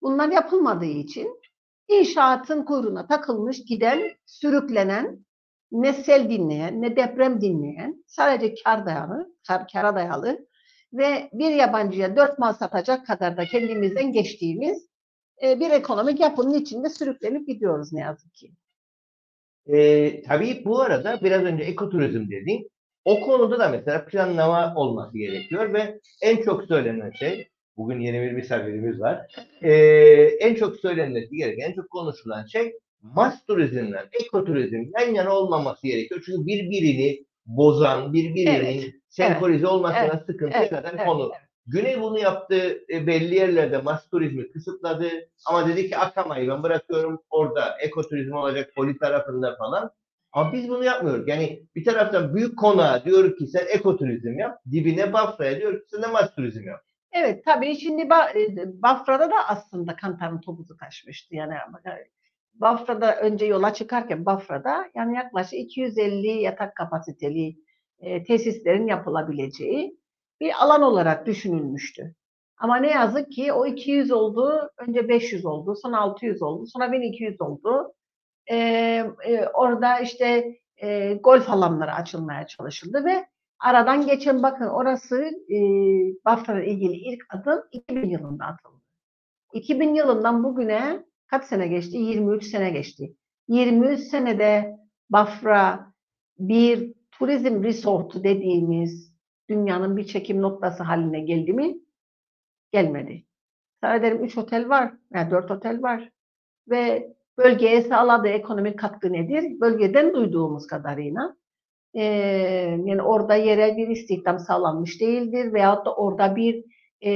Bunlar 0.03 0.28
yapılmadığı 0.28 0.85
için 0.85 1.41
inşaatın 1.89 2.64
kuyruğuna 2.64 3.07
takılmış, 3.07 3.64
giden, 3.64 4.03
sürüklenen, 4.26 5.24
ne 5.72 5.93
sel 5.93 6.30
dinleyen, 6.30 6.83
ne 6.83 6.97
deprem 6.97 7.41
dinleyen, 7.41 8.05
sadece 8.07 8.55
kar 8.64 8.87
dayalı, 8.87 9.35
kar, 9.49 9.68
kara 9.72 9.95
dayalı 9.95 10.47
ve 10.93 11.30
bir 11.33 11.51
yabancıya 11.51 12.16
dört 12.16 12.39
mal 12.39 12.53
satacak 12.53 13.07
kadar 13.07 13.37
da 13.37 13.45
kendimizden 13.45 14.12
geçtiğimiz 14.12 14.89
e, 15.43 15.61
bir 15.61 15.70
ekonomik 15.70 16.20
yapının 16.20 16.55
içinde 16.55 16.89
sürüklenip 16.89 17.47
gidiyoruz 17.47 17.93
ne 17.93 18.01
yazık 18.01 18.35
ki. 18.35 18.53
E, 19.66 20.22
tabii 20.22 20.62
bu 20.64 20.80
arada 20.80 21.20
biraz 21.22 21.43
önce 21.43 21.64
ekoturizm 21.64 22.30
dedin. 22.30 22.70
O 23.05 23.20
konuda 23.20 23.59
da 23.59 23.68
mesela 23.68 24.05
planlama 24.05 24.74
olması 24.74 25.18
gerekiyor 25.18 25.74
ve 25.74 26.00
en 26.22 26.42
çok 26.42 26.64
söylenen 26.64 27.11
şey, 27.11 27.48
bugün 27.76 28.00
yeni 28.00 28.22
bir 28.22 28.32
misafirimiz 28.32 29.00
var, 29.00 29.26
e, 29.62 29.72
en 30.40 30.55
çok 30.55 30.76
söylenmesi 30.76 31.36
gereken, 31.36 31.70
en 31.70 31.72
çok 31.72 31.90
konuşulan 31.90 32.46
şey 32.46 32.72
mas 33.03 33.46
turizmle 33.46 34.09
ekoturizm 34.24 34.84
yan 34.98 35.14
yana 35.14 35.36
olmaması 35.36 35.86
gerekiyor. 35.86 36.22
Çünkü 36.26 36.46
birbirini 36.46 37.24
bozan, 37.46 38.12
birbirinin 38.12 38.82
evet, 38.82 38.94
senkronize 39.09 39.59
evet, 39.59 39.72
olmasına 39.72 40.05
evet, 40.14 40.26
sıkıntı 40.26 40.59
evet, 40.59 40.70
kadar 40.70 40.94
evet, 40.94 41.07
konu. 41.07 41.30
Evet. 41.32 41.48
Güney 41.66 42.00
bunu 42.00 42.18
yaptı, 42.18 42.84
e, 42.92 43.07
belli 43.07 43.34
yerlerde 43.34 43.78
mas 43.78 44.09
turizmi 44.09 44.53
kısıtladı 44.53 45.11
ama 45.46 45.68
dedi 45.68 45.88
ki 45.88 45.96
akamayı 45.96 46.48
ben 46.48 46.62
bırakıyorum 46.62 47.22
orada 47.30 47.76
ekoturizm 47.80 48.32
olacak 48.32 48.72
poli 48.76 48.98
tarafında 48.98 49.57
falan. 49.57 49.90
Ama 50.33 50.53
biz 50.53 50.68
bunu 50.68 50.85
yapmıyoruz. 50.85 51.28
Yani 51.28 51.62
bir 51.76 51.85
taraftan 51.85 52.35
büyük 52.35 52.59
konağa 52.59 53.05
diyor 53.05 53.37
ki 53.37 53.47
sen 53.47 53.66
ekoturizm 53.68 54.39
yap, 54.39 54.59
dibine 54.70 55.12
Bafra'ya 55.12 55.61
diyor 55.61 55.80
ki 55.80 55.87
sen 55.91 56.03
de 56.03 56.07
turizm 56.37 56.66
yap. 56.66 56.80
Evet 57.12 57.45
tabii 57.45 57.76
şimdi 57.76 58.03
e, 58.03 58.83
Bafra'da 58.83 59.30
da 59.30 59.49
aslında 59.49 59.97
Kantar'ın 59.97 60.41
topuzu 60.41 60.76
kaçmıştı. 60.76 61.35
Yani 61.35 61.55
Bafra'da 62.55 63.16
önce 63.16 63.47
yola 63.47 63.74
çıkarken 63.74 64.26
Bafra'da 64.26 64.91
yani 64.95 65.16
yaklaşık 65.16 65.55
250 65.55 66.26
yatak 66.28 66.76
kapasiteli 66.76 67.57
e, 68.01 68.24
tesislerin 68.24 68.87
yapılabileceği 68.87 69.99
bir 70.41 70.64
alan 70.64 70.83
olarak 70.83 71.26
düşünülmüştü. 71.26 72.14
Ama 72.57 72.76
ne 72.76 72.91
yazık 72.91 73.33
ki 73.33 73.53
o 73.53 73.66
200 73.66 74.11
oldu, 74.11 74.70
önce 74.78 75.09
500 75.09 75.47
oldu, 75.47 75.76
sonra 75.83 75.99
600 75.99 76.43
oldu, 76.43 76.66
sonra 76.66 76.93
1200 76.93 77.41
oldu. 77.41 77.95
E, 78.51 79.05
orada 79.55 79.99
işte 80.01 80.59
e, 80.76 81.14
golf 81.14 81.51
alanları 81.51 81.93
açılmaya 81.93 82.47
çalışıldı 82.47 83.05
ve 83.05 83.26
aradan 83.59 84.07
geçen 84.07 84.43
bakın 84.43 84.66
orası 84.66 85.24
e, 85.51 85.59
Bafra'la 86.24 86.62
ilgili 86.62 86.93
ilk 86.93 87.24
adım 87.34 87.62
2000 87.72 88.11
yılında 88.11 88.45
atıldı. 88.45 88.82
2000 89.53 89.95
yılından 89.95 90.45
bugüne 90.45 91.05
kaç 91.26 91.45
sene 91.45 91.66
geçti? 91.68 91.97
23 91.97 92.47
sene 92.47 92.70
geçti. 92.70 93.16
23 93.49 94.01
senede 94.01 94.76
Bafra 95.11 95.93
bir 96.38 96.95
turizm 97.11 97.62
resortu 97.62 98.24
dediğimiz 98.24 99.12
dünyanın 99.49 99.97
bir 99.97 100.07
çekim 100.07 100.43
noktası 100.43 100.82
haline 100.82 101.20
geldi 101.20 101.53
mi? 101.53 101.78
Gelmedi. 102.72 103.24
Sana 103.80 104.03
derim 104.03 104.24
3 104.24 104.38
otel 104.38 104.68
var, 104.68 104.93
yani 105.14 105.30
4 105.30 105.51
otel 105.51 105.82
var. 105.82 106.11
Ve 106.70 107.12
bölgeye 107.39 107.83
sağladığı 107.83 108.28
ekonomik 108.28 108.78
katkı 108.78 109.12
nedir? 109.12 109.61
Bölgeden 109.61 110.14
duyduğumuz 110.14 110.66
kadarıyla 110.66 111.37
e, 111.95 112.05
yani 112.85 113.03
orada 113.03 113.35
yerel 113.35 113.76
bir 113.76 113.89
istihdam 113.89 114.39
sağlanmış 114.39 115.01
değildir 115.01 115.53
veyahut 115.53 115.87
da 115.87 115.95
orada 115.95 116.37
bir 116.37 116.64
e, 117.01 117.11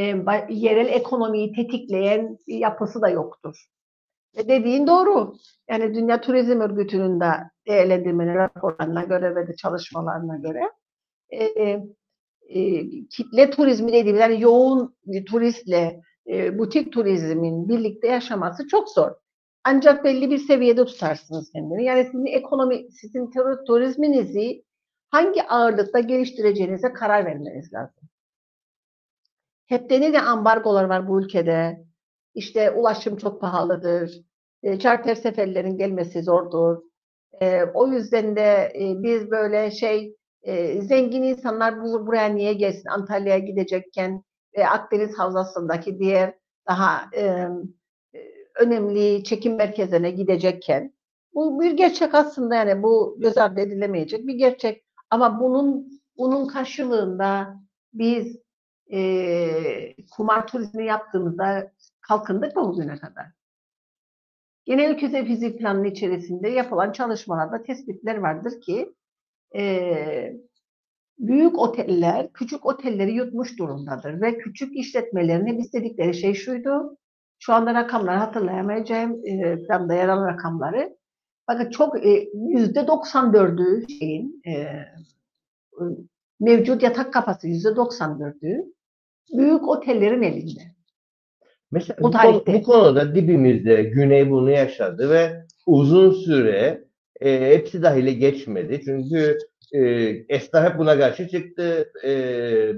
yerel 0.49 0.89
ekonomiyi 0.89 1.53
tetikleyen 1.53 2.39
yapısı 2.47 3.03
da 3.03 3.09
yoktur. 3.09 3.67
Ve 4.37 4.49
dediğin 4.49 4.87
doğru. 4.87 5.35
Yani 5.71 5.95
Dünya 5.95 6.21
Turizm 6.21 6.61
Örgütü'nün 6.61 7.21
de 7.21 7.31
değerlendirmeleri 7.67 8.35
raporlarına 8.35 9.05
göre 9.05 9.37
ve 9.37 9.49
de 9.49 9.57
çalışmalarına 9.57 10.37
göre 10.37 10.71
e, 11.31 11.45
e, 12.49 12.91
kitle 13.11 13.51
turizmi 13.51 13.93
dediğimiz 13.93 14.21
yani 14.21 14.41
yoğun 14.41 14.97
turistle 15.27 16.01
e, 16.29 16.59
butik 16.59 16.93
turizmin 16.93 17.69
birlikte 17.69 18.09
yaşaması 18.09 18.69
çok 18.69 18.89
zor. 18.89 19.11
Ancak 19.69 20.05
belli 20.05 20.31
bir 20.31 20.39
seviyede 20.39 20.85
tutarsınız 20.85 21.53
kendini. 21.53 21.85
Yani 21.85 22.05
sizin 22.05 22.27
ekonomi, 22.27 22.93
sizin 22.93 23.31
turizminizi 23.67 24.65
hangi 25.11 25.43
ağırlıkta 25.43 26.01
geliştireceğinize 26.01 26.93
karar 26.93 27.25
vermeniz 27.25 27.73
lazım. 27.73 28.09
Hep 29.67 29.91
denir 29.91 30.15
ya 30.15 30.27
ambargolar 30.27 30.85
var 30.85 31.09
bu 31.09 31.21
ülkede. 31.21 31.85
İşte 32.35 32.71
ulaşım 32.71 33.17
çok 33.17 33.41
pahalıdır. 33.41 34.23
E, 34.63 34.79
charter 34.79 35.15
seferlerin 35.15 35.77
gelmesi 35.77 36.23
zordur. 36.23 36.83
E, 37.41 37.63
o 37.75 37.87
yüzden 37.87 38.37
de 38.37 38.73
e, 38.75 39.03
biz 39.03 39.31
böyle 39.31 39.71
şey 39.71 40.17
e, 40.43 40.83
zengin 40.83 41.23
insanlar 41.23 41.83
bu, 41.83 42.07
buraya 42.07 42.29
niye 42.29 42.53
gelsin 42.55 42.89
Antalya'ya 42.89 43.39
gidecekken 43.39 44.23
ve 44.59 44.69
Akdeniz 44.69 45.19
Havzası'ndaki 45.19 45.99
diğer 45.99 46.35
daha 46.69 47.11
e, 47.17 47.49
önemli 48.59 49.25
çekim 49.25 49.57
merkezine 49.57 50.11
gidecekken 50.11 50.93
bu 51.35 51.61
bir 51.61 51.71
gerçek 51.71 52.15
aslında 52.15 52.55
yani 52.55 52.83
bu 52.83 53.17
göz 53.19 53.39
ardı 53.39 53.61
edilemeyecek 53.61 54.27
bir 54.27 54.35
gerçek 54.35 54.85
ama 55.11 55.41
bunun 55.41 56.01
bunun 56.19 56.47
karşılığında 56.47 57.61
biz 57.93 58.37
e, 58.93 59.95
kumar 60.11 60.47
turizmi 60.47 60.87
yaptığımızda 60.87 61.73
kalkındık 62.01 62.57
mı 62.57 62.69
bugüne 62.69 62.97
kadar? 62.97 63.27
Genel 64.65 64.95
ülke 64.95 65.25
fizik 65.25 65.59
planının 65.59 65.85
içerisinde 65.85 66.49
yapılan 66.49 66.93
çalışmalarda 66.93 67.63
tespitler 67.63 68.17
vardır 68.17 68.61
ki 68.61 68.95
e, 69.57 70.33
büyük 71.19 71.59
oteller 71.59 72.33
küçük 72.33 72.67
otelleri 72.67 73.13
yutmuş 73.13 73.59
durumdadır 73.59 74.21
ve 74.21 74.39
küçük 74.39 74.77
işletmelerin 74.77 75.59
istedikleri 75.59 76.15
şey 76.15 76.35
şuydu. 76.35 76.99
Şu 77.39 77.55
anda 77.55 77.75
rakamları 77.75 78.19
hatırlayamayacağım 78.19 79.27
e, 79.27 79.63
planda 79.63 79.95
yer 79.95 80.09
alan 80.09 80.27
rakamları. 80.27 80.97
Bakın 81.49 81.71
çok 81.71 81.97
yüzde 82.35 82.81
94'ü 82.81 83.89
şeyin 83.99 84.43
e, 84.49 84.67
mevcut 86.41 86.83
yatak 86.83 87.45
yüzde 87.45 87.69
94'ü 87.69 88.73
büyük 89.33 89.69
otellerin 89.69 90.23
elinde. 90.23 90.63
Mesela 91.71 91.97
bu, 92.01 92.11
konu, 92.11 92.45
bu 92.47 92.63
konuda 92.63 93.15
dibimizde 93.15 93.83
Güneyburnu 93.83 94.51
yaşadı 94.51 95.11
ve 95.11 95.47
uzun 95.67 96.11
süre 96.11 96.85
e, 97.21 97.51
hepsi 97.51 97.83
dahile 97.83 98.13
geçmedi. 98.13 98.81
Çünkü 98.85 99.39
e, 99.73 99.81
esnaf 100.29 100.71
hep 100.71 100.79
buna 100.79 100.99
karşı 100.99 101.29
çıktı. 101.29 101.93
E, 102.05 102.11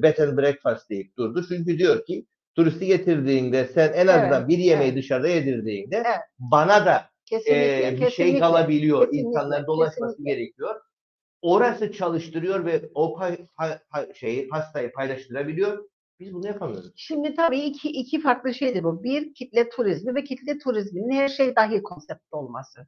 bed 0.03 0.19
and 0.19 0.39
breakfast 0.39 0.91
deyip 0.91 1.17
durdu. 1.17 1.45
Çünkü 1.49 1.79
diyor 1.79 2.05
ki 2.05 2.27
turisti 2.59 2.87
getirdiğinde 2.87 3.65
sen 3.65 3.93
en 3.93 4.07
azından 4.07 4.41
evet, 4.41 4.49
bir 4.49 4.59
yemeği 4.59 4.89
evet. 4.89 4.99
dışarıda 4.99 5.29
yedirdiğinde 5.29 5.97
evet. 5.97 6.19
bana 6.39 6.87
da 6.87 7.03
kesinlikle, 7.25 7.87
e, 7.87 7.93
bir 7.93 7.99
şey 7.99 8.09
kesinlikle, 8.09 8.33
şey 8.33 8.39
kalabiliyor. 8.39 9.01
Kesinlikle, 9.01 9.29
İnsanlar 9.29 9.67
dolaşması 9.67 10.13
kesinlikle. 10.13 10.35
gerekiyor. 10.35 10.81
Orası 11.43 11.93
çalıştırıyor 11.93 12.65
ve 12.65 12.91
o 12.95 13.15
pay, 13.15 13.39
ha, 13.55 13.81
ha, 13.91 14.07
şeyi 14.15 14.49
hastayı 14.51 14.93
paylaştırabiliyor. 14.93 15.89
Biz 16.21 16.35
bunu 16.35 16.47
yapamıyoruz. 16.47 16.93
Şimdi 16.97 17.35
tabii 17.35 17.61
iki, 17.61 17.89
iki 17.89 18.21
farklı 18.21 18.55
şeydir 18.55 18.83
bu. 18.83 19.03
Bir 19.05 19.35
kitle 19.35 19.69
turizmi 19.69 20.15
ve 20.15 20.25
kitle 20.25 20.59
turizminin 20.59 21.11
her 21.11 21.29
şey 21.29 21.57
dahil 21.57 21.83
konsepti 21.83 22.37
olması. 22.37 22.87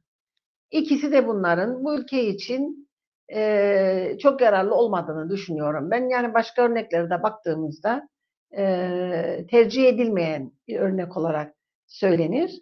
İkisi 0.71 1.11
de 1.11 1.27
bunların 1.27 1.83
bu 1.83 1.99
ülke 1.99 2.23
için 2.23 2.89
e, 3.33 4.17
çok 4.21 4.41
yararlı 4.41 4.75
olmadığını 4.75 5.29
düşünüyorum. 5.29 5.91
Ben 5.91 6.09
yani 6.09 6.33
başka 6.33 6.61
örneklere 6.61 7.09
de 7.09 7.23
baktığımızda 7.23 8.09
e, 8.57 9.45
tercih 9.49 9.87
edilmeyen 9.87 10.51
bir 10.67 10.79
örnek 10.79 11.17
olarak 11.17 11.55
söylenir. 11.87 12.61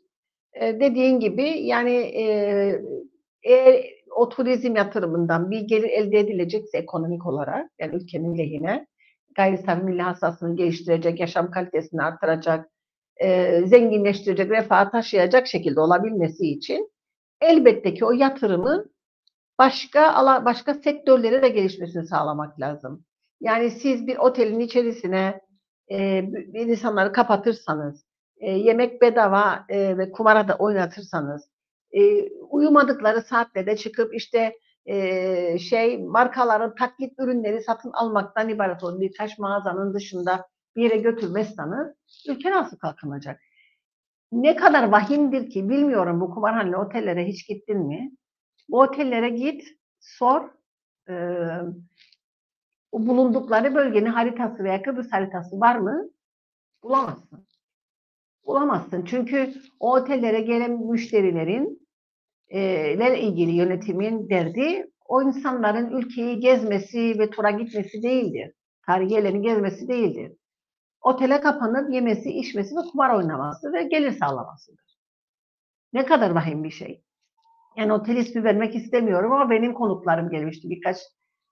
E, 0.54 0.80
dediğin 0.80 1.20
gibi 1.20 1.44
yani 1.44 1.92
e, 1.92 2.26
eğer 3.44 3.86
o 4.16 4.30
turizm 4.30 4.76
yatırımından 4.76 5.52
bir 5.52 5.62
gelir 5.62 5.90
elde 5.90 6.20
edilecekse 6.20 6.78
ekonomik 6.78 7.26
olarak 7.26 7.72
yani 7.80 7.96
ülkenin 7.96 8.38
lehine 8.38 8.88
gayri 9.36 9.58
safi 9.58 9.84
milli 9.84 10.02
hasasını 10.02 10.56
geliştirecek, 10.56 11.20
yaşam 11.20 11.52
kalitesini 11.52 12.02
artıracak, 12.02 12.70
e, 13.18 13.62
zenginleştirecek, 13.66 14.52
refah 14.52 14.92
taşıyacak 14.92 15.48
şekilde 15.48 15.80
olabilmesi 15.80 16.52
için 16.52 16.92
elbette 17.42 17.94
ki 17.94 18.06
o 18.06 18.12
yatırımın 18.12 18.92
başka 19.60 20.16
başka 20.46 20.74
sektörlere 20.74 21.42
de 21.42 21.50
gelişmesini 21.50 22.08
sağlamak 22.08 22.60
lazım. 22.60 23.06
Yani 23.42 23.72
siz 23.72 24.08
bir 24.08 24.18
otelin 24.18 24.60
içerisine 24.60 25.42
e, 25.92 26.20
insanları 26.54 27.12
kapatırsanız, 27.12 28.06
e, 28.38 28.52
yemek 28.52 29.02
bedava 29.02 29.66
e, 29.70 29.98
ve 29.98 30.12
kumara 30.12 30.48
da 30.48 30.56
oynatırsanız, 30.56 31.50
e, 31.92 32.30
uyumadıkları 32.30 33.22
saatte 33.22 33.66
de 33.66 33.78
çıkıp 33.78 34.16
işte 34.16 34.56
e, 34.86 35.60
şey 35.60 35.98
markaların 35.98 36.76
taklit 36.76 37.20
ürünleri 37.20 37.62
satın 37.62 37.92
almaktan 37.94 38.50
ibaret 38.50 38.84
olan 38.84 39.02
birkaç 39.02 39.40
mağazanın 39.40 39.94
dışında 39.94 40.48
bir 40.76 40.84
yere 40.84 40.98
götürmezseniz 40.98 41.88
ülke 42.30 42.52
nasıl 42.52 42.78
kalkınacak? 42.78 43.40
Ne 44.32 44.56
kadar 44.56 44.84
vahimdir 44.92 45.50
ki 45.50 45.70
bilmiyorum 45.70 46.22
bu 46.22 46.34
kumarhane 46.34 46.78
otellere 46.78 47.26
hiç 47.26 47.48
gittin 47.48 47.80
mi? 47.88 48.12
Bu 48.70 48.80
otellere 48.80 49.30
git, 49.30 49.64
sor. 50.00 50.50
E, 51.10 51.14
bulundukları 52.94 53.76
bölgenin 53.76 54.10
haritası 54.10 54.64
veya 54.64 54.82
Kıbrıs 54.82 55.12
haritası 55.12 55.60
var 55.60 55.76
mı? 55.76 56.10
Bulamazsın. 56.84 57.48
Bulamazsın. 58.46 59.06
Çünkü 59.06 59.54
o 59.80 59.96
otellere 59.96 60.42
gelen 60.42 60.72
müşterilerin 60.72 61.88
ile 62.50 63.22
ilgili 63.22 63.52
yönetimin 63.52 64.30
derdi 64.30 64.92
o 65.06 65.22
insanların 65.22 65.92
ülkeyi 65.98 66.40
gezmesi 66.40 67.20
ve 67.20 67.30
tura 67.30 67.52
gitmesi 67.52 68.04
değildir. 68.04 68.54
Tarihi 68.86 69.14
yerlerini 69.14 69.42
gezmesi 69.42 69.88
değildir. 69.88 70.32
Otele 71.02 71.42
kapanıp 71.42 71.94
yemesi, 71.94 72.30
içmesi 72.32 72.76
ve 72.76 72.80
kumar 72.92 73.16
oynaması 73.16 73.74
ve 73.74 73.84
gelir 73.84 74.12
sağlamasıdır. 74.12 75.00
Ne 75.94 76.06
kadar 76.06 76.30
vahim 76.30 76.64
bir 76.64 76.72
şey. 76.72 77.04
Yani 77.78 77.94
otel 77.94 78.18
ismi 78.18 78.44
vermek 78.44 78.76
istemiyorum 78.76 79.32
ama 79.32 79.50
benim 79.50 79.74
konuklarım 79.74 80.30
gelmişti 80.30 80.70
birkaç 80.70 80.98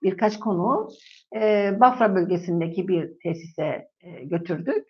birkaç 0.02 0.38
konu. 0.38 0.88
E, 1.36 1.72
Bafra 1.80 2.14
bölgesindeki 2.14 2.88
bir 2.88 3.18
tesise 3.22 3.88
e, 4.00 4.24
götürdük. 4.24 4.86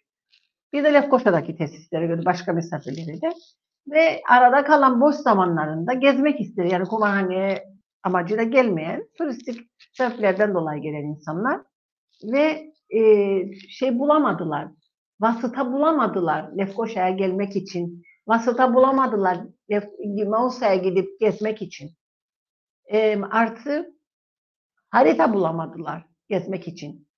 Bir 0.72 0.84
de 0.84 0.94
Lefkoşa'daki 0.94 1.56
tesislere 1.56 2.06
götürdük, 2.06 2.26
başka 2.26 2.52
misafirleri 2.52 3.22
de. 3.22 3.30
Ve 3.88 4.20
arada 4.28 4.64
kalan 4.64 5.00
boş 5.00 5.16
zamanlarında 5.16 5.92
gezmek 5.92 6.40
ister. 6.40 6.64
Yani 6.64 6.84
kumarhane 6.84 7.64
amacıyla 8.02 8.42
gelmeyen, 8.42 9.08
turistik 9.18 9.70
sebeplerden 9.92 10.54
dolayı 10.54 10.82
gelen 10.82 11.04
insanlar. 11.04 11.60
Ve 12.24 12.72
e, 12.90 13.00
şey 13.68 13.98
bulamadılar, 13.98 14.68
vasıta 15.20 15.72
bulamadılar 15.72 16.56
Lefkoşa'ya 16.58 17.10
gelmek 17.10 17.56
için. 17.56 18.02
Vasıta 18.26 18.74
bulamadılar 18.74 19.38
Mausa'ya 20.26 20.74
gidip 20.74 21.20
gezmek 21.20 21.62
için. 21.62 21.90
E, 22.92 23.20
artı 23.30 23.97
harita 24.90 25.34
bulamadılar 25.34 26.04
gezmek 26.28 26.68
için. 26.68 27.08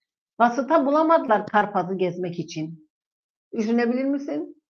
Vasıta 0.41 0.87
bulamadılar 0.87 1.47
Karpaz'ı 1.47 1.95
gezmek 1.95 2.39
için. 2.39 2.91
Düşünebilir 3.59 4.05
misin? 4.05 4.63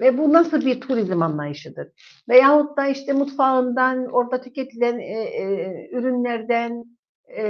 Ve 0.00 0.18
bu 0.18 0.32
nasıl 0.32 0.60
bir 0.60 0.80
turizm 0.80 1.22
anlayışıdır? 1.22 1.88
Veyahut 2.28 2.76
da 2.76 2.86
işte 2.86 3.12
mutfağından, 3.12 4.06
orada 4.06 4.40
tüketilen 4.40 4.98
e, 4.98 5.22
e, 5.22 5.90
ürünlerden, 5.92 6.84
e, 7.28 7.44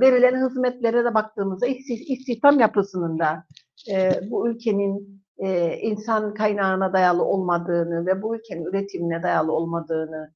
verilen 0.00 0.46
hizmetlere 0.48 1.04
de 1.04 1.14
baktığımızda 1.14 1.66
isti- 1.66 2.12
istihdam 2.12 2.60
yapısının 2.60 3.18
da 3.18 3.44
e, 3.90 4.10
bu 4.30 4.48
ülkenin 4.48 5.22
e, 5.38 5.76
insan 5.78 6.34
kaynağına 6.34 6.92
dayalı 6.92 7.24
olmadığını 7.24 8.06
ve 8.06 8.22
bu 8.22 8.36
ülkenin 8.36 8.64
üretimine 8.64 9.22
dayalı 9.22 9.52
olmadığını 9.52 10.34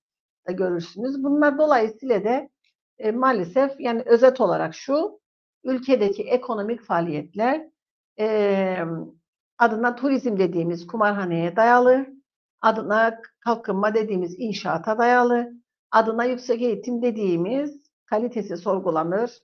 da 0.48 0.52
görürsünüz. 0.52 1.24
Bunlar 1.24 1.58
dolayısıyla 1.58 2.24
da 2.24 2.48
e, 2.98 3.12
maalesef 3.12 3.80
yani 3.80 4.02
özet 4.06 4.40
olarak 4.40 4.74
şu, 4.74 5.20
ülkedeki 5.64 6.22
ekonomik 6.22 6.82
faaliyetler 6.82 7.66
e, 8.18 8.78
adına 9.58 9.94
turizm 9.94 10.38
dediğimiz 10.38 10.86
kumarhaneye 10.86 11.56
dayalı, 11.56 12.06
adına 12.60 13.20
kalkınma 13.40 13.94
dediğimiz 13.94 14.34
inşaata 14.38 14.98
dayalı, 14.98 15.52
adına 15.90 16.24
yüksek 16.24 16.62
eğitim 16.62 17.02
dediğimiz 17.02 17.82
kalitesi 18.06 18.56
sorgulanır, 18.56 19.38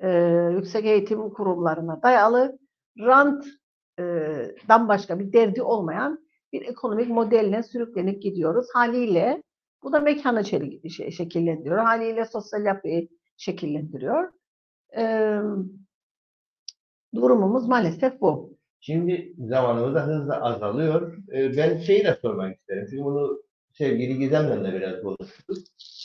e, 0.00 0.10
yüksek 0.52 0.84
eğitim 0.84 1.30
kurumlarına 1.30 2.02
dayalı, 2.02 2.58
rantdan 2.98 4.88
başka 4.88 5.18
bir 5.18 5.32
derdi 5.32 5.62
olmayan 5.62 6.26
bir 6.52 6.62
ekonomik 6.62 7.08
modeline 7.08 7.62
sürüklenip 7.62 8.22
gidiyoruz. 8.22 8.66
Haliyle 8.74 9.42
bu 9.82 9.92
da 9.92 10.00
mekanı 10.00 10.44
şey- 10.44 11.10
şekillendiriyor. 11.10 11.78
Haliyle 11.78 12.24
sosyal 12.24 12.64
yapıyı 12.64 13.08
şekillendiriyor. 13.36 14.32
E, 14.96 15.02
durumumuz 17.14 17.68
maalesef 17.68 18.20
bu. 18.20 18.58
Şimdi 18.80 19.32
zamanımız 19.38 19.94
da 19.94 20.06
hızla 20.06 20.42
azalıyor. 20.42 21.16
Ee, 21.32 21.56
Ben 21.56 21.78
şeyi 21.78 22.04
de 22.04 22.18
sormak 22.22 22.56
isterim. 22.56 22.86
Çünkü 22.90 23.04
bunu 23.04 23.42
sevgili 23.72 24.18
Gizem'le 24.18 24.64
de 24.64 24.74
biraz 24.74 25.02
konuştuk. 25.02 25.56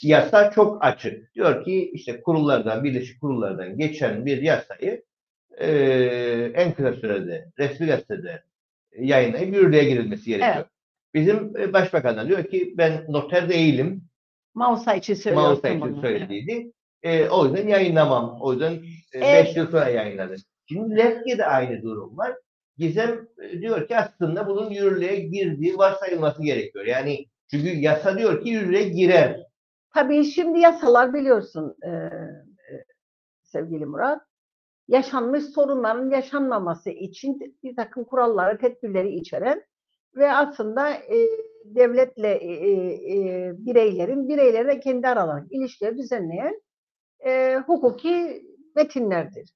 Yasa 0.02 0.50
çok 0.50 0.84
açık. 0.84 1.34
Diyor 1.34 1.64
ki 1.64 1.90
işte 1.92 2.22
kurullardan, 2.22 2.84
birleşik 2.84 3.20
kurullardan 3.20 3.78
geçen 3.78 4.26
bir 4.26 4.42
yasayı 4.42 5.04
e, 5.58 5.70
en 6.54 6.74
kısa 6.74 6.92
sürede 6.92 7.50
resmi 7.58 7.86
gazetede 7.86 8.42
yayınlayıp 8.98 9.54
yürürlüğe 9.54 9.84
girilmesi 9.84 10.24
gerekiyor. 10.30 10.54
Evet. 10.56 10.66
Bizim 11.16 11.56
e, 11.56 11.72
başbakan 11.72 12.28
diyor 12.28 12.44
ki 12.44 12.74
ben 12.76 13.04
noter 13.08 13.48
değilim. 13.48 14.02
Mausa 14.54 14.94
için 14.94 15.14
söylüyorsun 15.14 15.50
Mausa 15.52 15.68
için 15.68 15.80
bunu. 15.80 16.00
söylediydi. 16.00 16.72
E, 17.02 17.28
o 17.28 17.44
yüzden 17.46 17.68
yayınlamam. 17.68 18.38
O 18.40 18.52
yüzden 18.52 18.72
5 18.72 18.88
Evet. 19.14 19.56
yıl 19.56 19.70
sonra 19.70 19.88
yayınladı. 19.88 20.36
Şimdi 20.68 20.96
Lefke'de 20.96 21.46
aynı 21.46 21.82
durum 21.82 22.18
var. 22.18 22.34
Gizem 22.78 23.28
e, 23.42 23.60
diyor 23.60 23.88
ki 23.88 23.96
aslında 23.96 24.46
bunun 24.46 24.70
yürürlüğe 24.70 25.16
girdiği 25.20 25.78
varsayılması 25.78 26.42
gerekiyor. 26.42 26.84
Yani 26.86 27.26
çünkü 27.50 27.68
yasa 27.68 28.18
diyor 28.18 28.42
ki 28.42 28.48
yürürlüğe 28.48 28.88
girer. 28.88 29.40
Tabii 29.94 30.24
şimdi 30.24 30.60
yasalar 30.60 31.14
biliyorsun 31.14 31.76
e, 31.82 31.88
e, 31.88 32.84
sevgili 33.42 33.86
Murat. 33.86 34.22
Yaşanmış 34.88 35.44
sorunların 35.44 36.10
yaşanmaması 36.10 36.90
için 36.90 37.56
bir 37.62 37.76
takım 37.76 38.04
kuralları, 38.04 38.58
tedbirleri 38.58 39.14
içeren 39.14 39.62
ve 40.16 40.32
aslında 40.32 40.90
e, 40.90 41.16
devletle 41.64 42.34
e, 42.34 42.52
e, 43.12 43.52
bireylerin, 43.58 44.28
bireylerle 44.28 44.80
kendi 44.80 45.08
aralarında 45.08 45.48
ilişkileri 45.50 45.98
düzenleyen 45.98 46.62
e, 47.26 47.56
hukuki 47.66 48.42
metinlerdir. 48.76 49.50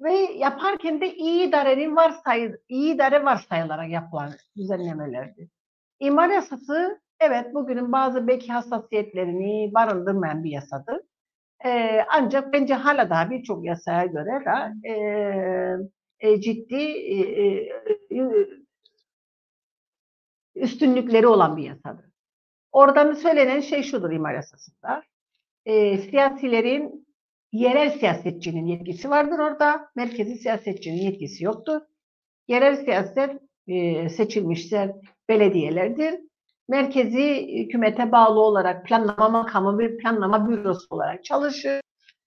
Ve 0.00 0.12
yaparken 0.12 1.00
de 1.00 1.14
iyi 1.14 1.48
idarenin 1.48 1.96
varsay, 1.96 2.52
iyi 2.68 2.94
idare 2.94 3.24
varsayılarak 3.24 3.90
yapılan 3.90 4.30
düzenlemelerdir. 4.56 5.48
İmar 6.00 6.28
yasası 6.28 7.00
evet 7.20 7.54
bugünün 7.54 7.92
bazı 7.92 8.26
belki 8.26 8.52
hassasiyetlerini 8.52 9.74
barındırmayan 9.74 10.44
bir 10.44 10.50
yasadır. 10.50 11.00
Ee, 11.64 12.00
ancak 12.08 12.52
bence 12.52 12.74
hala 12.74 13.10
daha 13.10 13.30
birçok 13.30 13.64
yasaya 13.64 14.06
göre 14.06 14.44
de 14.44 14.88
e, 14.88 16.30
e, 16.30 16.40
ciddi 16.40 16.76
e, 16.76 17.20
e, 17.20 17.68
üstünlükleri 20.58 21.26
olan 21.26 21.56
bir 21.56 21.62
yasadır. 21.62 22.04
Oradan 22.72 23.12
söylenen 23.12 23.60
şey 23.60 23.82
şudur 23.82 24.10
imar 24.10 24.34
yasasında. 24.34 25.02
E, 25.64 25.98
siyasilerin 25.98 27.06
yerel 27.52 27.90
siyasetçinin 27.90 28.66
yetkisi 28.66 29.10
vardır 29.10 29.38
orada. 29.38 29.90
Merkezi 29.96 30.36
siyasetçinin 30.36 30.96
yetkisi 31.02 31.44
yoktur. 31.44 31.80
Yerel 32.48 32.76
siyaset 32.76 33.30
e, 33.66 34.08
seçilmişler 34.08 34.92
belediyelerdir. 35.28 36.20
Merkezi 36.68 37.46
hükümete 37.58 38.12
bağlı 38.12 38.40
olarak 38.40 38.86
planlama 38.86 39.28
makamı 39.28 39.78
bir 39.78 39.98
planlama 39.98 40.48
bürosu 40.48 40.86
olarak 40.90 41.24
çalışır. 41.24 41.80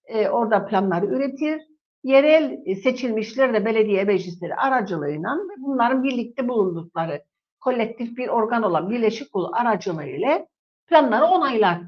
E, 0.06 0.30
orada 0.30 0.66
planları 0.66 1.06
üretir. 1.06 1.62
Yerel 2.04 2.60
e, 2.66 2.76
seçilmişler 2.76 3.54
de 3.54 3.66
belediye 3.66 4.04
meclisleri 4.04 4.56
aracılığıyla 4.56 5.38
bunların 5.58 6.04
birlikte 6.04 6.48
bulundukları 6.50 7.24
kolektif 7.62 8.18
bir 8.18 8.28
organ 8.28 8.64
olan 8.64 8.90
Birleşik 8.90 9.34
Kurul 9.34 9.54
aracılığıyla 9.54 10.48
planları 10.88 11.26
onaylar. 11.26 11.82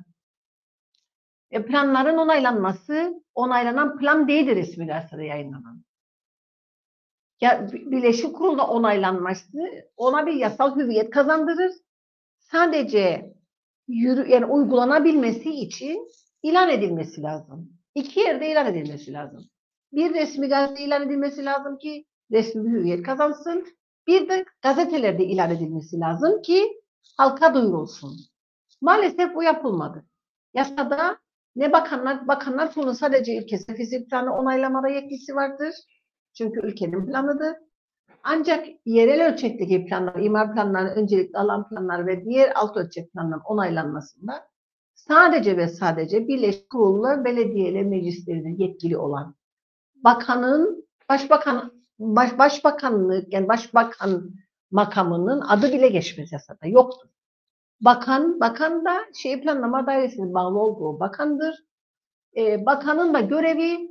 E, 1.51 1.65
planların 1.65 2.17
onaylanması, 2.17 3.24
onaylanan 3.36 3.97
plan 3.97 4.28
değildir 4.28 4.55
resmi 4.55 4.88
gazetede 4.88 5.26
yayınlanan. 5.26 5.84
Ya 7.41 7.67
Birleşik 7.71 8.36
Kurul'da 8.36 8.67
onaylanması 8.67 9.57
ona 9.97 10.26
bir 10.26 10.34
yasal 10.34 10.76
hüviyet 10.76 11.09
kazandırır. 11.09 11.71
Sadece 12.39 13.34
yürü, 13.88 14.30
yani 14.30 14.45
uygulanabilmesi 14.45 15.49
için 15.49 16.07
ilan 16.43 16.69
edilmesi 16.69 17.21
lazım. 17.21 17.69
İki 17.95 18.19
yerde 18.19 18.51
ilan 18.51 18.65
edilmesi 18.65 19.13
lazım. 19.13 19.49
Bir 19.91 20.13
resmi 20.13 20.47
gazete 20.47 20.84
ilan 20.84 21.07
edilmesi 21.07 21.45
lazım 21.45 21.78
ki 21.78 22.05
resmi 22.32 22.65
bir 22.65 22.69
hüviyet 22.69 23.03
kazansın. 23.03 23.67
Bir 24.08 24.30
de 24.30 24.45
gazetelerde 24.62 25.26
ilan 25.26 25.51
edilmesi 25.51 25.99
lazım 25.99 26.41
ki 26.41 26.82
halka 27.18 27.54
duyurulsun. 27.54 28.18
Maalesef 28.82 29.36
bu 29.36 29.43
yapılmadı. 29.43 30.06
Yasada 30.54 31.18
ne 31.56 31.72
bakanlar, 31.72 32.28
bakanlar 32.28 32.74
kurulu 32.74 32.93
sadece 32.93 33.43
ülkesi 33.43 33.76
fizik 33.76 34.10
planı 34.10 34.38
onaylamada 34.38 34.89
yetkisi 34.89 35.36
vardır. 35.36 35.76
Çünkü 36.38 36.60
ülkenin 36.60 37.06
planıdır. 37.06 37.56
Ancak 38.24 38.68
yerel 38.86 39.34
ölçekteki 39.34 39.86
planlar, 39.86 40.16
imar 40.16 40.54
planları, 40.54 40.89
öncelikli 40.89 41.38
alan 41.38 41.70
planları 41.70 42.08
ve 42.08 42.26
diğer 42.26 42.51
alt 42.56 42.78
ölçek 42.78 43.14
planların 43.14 43.41
onaylanmasında 43.45 44.47
sadece 44.93 45.58
ve 45.58 45.68
sadece 45.68 46.28
Birleşik 46.28 46.70
Kurullar 46.70 47.26
belediyeler 47.26 47.84
meclislerinde 47.84 48.64
yetkili 48.64 48.97
olan 48.97 49.36
bakanın, 49.95 50.88
başbakan, 51.10 51.82
baş, 52.00 52.38
başbakanlık 52.38 53.34
yani 53.34 53.48
başbakan 53.48 54.32
makamının 54.72 55.41
adı 55.41 55.74
bile 55.74 55.88
geçmez 55.88 56.32
yasada. 56.32 56.68
Yoktur. 56.68 57.10
Bakan, 57.82 58.39
bakan 58.39 58.86
da 58.86 59.00
şey 59.14 59.41
planlama 59.41 59.88
dairesine 59.88 60.34
bağlı 60.34 60.60
olduğu 60.60 61.00
bakandır. 61.00 61.56
Ee, 62.38 62.66
bakanın 62.66 63.14
da 63.14 63.20
görevi 63.20 63.89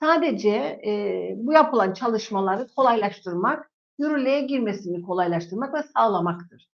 sadece 0.00 0.50
e, 0.86 1.34
bu 1.36 1.52
yapılan 1.52 1.92
çalışmaları 1.92 2.66
kolaylaştırmak, 2.76 3.70
yürürlüğe 3.98 4.40
girmesini 4.40 5.02
kolaylaştırmak 5.02 5.74
ve 5.74 5.82
sağlamaktır. 5.82 6.68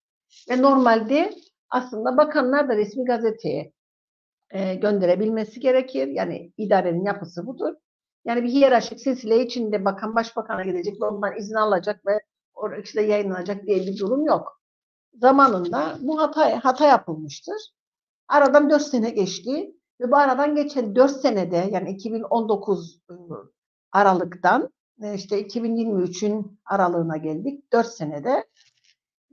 Ve 0.50 0.62
normalde 0.62 1.34
aslında 1.70 2.16
bakanlar 2.16 2.68
da 2.68 2.76
resmi 2.76 3.04
gazeteye 3.04 3.72
e, 4.50 4.74
gönderebilmesi 4.74 5.60
gerekir. 5.60 6.08
Yani 6.08 6.52
idarenin 6.56 7.04
yapısı 7.04 7.46
budur. 7.46 7.74
Yani 8.24 8.42
bir 8.42 8.48
hiyerarşik 8.48 9.00
silsile 9.00 9.44
içinde 9.44 9.84
bakan 9.84 10.14
başbakana 10.14 10.62
gidecek 10.62 11.02
ve 11.02 11.06
ondan 11.06 11.36
izin 11.36 11.54
alacak 11.54 12.06
ve 12.06 12.20
orada 12.54 12.80
işte 12.80 13.02
yayınlanacak 13.02 13.66
diye 13.66 13.86
bir 13.86 13.98
durum 13.98 14.26
yok. 14.26 14.60
Zamanında 15.14 15.96
bu 16.00 16.20
hata, 16.20 16.64
hata 16.64 16.86
yapılmıştır. 16.86 17.56
Aradan 18.28 18.70
4 18.70 18.82
sene 18.82 19.10
geçti 19.10 19.74
ve 20.00 20.10
bu 20.10 20.16
aradan 20.16 20.54
geçen 20.54 20.96
4 20.96 21.10
senede 21.10 21.68
yani 21.72 21.90
2019 21.90 23.00
ıı, 23.10 23.52
Aralık'tan 23.92 24.70
e, 25.02 25.14
işte 25.14 25.42
2023'ün 25.42 26.60
aralığına 26.64 27.16
geldik. 27.16 27.72
4 27.72 27.86
senede 27.86 28.44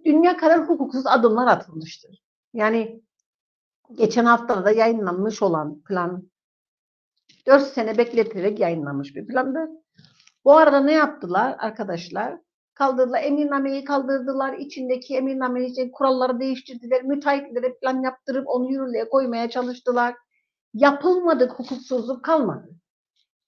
dünya 0.05 0.37
kadar 0.37 0.69
hukuksuz 0.69 1.07
adımlar 1.07 1.47
atılmıştır. 1.47 2.23
Yani 2.53 3.01
geçen 3.93 4.25
hafta 4.25 4.65
da 4.65 4.71
yayınlanmış 4.71 5.41
olan 5.41 5.81
plan 5.81 6.29
4 7.47 7.63
sene 7.63 7.97
bekletilerek 7.97 8.59
yayınlanmış 8.59 9.15
bir 9.15 9.27
plandı. 9.27 9.69
Bu 10.45 10.57
arada 10.57 10.79
ne 10.79 10.93
yaptılar 10.93 11.55
arkadaşlar? 11.59 12.37
Kaldırdılar, 12.73 13.23
emirnameyi 13.23 13.83
kaldırdılar. 13.83 14.53
İçindeki 14.53 15.15
emirname 15.15 15.65
için 15.65 15.91
kuralları 15.91 16.39
değiştirdiler. 16.39 17.03
Müteahhitlere 17.03 17.73
plan 17.73 18.01
yaptırıp 18.01 18.47
onu 18.47 18.71
yürürlüğe 18.71 19.09
koymaya 19.09 19.49
çalıştılar. 19.49 20.15
Yapılmadık 20.73 21.51
hukuksuzluk 21.51 22.25
kalmadı. 22.25 22.69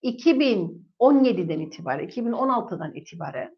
2017'den 0.04 1.60
itibaren, 1.60 2.08
2016'dan 2.08 2.93
itibaren 2.95 3.58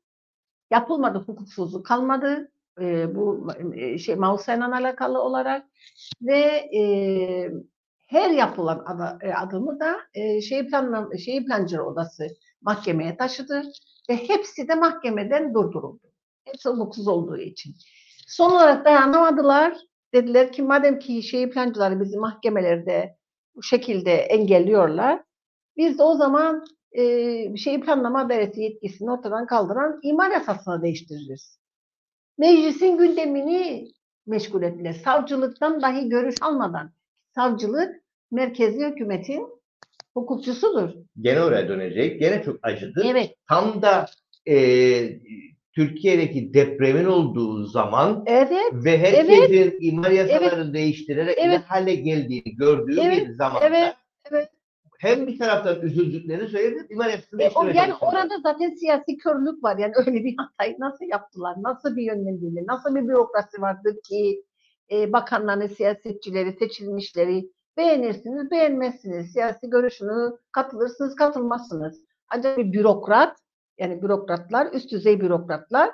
yapılmadı 0.71 1.19
hukuksuzluk 1.19 1.85
kalmadı. 1.85 2.51
e, 2.81 3.15
bu 3.15 3.47
e, 3.75 3.97
şey 3.97 4.15
Mausa'yla 4.15 4.75
alakalı 4.75 5.21
olarak 5.21 5.65
ve 6.21 6.39
e, 6.77 6.81
her 8.11 8.29
yapılan 8.29 8.85
e, 9.21 9.33
adımı 9.33 9.79
da 9.79 9.97
e, 10.13 10.41
şey 10.41 10.67
planlam 10.67 11.17
şey 11.17 11.45
plancı 11.45 11.83
odası 11.83 12.27
mahkemeye 12.61 13.17
taşıdı 13.17 13.63
ve 14.09 14.15
hepsi 14.15 14.67
de 14.67 14.75
mahkemeden 14.75 15.53
durduruldu. 15.53 16.11
Hepsi 16.45 16.69
hukuksuz 16.69 17.07
olduğu 17.07 17.37
için. 17.37 17.75
Son 18.27 18.51
olarak 18.51 18.85
dayanamadılar. 18.85 19.77
Dediler 20.13 20.51
ki 20.51 20.61
madem 20.61 20.99
ki 20.99 21.23
şey 21.23 21.49
plancıları 21.49 21.99
bizi 21.99 22.17
mahkemelerde 22.17 23.15
bu 23.55 23.63
şekilde 23.63 24.11
engelliyorlar. 24.13 25.23
Biz 25.77 25.99
de 25.99 26.03
o 26.03 26.15
zaman 26.15 26.65
e, 26.91 27.57
şey 27.57 27.81
planlama 27.81 28.29
dairesi 28.29 28.61
yetkisini 28.61 29.11
ortadan 29.11 29.47
kaldıran 29.47 29.99
imar 30.03 30.31
yasasını 30.31 30.81
değiştiririz. 30.81 31.59
Meclisin 32.37 32.97
gündemini 32.97 33.91
meşgul 34.27 34.63
ettiler. 34.63 34.93
Savcılıktan 34.93 35.81
dahi 35.81 36.09
görüş 36.09 36.35
almadan. 36.41 36.91
Savcılık 37.35 38.00
merkezi 38.31 38.85
hükümetin 38.85 39.47
hukukçusudur. 40.13 40.89
Gene 41.21 41.41
oraya 41.41 41.67
dönecek. 41.67 42.19
Gene 42.19 42.43
çok 42.43 42.59
acıdı. 42.63 43.03
Evet, 43.05 43.35
Tam 43.47 43.81
da 43.81 44.05
e, 44.47 44.55
Türkiye'deki 45.75 46.53
depremin 46.53 47.05
olduğu 47.05 47.65
zaman 47.65 48.23
evet, 48.25 48.73
ve 48.73 48.97
herkesin 48.97 49.77
imar 49.81 50.11
yasalarını 50.11 50.73
değiştirerek 50.73 51.37
ne 51.37 51.43
Evet. 51.43 51.61
hale 51.67 51.95
geldiğini 51.95 52.55
gördüğü 52.55 52.99
Evet. 53.01 53.27
bir 53.27 53.33
zamanda 53.33 53.67
evet, 53.67 53.95
evet. 54.31 54.49
hem 54.99 55.27
bir 55.27 55.39
taraftan 55.39 55.81
üzüldüklerini 55.81 56.47
söyledi, 56.47 56.87
imar 56.89 57.09
yasasını 57.09 57.43
E, 57.43 57.49
o, 57.55 57.67
yani 57.67 57.93
orada 58.01 58.39
zaten 58.43 58.69
siyasi 58.69 59.17
körlük 59.17 59.63
var. 59.63 59.77
Yani 59.77 59.93
öyle 59.95 60.23
bir 60.23 60.35
hatayı 60.37 60.75
nasıl 60.79 61.05
yaptılar? 61.05 61.55
Nasıl 61.61 61.95
bir 61.95 62.03
yönlendirme? 62.03 62.61
Nasıl 62.67 62.95
bir 62.95 63.07
bürokrasi 63.07 63.61
vardır 63.61 63.95
ki 64.09 64.43
e, 64.91 65.13
bakanların, 65.13 65.67
siyasetçileri, 65.67 66.53
seçilmişleri 66.53 67.49
beğenirsiniz, 67.77 68.51
beğenmezsiniz. 68.51 69.31
Siyasi 69.31 69.69
görüşünü 69.69 70.37
katılırsınız, 70.51 71.15
katılmazsınız. 71.15 72.05
Ancak 72.29 72.57
bir 72.57 72.73
bürokrat, 72.73 73.37
yani 73.79 74.01
bürokratlar, 74.01 74.73
üst 74.73 74.91
düzey 74.91 75.21
bürokratlar 75.21 75.91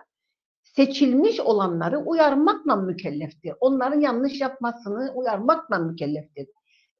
seçilmiş 0.63 1.39
olanları 1.39 1.99
uyarmakla 1.99 2.75
mükelleftir. 2.75 3.53
Onların 3.59 3.99
yanlış 3.99 4.41
yapmasını 4.41 5.11
uyarmakla 5.15 5.77
mükelleftir. 5.77 6.47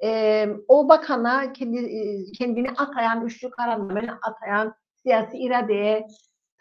Ee, 0.03 0.49
o 0.67 0.89
bakana 0.89 1.53
kendi, 1.53 1.77
e, 1.79 2.31
kendini 2.31 2.71
atayan, 2.71 3.25
üçlü 3.25 3.49
kararnameyi 3.49 4.11
atayan 4.11 4.73
siyasi 5.03 5.37
iradeye 5.37 6.07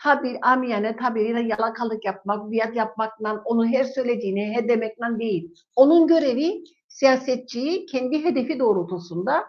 tabir, 0.03 0.37
amiyane 0.43 0.97
tabiriyle 0.97 1.41
yalakalık 1.41 2.05
yapmak, 2.05 2.53
biat 2.53 2.77
yapmakla, 2.77 3.43
onu 3.45 3.67
her 3.67 3.85
söylediğini 3.85 4.57
he 4.57 4.69
demekle 4.69 5.19
değil. 5.19 5.55
Onun 5.77 6.07
görevi 6.07 6.65
siyasetçiyi 6.99 7.87
kendi 7.87 8.25
hedefi 8.25 8.59
doğrultusunda 8.59 9.45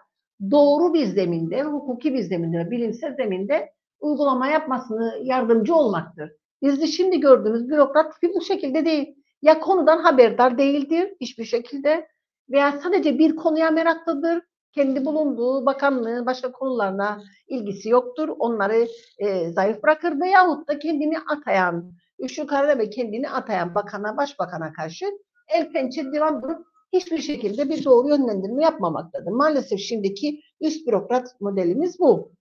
doğru 0.50 0.94
bir 0.94 1.06
zeminde, 1.06 1.62
hukuki 1.62 2.14
bir 2.14 2.22
zeminde, 2.22 2.70
bilimsel 2.70 3.14
zeminde 3.16 3.72
uygulama 4.00 4.46
yapmasını 4.46 5.18
yardımcı 5.22 5.74
olmaktır. 5.74 6.32
Bizde 6.62 6.86
şimdi 6.86 7.20
gördüğümüz 7.20 7.68
bürokrat 7.68 8.14
tipi 8.14 8.34
bu 8.34 8.40
şekilde 8.40 8.84
değil. 8.84 9.14
Ya 9.42 9.60
konudan 9.60 9.98
haberdar 9.98 10.58
değildir 10.58 11.14
hiçbir 11.20 11.44
şekilde 11.44 12.08
veya 12.50 12.80
sadece 12.82 13.18
bir 13.18 13.36
konuya 13.36 13.70
meraklıdır. 13.70 14.42
Kendi 14.74 15.04
bulunduğu 15.04 15.66
bakanlığın 15.66 16.26
başka 16.26 16.52
konularına 16.52 17.22
ilgisi 17.48 17.88
yoktur. 17.88 18.28
Onları 18.38 18.86
e, 19.18 19.50
zayıf 19.50 19.82
bırakır 19.82 20.20
veyahut 20.20 20.68
da 20.68 20.78
kendini 20.78 21.18
atayan, 21.18 21.92
üç 22.18 22.38
yukarıda 22.38 22.78
ve 22.78 22.90
kendini 22.90 23.30
atayan 23.30 23.74
bakana, 23.74 24.16
başbakana 24.16 24.72
karşı 24.72 25.06
el 25.48 25.72
pençe 25.72 26.12
divan 26.12 26.42
durup 26.42 26.66
hiçbir 26.92 27.18
şekilde 27.18 27.68
bir 27.68 27.84
doğru 27.84 28.08
yönlendirme 28.08 28.62
yapmamaktadır. 28.62 29.30
Maalesef 29.30 29.80
şimdiki 29.80 30.40
üst 30.60 30.86
bürokrat 30.86 31.40
modelimiz 31.40 31.98
bu. 31.98 32.32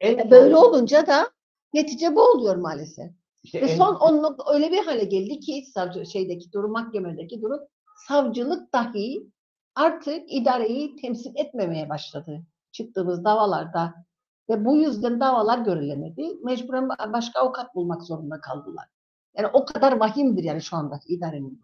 En 0.00 0.18
E, 0.18 0.30
Böyle 0.30 0.56
olunca 0.56 1.06
da 1.06 1.30
netice 1.74 2.14
bu 2.16 2.22
oluyor 2.22 2.56
maalesef. 2.56 3.10
işte 3.42 3.60
Ve 3.60 3.66
en- 3.66 3.76
son 3.76 3.94
onun 3.94 4.36
öyle 4.54 4.70
bir 4.72 4.84
hale 4.84 5.04
geldi 5.04 5.40
ki 5.40 5.64
savcı 5.74 6.06
şeydeki 6.06 6.52
durum 6.52 6.72
mahkemedeki 6.72 7.42
durum 7.42 7.60
savcılık 8.08 8.72
dahi 8.72 9.26
artık 9.74 10.32
idareyi 10.32 10.96
temsil 10.96 11.32
etmemeye 11.36 11.88
başladı 11.88 12.42
çıktığımız 12.72 13.24
davalarda 13.24 13.94
ve 14.50 14.64
bu 14.64 14.76
yüzden 14.76 15.20
davalar 15.20 15.58
görülemedi. 15.58 16.38
Mecburen 16.44 16.84
ba- 16.84 17.12
başka 17.12 17.40
avukat 17.40 17.74
bulmak 17.74 18.02
zorunda 18.02 18.40
kaldılar. 18.40 18.84
Yani 19.36 19.46
o 19.52 19.64
kadar 19.64 19.92
vahimdir 20.00 20.44
yani 20.44 20.62
şu 20.62 20.76
andaki 20.76 21.08
idarenin. 21.14 21.60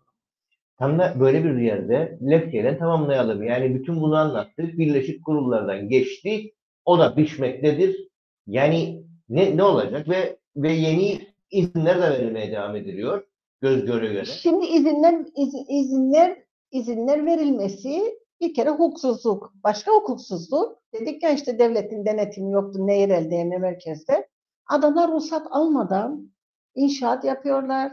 Tam 0.83 0.99
da 0.99 1.20
böyle 1.20 1.45
bir 1.45 1.59
yerde 1.59 2.18
Lefke'den 2.30 2.78
tamamlayalım. 2.78 3.43
Yani 3.43 3.74
bütün 3.74 4.01
bunu 4.01 4.16
anlattık. 4.16 4.78
Birleşik 4.78 5.24
kurullardan 5.24 5.89
geçti. 5.89 6.53
O 6.85 6.99
da 6.99 7.16
biçmektedir. 7.16 8.09
Yani 8.47 9.05
ne, 9.28 9.57
ne 9.57 9.62
olacak 9.62 10.09
ve 10.09 10.39
ve 10.57 10.72
yeni 10.72 11.18
izinler 11.51 12.03
de 12.03 12.11
verilmeye 12.11 12.53
devam 12.53 12.76
ediliyor. 12.76 13.24
Göz 13.61 13.85
göre 13.85 14.12
göre. 14.12 14.24
Şimdi 14.24 14.66
izinler 14.66 15.14
iz- 15.37 15.66
izinler 15.68 16.43
izinler 16.70 17.26
verilmesi 17.26 18.03
bir 18.41 18.55
kere 18.55 18.70
hukuksuzluk. 18.70 19.53
Başka 19.64 19.93
hukuksuzluk. 19.93 20.78
Dedik 20.95 21.22
ya 21.22 21.30
işte 21.30 21.59
devletin 21.59 22.07
denetimi 22.07 22.53
yoktu 22.53 22.87
ne 22.87 22.99
yerelde 22.99 23.51
ne 23.51 23.59
merkezde. 23.59 24.28
Adamlar 24.70 25.11
ruhsat 25.12 25.47
almadan 25.51 26.30
inşaat 26.74 27.24
yapıyorlar. 27.24 27.93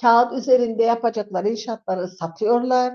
Kağıt 0.00 0.32
üzerinde 0.32 0.82
yapacakları 0.82 1.48
inşaatları 1.48 2.08
satıyorlar. 2.08 2.94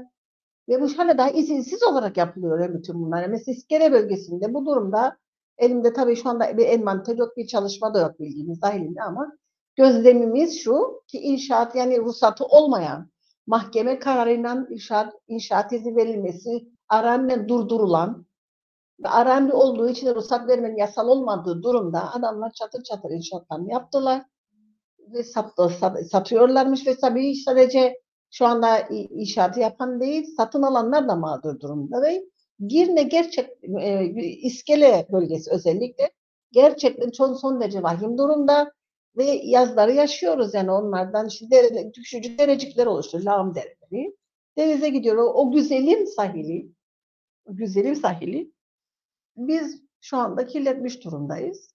Ve 0.70 0.82
bu 0.82 0.98
hala 0.98 1.18
daha 1.18 1.30
izinsiz 1.30 1.84
olarak 1.84 2.18
yapılıyor 2.18 2.60
ya 2.60 2.74
bütün 2.74 3.04
bunlar. 3.04 3.28
Mesela 3.28 3.56
İskele 3.56 3.92
bölgesinde 3.92 4.54
bu 4.54 4.66
durumda 4.66 5.18
elimde 5.58 5.94
tabii 5.94 6.16
şu 6.16 6.30
anda 6.30 6.58
bir 6.58 6.66
envanter 6.66 7.16
yok, 7.16 7.38
bir 7.38 7.48
çalışma 7.48 7.94
da 7.94 8.00
yok 8.00 8.20
bildiğiniz 8.20 8.62
dahilinde 8.62 9.02
ama 9.02 9.38
gözlemimiz 9.76 10.60
şu 10.60 11.04
ki 11.08 11.20
inşaat 11.20 11.76
yani 11.76 12.00
ruhsatı 12.00 12.46
olmayan 12.46 13.12
mahkeme 13.48 14.00
kararıyla 14.00 14.68
inşaat, 14.70 15.14
inşaat 15.28 15.74
izni 15.74 15.96
verilmesi 15.96 16.70
aramle 16.90 17.48
durdurulan 17.50 18.26
ve 19.04 19.10
aramli 19.10 19.54
olduğu 19.54 19.90
için 19.90 20.16
ruhsat 20.16 20.48
vermenin 20.48 20.78
yasal 20.78 21.08
olmadığı 21.08 21.64
durumda 21.64 22.14
adamlar 22.14 22.52
çatır 22.52 22.84
çatır 22.84 23.10
inşaatlarını 23.10 23.72
yaptılar 23.72 24.26
sattı, 25.24 25.70
sat- 25.80 26.10
satıyorlarmış 26.12 26.88
ve 26.88 26.96
tabii 26.96 27.36
sadece 27.36 28.02
şu 28.32 28.46
anda 28.46 28.80
inşaatı 28.90 29.60
yapan 29.60 30.02
değil 30.02 30.36
satın 30.38 30.62
alanlar 30.62 31.08
da 31.08 31.16
mağdur 31.16 31.60
durumda 31.60 32.02
ve 32.02 32.24
Girne 32.68 33.04
gerçek 33.04 33.50
e, 33.82 34.06
İskele 34.42 35.08
bölgesi 35.12 35.52
özellikle 35.52 36.12
gerçekten 36.52 37.10
çok 37.10 37.40
son 37.40 37.62
derece 37.62 37.84
vahim 37.84 38.18
durumda 38.18 38.72
ve 39.18 39.24
yazları 39.26 39.94
yaşıyoruz 39.94 40.54
yani 40.54 40.72
onlardan 40.72 41.28
işte 41.28 41.52
dere, 41.52 41.92
küçücük 41.92 42.40
derecikler 42.40 42.86
oluştu 42.86 43.26
lağım 43.26 43.56
dereleri. 43.56 44.18
Denize 44.58 44.90
gidiyor 44.90 45.18
o, 45.18 45.34
o 45.34 45.52
güzelim 45.52 46.08
sahili 46.08 46.72
o 47.46 47.56
güzelim 47.56 47.96
sahili 47.96 48.52
biz 49.38 49.82
şu 50.02 50.18
anda 50.18 50.48
kirletmiş 50.48 51.04
durumdayız. 51.04 51.74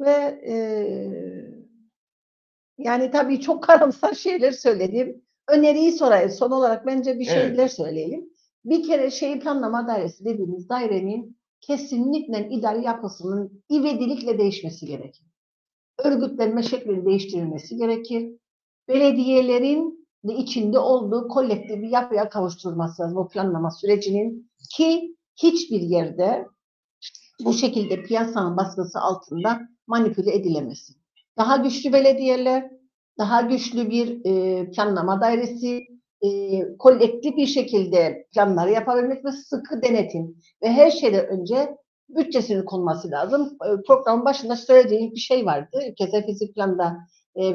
Ve 0.00 0.40
e, 0.46 0.54
yani 2.78 3.10
tabii 3.10 3.40
çok 3.40 3.62
karamsar 3.62 4.14
şeyler 4.14 4.52
söyledim. 4.52 5.22
Öneriyi 5.48 5.92
sorayım. 5.92 6.30
Son 6.30 6.50
olarak 6.50 6.86
bence 6.86 7.18
bir 7.18 7.28
Evet. 7.28 7.42
şeyler 7.46 7.68
söyleyelim. 7.68 8.28
Bir 8.64 8.86
kere 8.86 9.10
şehir 9.10 9.40
planlama 9.40 9.88
dairesi 9.88 10.24
dediğimiz 10.24 10.68
dairenin 10.68 11.38
kesinlikle 11.60 12.48
idari 12.50 12.84
yapısının 12.84 13.62
ivedilikle 13.72 14.38
değişmesi 14.38 14.86
gerekir. 14.86 15.26
Örgütlenme 15.98 16.62
şeklinin 16.62 17.06
değiştirilmesi 17.06 17.76
gerekir. 17.76 18.30
Belediyelerin 18.88 20.08
de 20.24 20.34
içinde 20.34 20.78
olduğu 20.78 21.28
kolektif 21.28 21.82
bir 21.82 21.88
yapıya 21.88 22.28
kavuşturulması 22.28 23.02
lazım 23.02 23.16
bu 23.16 23.28
planlama 23.28 23.70
sürecinin 23.70 24.50
ki 24.76 25.16
hiçbir 25.36 25.80
yerde 25.80 26.46
bu 27.44 27.52
şekilde 27.52 28.02
piyasanın 28.02 28.56
baskısı 28.56 29.00
altında 29.00 29.60
manipüle 29.86 30.34
edilemesin. 30.34 31.03
Daha 31.38 31.56
güçlü 31.56 31.92
belediyeler, 31.92 32.70
daha 33.18 33.40
güçlü 33.40 33.90
bir 33.90 34.24
e, 34.24 34.70
planlama 34.70 35.20
dairesi, 35.20 35.86
e, 36.22 36.28
kolektif 36.78 37.36
bir 37.36 37.46
şekilde 37.46 38.26
planları 38.34 38.70
yapabilmek 38.70 39.24
ve 39.24 39.32
sıkı 39.32 39.82
denetim 39.82 40.36
ve 40.62 40.68
her 40.68 40.90
şeyden 40.90 41.26
önce 41.26 41.76
bütçesinin 42.08 42.64
konması 42.64 43.10
lazım. 43.10 43.58
E, 43.66 43.82
programın 43.86 44.24
başında 44.24 44.56
söylediğim 44.56 45.10
bir 45.10 45.20
şey 45.20 45.46
vardı. 45.46 45.78
Ülkesel 45.90 46.26
fizik 46.26 46.54
planda 46.54 46.96
e, 47.36 47.54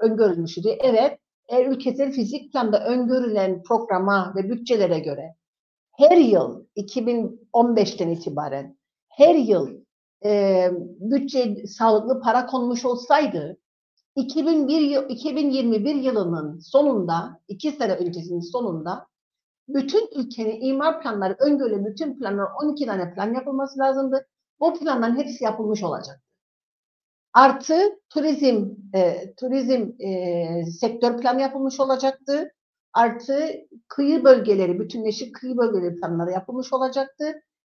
öngörülmüştü. 0.00 0.68
Evet, 0.80 1.18
eğer 1.48 1.66
ülkesel 1.66 2.12
fizik 2.12 2.52
planda 2.52 2.84
öngörülen 2.86 3.62
programa 3.62 4.34
ve 4.36 4.50
bütçelere 4.50 4.98
göre 4.98 5.34
her 5.96 6.16
yıl 6.16 6.64
2015'ten 6.76 8.08
itibaren 8.08 8.78
her 9.08 9.34
yıl 9.34 9.83
e, 10.24 10.70
bütçe 11.00 11.66
sağlıklı 11.66 12.20
para 12.20 12.46
konmuş 12.46 12.84
olsaydı 12.84 13.56
2001 14.16 14.80
yıl- 14.80 15.08
2021 15.08 15.94
yılının 15.94 16.58
sonunda, 16.58 17.40
iki 17.48 17.70
sene 17.72 17.92
öncesinin 17.94 18.40
sonunda 18.40 19.06
bütün 19.68 20.08
ülkenin 20.16 20.60
imar 20.60 21.02
planları, 21.02 21.36
öngörülü 21.40 21.84
bütün 21.84 22.18
planlar 22.18 22.48
12 22.62 22.86
tane 22.86 23.14
plan 23.14 23.34
yapılması 23.34 23.78
lazımdı. 23.78 24.26
Bu 24.60 24.78
planların 24.78 25.16
hepsi 25.16 25.44
yapılmış 25.44 25.82
olacak. 25.82 26.20
Artı 27.32 28.00
turizm 28.10 28.70
e, 28.94 29.34
turizm 29.34 30.02
e, 30.02 30.66
sektör 30.66 31.20
planı 31.20 31.40
yapılmış 31.40 31.80
olacaktı. 31.80 32.52
Artı 32.92 33.50
kıyı 33.88 34.24
bölgeleri, 34.24 34.80
bütünleşik 34.80 35.34
kıyı 35.34 35.56
bölgeleri 35.56 35.96
planları 35.96 36.30
yapılmış 36.30 36.72
olacaktı. 36.72 37.24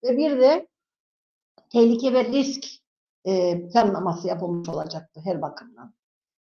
Ve 0.03 0.17
bir 0.17 0.39
de 0.39 0.67
tehlike 1.71 2.13
ve 2.13 2.25
risk 2.25 2.65
e, 3.25 3.67
planlaması 3.67 4.27
yapılmış 4.27 4.69
olacaktı 4.69 5.21
her 5.23 5.41
bakımdan. 5.41 5.93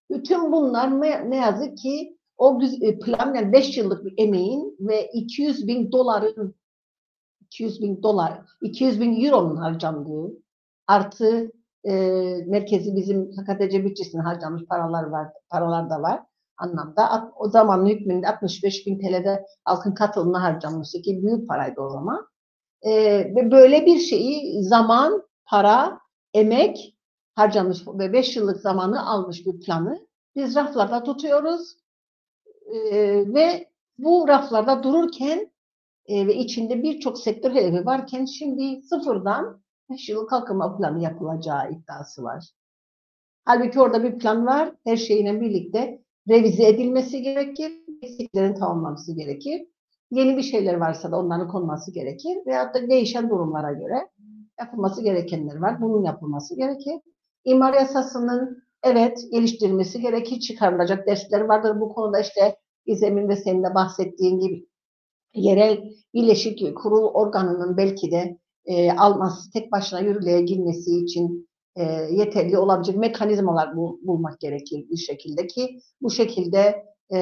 Bütün 0.09 0.51
bunlar 0.51 1.01
ne, 1.29 1.37
yazık 1.37 1.77
ki 1.77 2.17
o 2.37 2.61
e, 2.81 2.99
plan 2.99 3.33
yani 3.33 3.53
5 3.53 3.77
yıllık 3.77 4.05
bir 4.05 4.13
emeğin 4.17 4.77
ve 4.79 5.09
200 5.13 5.67
bin 5.67 5.91
doların 5.91 6.55
200 7.41 7.81
bin 7.81 8.03
dolar, 8.03 8.41
200 8.61 9.01
bin 9.01 9.25
euronun 9.25 9.55
harcandığı 9.55 10.33
artı 10.87 11.51
e, 11.83 11.91
merkezi 12.47 12.95
bizim 12.95 13.31
KKTC 13.31 13.85
bütçesine 13.85 14.21
harcanmış 14.21 14.65
paralar 14.65 15.03
var, 15.03 15.27
paralar 15.49 15.89
da 15.89 16.01
var 16.01 16.23
anlamda. 16.57 17.33
O 17.35 17.49
zamanın 17.49 17.85
hükmünde 17.85 18.27
65 18.27 18.87
bin 18.87 18.99
TL'de 18.99 19.45
halkın 19.65 19.93
katılımına 19.93 20.43
harcanmıştı 20.43 21.01
ki 21.01 21.23
büyük 21.23 21.47
paraydı 21.47 21.81
o 21.81 21.89
zaman. 21.89 22.27
E, 22.81 22.91
ve 23.35 23.51
böyle 23.51 23.85
bir 23.85 23.99
şeyi 23.99 24.63
zaman, 24.63 25.23
para, 25.45 25.99
emek 26.33 26.95
harcamış 27.35 27.87
ve 27.87 28.13
5 28.13 28.35
yıllık 28.37 28.61
zamanı 28.61 29.09
almış 29.09 29.45
bir 29.45 29.59
planı 29.59 30.07
biz 30.35 30.55
raflarda 30.55 31.03
tutuyoruz 31.03 31.77
E, 32.73 32.79
ve 33.33 33.69
bu 33.97 34.27
raflarda 34.27 34.83
dururken 34.83 35.51
e, 36.07 36.27
ve 36.27 36.35
içinde 36.35 36.83
birçok 36.83 37.19
sektör 37.19 37.51
hedefi 37.51 37.85
varken 37.85 38.25
şimdi 38.25 38.81
sıfırdan 38.83 39.63
5 39.89 40.09
yıllık 40.09 40.29
kalkınma 40.29 40.77
planı 40.77 41.03
yapılacağı 41.03 41.71
iddiası 41.71 42.23
var. 42.23 42.45
Halbuki 43.45 43.79
orada 43.81 44.03
bir 44.03 44.19
plan 44.19 44.45
var. 44.45 44.73
Her 44.85 44.97
şeyle 44.97 45.41
birlikte 45.41 46.01
revize 46.29 46.67
edilmesi 46.67 47.21
gerekir. 47.21 47.71
Eksiklerin 48.01 48.53
tamamlanması 48.53 49.15
gerekir. 49.15 49.67
Yeni 50.11 50.37
bir 50.37 50.41
şeyler 50.41 50.73
varsa 50.73 51.11
da 51.11 51.19
onların 51.19 51.47
konması 51.47 51.93
gerekir. 51.93 52.37
Veyahut 52.45 52.75
da 52.75 52.89
değişen 52.89 53.29
durumlara 53.29 53.73
göre 53.73 54.09
yapılması 54.59 55.03
gerekenler 55.03 55.55
var. 55.55 55.81
Bunun 55.81 56.03
yapılması 56.03 56.55
gerekir. 56.55 56.93
İmar 57.45 57.73
yasasının 57.73 58.63
evet 58.83 59.19
geliştirilmesi 59.31 60.01
gerekir. 60.01 60.39
Çıkarılacak 60.39 61.07
dersler 61.07 61.41
vardır. 61.41 61.79
Bu 61.79 61.89
konuda 61.89 62.19
işte 62.19 62.57
İzem'in 62.85 63.29
ve 63.29 63.35
senin 63.35 63.63
de 63.63 63.75
bahsettiğin 63.75 64.39
gibi 64.39 64.67
yerel 65.33 65.83
birleşik 66.13 66.77
kurul 66.77 67.05
organının 67.05 67.77
belki 67.77 68.11
de 68.11 68.37
e, 68.65 68.91
alması, 68.91 69.51
tek 69.51 69.71
başına 69.71 69.99
yürürlüğe 69.99 70.41
girmesi 70.41 70.97
için 70.97 71.49
e, 71.75 71.83
yeterli 72.11 72.57
olabilecek 72.57 72.97
mekanizmalar 72.97 73.75
bul- 73.75 74.07
bulmak 74.07 74.39
gerekir 74.39 74.85
bir 74.91 74.97
şekilde 74.97 75.47
ki 75.47 75.79
bu 76.01 76.09
şekilde 76.11 76.85
e, 77.13 77.19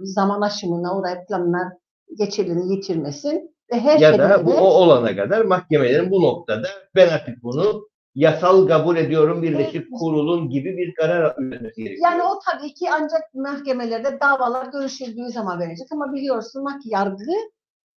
zaman 0.00 0.40
aşımına 0.40 0.98
uğrayıp 0.98 1.28
planlar 1.28 1.72
geçerliliğini 2.18 2.72
yitirmesin 2.72 3.56
ve 3.72 3.80
her 3.80 3.98
Ya 3.98 4.18
da 4.18 4.46
bu 4.46 4.54
o 4.54 4.64
olana 4.64 5.16
kadar 5.16 5.44
mahkemelerin 5.44 6.10
bu 6.10 6.22
noktada 6.22 6.68
ben 6.94 7.08
artık 7.08 7.42
bunu 7.42 7.88
yasal 8.14 8.68
kabul 8.68 8.96
ediyorum 8.96 9.42
Birleşik 9.42 9.86
Kurul'un 9.98 10.48
gibi 10.50 10.76
bir 10.76 10.94
karar 10.94 11.22
vermesi 11.22 11.82
gerekiyor. 11.84 12.10
Yani 12.10 12.22
o 12.22 12.38
tabii 12.50 12.74
ki 12.74 12.86
ancak 12.92 13.34
mahkemelerde 13.34 14.20
davalar 14.20 14.66
görüşüldüğü 14.72 15.28
zaman 15.28 15.60
verecek 15.60 15.86
ama 15.92 16.12
biliyorsun 16.12 16.66
ki 16.82 16.88
yargı 16.88 17.32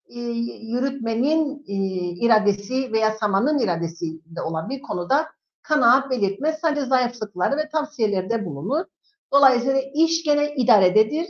e, 0.10 0.20
yürütmenin 0.62 1.64
e, 1.68 1.76
iradesi 2.26 2.92
ve 2.94 3.00
yasamanın 3.00 3.60
iradesinde 3.60 4.42
olan 4.42 4.70
bir 4.70 4.82
konuda 4.82 5.28
kanaat 5.62 6.12
belirtmez. 6.12 6.60
Sadece 6.62 6.86
zayıflıkları 6.86 7.58
ve 7.58 7.70
tavsiyelerde 7.70 8.46
bulunur. 8.46 8.86
Dolayısıyla 9.34 9.82
iş 9.96 10.24
gene 10.24 10.56
idarededir. 10.56 11.28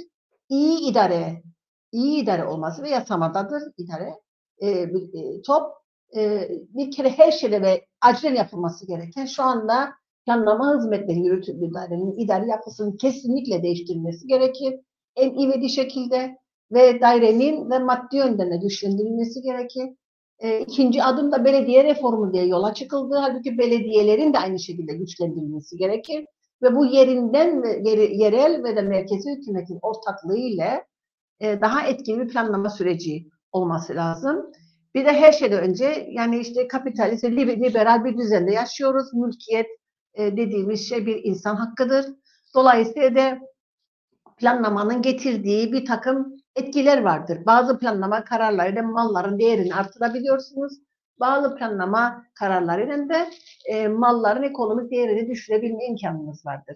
İyi 0.49 0.91
idare, 0.91 1.43
iyi 1.91 2.23
idare 2.23 2.45
olması 2.47 2.83
ve 2.83 2.89
yasamadadır 2.89 3.63
idare. 3.77 4.09
E, 4.61 4.93
bir- 4.93 5.13
e, 5.37 5.41
top 5.41 5.71
e, 6.15 6.49
bir 6.75 6.91
kere 6.91 7.09
her 7.09 7.31
şeyde 7.31 7.61
ve 7.61 7.85
acilen 8.01 8.35
yapılması 8.35 8.87
gereken 8.87 9.25
şu 9.25 9.43
anda 9.43 9.89
planlama 10.25 10.77
hizmetleri 10.77 11.19
yürütüldüğü 11.19 11.73
dairenin 11.73 12.17
idari 12.17 12.49
yapısının 12.49 12.97
kesinlikle 12.97 13.63
değiştirilmesi 13.63 14.27
gerekir. 14.27 14.79
En 15.15 15.29
ivedi 15.39 15.69
şekilde 15.69 16.37
ve 16.71 17.01
dairenin 17.01 17.69
ve 17.71 17.79
maddi 17.79 18.17
yönden 18.17 18.51
de 18.51 18.57
güçlendirilmesi 18.57 19.41
gerekir. 19.41 19.89
E, 20.39 20.59
ikinci 20.59 21.03
adım 21.03 21.31
da 21.31 21.45
belediye 21.45 21.83
reformu 21.83 22.33
diye 22.33 22.45
yola 22.45 22.73
çıkıldı. 22.73 23.15
Halbuki 23.19 23.57
belediyelerin 23.57 24.33
de 24.33 24.39
aynı 24.39 24.59
şekilde 24.59 24.93
güçlendirilmesi 24.97 25.77
gerekir. 25.77 26.25
Ve 26.61 26.75
bu 26.75 26.85
yerinden 26.85 27.63
yerel 28.13 28.63
ve 28.63 28.75
de 28.75 28.81
merkezi 28.81 29.29
hükümetin 29.31 29.79
ortaklığı 29.81 30.37
ile 30.37 30.85
daha 31.41 31.87
etkili 31.87 32.19
bir 32.19 32.27
planlama 32.27 32.69
süreci 32.69 33.27
olması 33.51 33.95
lazım. 33.95 34.51
Bir 34.95 35.05
de 35.05 35.13
her 35.13 35.31
şeyden 35.31 35.63
önce 35.63 36.07
yani 36.11 36.39
işte 36.39 36.67
kapitalist 36.67 37.23
liberal 37.23 38.05
bir 38.05 38.17
düzende 38.17 38.51
yaşıyoruz. 38.51 39.13
Mülkiyet 39.13 39.67
e, 40.13 40.37
dediğimiz 40.37 40.89
şey 40.89 41.05
bir 41.05 41.23
insan 41.23 41.55
hakkıdır. 41.55 42.05
Dolayısıyla 42.55 43.15
da 43.15 43.39
planlamanın 44.37 45.01
getirdiği 45.01 45.71
bir 45.71 45.85
takım 45.85 46.33
etkiler 46.55 47.01
vardır. 47.01 47.45
Bazı 47.45 47.79
planlama 47.79 48.23
kararlarıyla 48.23 48.83
malların 48.83 49.39
değerini 49.39 49.75
artırabiliyorsunuz. 49.75 50.73
Bazı 51.19 51.55
planlama 51.55 52.25
kararlarıyla 52.39 53.09
da 53.09 53.27
e, 53.65 53.87
malların 53.87 54.43
ekonomik 54.43 54.91
değerini 54.91 55.29
düşürebilme 55.29 55.85
imkanınız 55.85 56.45
vardır. 56.45 56.75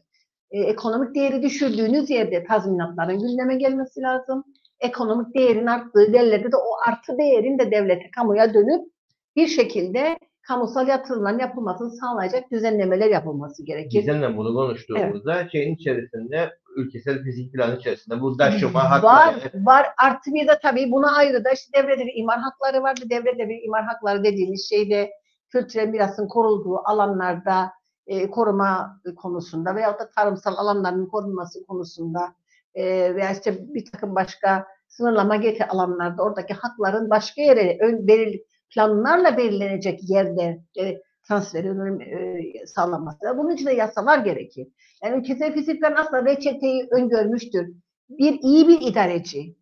E, 0.52 0.60
ekonomik 0.60 1.16
değeri 1.16 1.41
düşürdüğünüz 1.41 2.10
yerde 2.10 2.44
tazminatların 2.44 3.20
gündeme 3.20 3.56
gelmesi 3.56 4.02
lazım. 4.02 4.44
Ekonomik 4.80 5.36
değerin 5.36 5.66
arttığı 5.66 6.12
yerlerde 6.12 6.52
de 6.52 6.56
o 6.58 6.89
artı 6.89 7.18
değerin 7.18 7.60
de 7.60 7.72
devlete, 7.72 8.12
kamuya 8.12 8.54
dönüp 8.54 8.94
bir 9.36 9.48
şekilde 9.48 10.18
kamusal 10.48 10.88
yatırımların 10.88 11.39
yapılmasını 11.39 11.91
sağlayacak 11.91 12.52
düzenlemeler 12.52 13.10
yapılması 13.10 13.66
gerekir. 13.66 14.00
Bizimle 14.00 14.38
bunu 14.38 14.54
konuştuğumuzda 14.54 15.50
şeyin 15.50 15.76
içerisinde 15.76 16.50
ülkesel 16.76 17.24
fizik 17.24 17.53
planı 17.53 17.78
içerisinde 17.78 18.21
bu 18.21 18.38
taşıma 18.38 18.91
hakları 18.91 19.03
Var, 19.03 19.51
var. 19.53 19.88
Artı 19.97 20.34
bir 20.34 20.47
de 20.47 20.59
tabii 20.61 20.91
buna 20.91 21.15
ayrı 21.15 21.45
da 21.45 21.51
işte 21.51 21.74
devrede 21.74 22.05
bir 22.05 22.13
imar 22.15 22.39
hakları 22.39 22.84
vardı. 22.84 23.01
Devrede 23.09 23.49
bir 23.49 23.63
imar 23.63 23.84
hakları 23.84 24.24
dediğimiz 24.24 24.69
şeyde 24.69 25.11
kültürel 25.49 25.88
mirasın 25.88 26.28
korunduğu 26.28 26.78
alanlarda 26.86 27.71
e, 28.07 28.30
koruma 28.30 29.01
konusunda 29.15 29.76
veyahut 29.76 29.99
da 29.99 30.09
tarımsal 30.09 30.55
alanların 30.57 31.05
korunması 31.05 31.65
konusunda 31.65 32.36
e, 32.76 33.15
veya 33.15 33.32
işte 33.32 33.74
bir 33.74 33.91
takım 33.91 34.15
başka 34.15 34.67
sınırlama 34.88 35.36
getir 35.36 35.65
alanlarda 35.69 36.24
oradaki 36.24 36.53
hakların 36.53 37.09
başka 37.09 37.41
yere 37.41 37.78
ön 37.82 38.07
belirli 38.07 38.43
planlarla 38.74 39.38
belirlenecek 39.38 40.09
yerde 40.09 40.61
e, 40.80 41.01
transferin 41.28 41.99
e, 41.99 42.67
sağlanması. 42.67 43.19
Bunun 43.38 43.51
için 43.51 43.65
de 43.65 43.74
yasalar 43.74 44.17
gerekir. 44.17 44.67
Yani 45.03 45.19
ülkesel 45.19 45.53
fizik 45.53 45.82
plan 45.82 45.95
aslında 45.97 46.26
reçeteyi 46.26 46.88
öngörmüştür 46.91 47.74
bir 48.09 48.39
iyi 48.41 48.67
bir 48.67 48.82
idareci, 48.82 49.55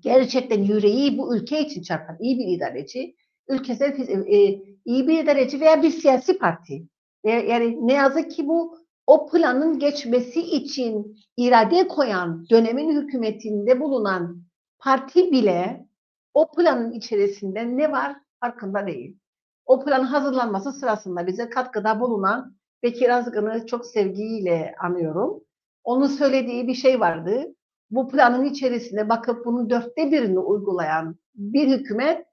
gerçekten 0.00 0.62
yüreği 0.62 1.18
bu 1.18 1.36
ülke 1.36 1.60
için 1.60 1.82
çarpan 1.82 2.16
iyi 2.20 2.38
bir 2.38 2.56
idareci, 2.56 3.16
ülkesel 3.48 4.08
e, 4.08 4.62
iyi 4.84 5.08
bir 5.08 5.22
idareci 5.22 5.60
veya 5.60 5.82
bir 5.82 5.90
siyasi 5.90 6.38
parti. 6.38 6.86
E, 7.24 7.30
Yani 7.30 7.86
ne 7.86 7.92
yazık 7.92 8.30
ki 8.30 8.48
bu 8.48 8.78
o 9.06 9.30
planın 9.30 9.78
geçmesi 9.78 10.40
için 10.40 11.16
irade 11.36 11.88
koyan 11.88 12.46
dönemin 12.50 13.02
hükümetinde 13.02 13.80
bulunan 13.80 14.42
parti 14.78 15.32
bile 15.32 15.86
o 16.34 16.50
planın 16.52 16.92
içerisinde 16.92 17.76
ne 17.76 17.92
var 17.92 18.16
farkında 18.40 18.86
değil. 18.86 19.16
O 19.66 19.84
planın 19.84 20.04
hazırlanması 20.04 20.72
sırasında 20.72 21.26
bize 21.26 21.50
katkıda 21.50 22.00
bulunan 22.00 22.56
Bekir 22.82 23.08
Azgın'ı 23.08 23.66
çok 23.66 23.86
sevgiyle 23.86 24.74
anıyorum 24.80 25.44
onun 25.84 26.06
söylediği 26.06 26.68
bir 26.68 26.74
şey 26.74 27.00
vardı. 27.00 27.54
Bu 27.90 28.08
planın 28.08 28.44
içerisine 28.44 29.08
bakıp 29.08 29.46
bunun 29.46 29.70
dörtte 29.70 30.12
birini 30.12 30.38
uygulayan 30.38 31.16
bir 31.34 31.68
hükümet 31.68 32.26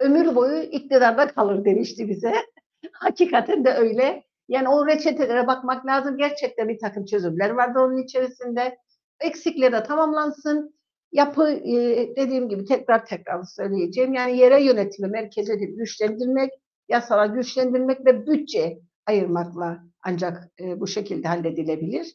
ömür 0.00 0.34
boyu 0.34 0.62
iktidarda 0.62 1.28
kalır 1.28 1.64
demişti 1.64 2.08
bize. 2.08 2.34
Hakikaten 2.92 3.64
de 3.64 3.74
öyle. 3.74 4.24
Yani 4.48 4.68
o 4.68 4.86
reçetelere 4.86 5.46
bakmak 5.46 5.86
lazım. 5.86 6.16
Gerçekten 6.16 6.68
bir 6.68 6.78
takım 6.78 7.04
çözümler 7.04 7.50
vardı 7.50 7.78
onun 7.78 7.96
içerisinde. 7.96 8.78
Eksikleri 9.20 9.72
de 9.72 9.82
tamamlansın. 9.82 10.78
Yapı 11.12 11.50
e, 11.50 11.76
dediğim 12.16 12.48
gibi 12.48 12.64
tekrar 12.64 13.06
tekrar 13.06 13.42
söyleyeceğim. 13.42 14.14
Yani 14.14 14.38
yere 14.38 14.62
yönetimi 14.62 15.08
merkeze 15.08 15.54
güçlendirmek, 15.54 16.50
yasala 16.88 17.26
güçlendirmek 17.26 18.06
ve 18.06 18.26
bütçe 18.26 18.78
ayırmakla 19.06 19.78
ancak 20.02 20.48
e, 20.60 20.80
bu 20.80 20.86
şekilde 20.86 21.28
halledilebilir. 21.28 22.06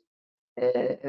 E, 0.62 1.00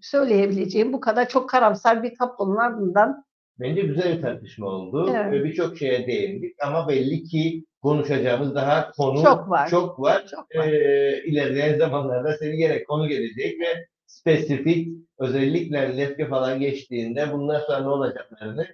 söyleyebileceğim 0.00 0.92
bu 0.92 1.00
kadar 1.00 1.28
çok 1.28 1.50
karamsar 1.50 2.02
bir 2.02 2.14
tablonun 2.18 2.56
ardından 2.56 3.24
Bence 3.60 3.82
güzel 3.82 4.16
bir 4.16 4.22
tartışma 4.22 4.66
oldu. 4.66 5.12
Evet. 5.16 5.32
Ve 5.32 5.44
birçok 5.44 5.78
şeye 5.78 6.06
değindik 6.06 6.56
ama 6.62 6.88
belli 6.88 7.24
ki 7.24 7.64
konuşacağımız 7.82 8.54
daha 8.54 8.90
konu 8.90 9.22
Çok 9.22 9.50
var. 9.50 9.68
Çok 9.68 10.00
var. 10.00 10.26
çok 10.30 10.56
var. 10.56 10.68
Ee, 10.68 11.22
ilerleyen 11.24 11.78
zamanlarda 11.78 12.36
seni 12.36 12.56
gerek 12.56 12.88
konu 12.88 13.08
gelecek 13.08 13.60
ve 13.60 13.86
spesifik 14.06 14.88
özellikle 15.18 15.96
Lefke 15.96 16.28
falan 16.28 16.60
geçtiğinde 16.60 17.32
bundan 17.32 17.60
sonra 17.60 17.80
ne 17.80 17.88
olacaklarını 17.88 18.66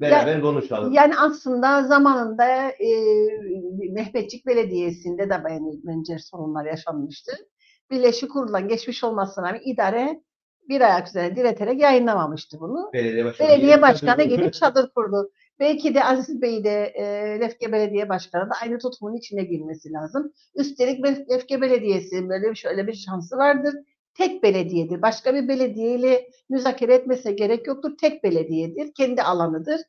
beraber 0.00 0.40
konuşalım. 0.40 0.92
Yani 0.92 1.14
aslında 1.18 1.82
zamanında 1.82 2.68
e, 2.70 2.88
Mehmetçik 3.92 4.46
Belediyesi'nde 4.46 5.30
de 5.30 5.44
ben- 5.44 5.80
bence 5.84 6.18
sorunlar 6.18 6.64
yaşanmıştı. 6.64 7.32
Birleşik 7.90 8.30
Kurul'dan 8.30 8.68
geçmiş 8.68 9.04
olmasına 9.04 9.48
rağmen 9.48 9.60
idare 9.64 10.20
bir 10.68 10.80
ayak 10.80 11.08
üzerine 11.08 11.36
direterek 11.36 11.80
yayınlamamıştı 11.80 12.60
bunu. 12.60 12.90
Belediye 12.92 13.24
başkanı, 13.24 13.48
Belediye 13.48 13.68
gelip 13.70 13.82
başkanı 13.82 14.22
gidip 14.22 14.52
çadır 14.60 14.90
kurdu. 14.94 15.30
Belki 15.60 15.94
de 15.94 16.04
Aziz 16.04 16.42
Bey 16.42 16.64
de 16.64 16.84
e, 16.84 17.04
Lefke 17.40 17.72
Belediye 17.72 18.08
Başkanı 18.08 18.50
da 18.50 18.54
aynı 18.62 18.78
tutumun 18.78 19.14
içine 19.16 19.44
girmesi 19.44 19.92
lazım. 19.92 20.32
Üstelik 20.54 21.00
Lef- 21.04 21.30
Lefke 21.30 21.60
Belediyesi 21.60 22.28
böyle 22.28 22.54
şöyle 22.54 22.86
bir 22.86 22.92
şansı 22.94 23.36
vardır. 23.36 23.74
Tek 24.18 24.42
belediyedir. 24.42 25.02
Başka 25.02 25.34
bir 25.34 25.48
belediyeyle 25.48 26.28
müzakere 26.48 26.94
etmese 26.94 27.32
gerek 27.32 27.66
yoktur. 27.66 27.92
Tek 28.00 28.24
belediyedir. 28.24 28.92
Kendi 28.96 29.22
alanıdır. 29.22 29.80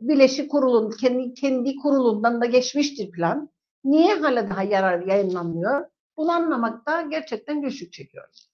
Birleşik 0.00 0.50
Kurul'un 0.50 0.90
kendi, 0.90 1.34
kendi 1.34 1.76
kurulundan 1.76 2.40
da 2.40 2.46
geçmiştir 2.46 3.10
plan. 3.10 3.50
Niye 3.84 4.14
hala 4.14 4.50
daha 4.50 4.62
yarar 4.62 5.06
yayınlanmıyor? 5.06 5.86
Bunu 6.16 6.32
anlamakta 6.32 7.02
gerçekten 7.02 7.62
güçlük 7.62 7.92
çekiyoruz. 7.92 8.48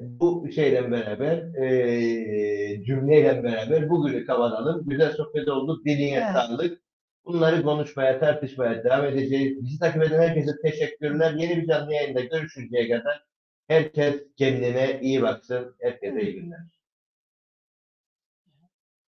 bu 0.00 0.48
şeyle 0.54 0.90
beraber 0.90 1.42
eee 1.62 2.84
cümleyle 2.84 3.42
beraber 3.44 3.90
bugünü 3.90 4.26
kapatalım. 4.26 4.88
Güzel 4.88 5.12
sohbet 5.12 5.48
oldu. 5.48 5.82
Diline 5.84 6.16
Evet. 6.16 6.26
sağlık. 6.34 6.82
Bunları 7.24 7.62
konuşmaya, 7.62 8.20
tartışmaya 8.20 8.84
devam 8.84 9.04
edeceğiz. 9.04 9.64
Bizi 9.64 9.78
takip 9.78 10.02
eden 10.02 10.20
herkese 10.20 10.50
teşekkürler. 10.62 11.34
Yeni 11.38 11.56
bir 11.56 11.66
canlı 11.66 11.92
yayında 11.92 12.20
görüşünceye 12.20 12.88
kadar 12.88 13.24
herkes 13.68 14.22
kendine 14.36 15.00
iyi 15.02 15.22
baksın. 15.22 15.76
Herkese 15.80 16.22
iyi 16.22 16.34
günler. 16.34 16.81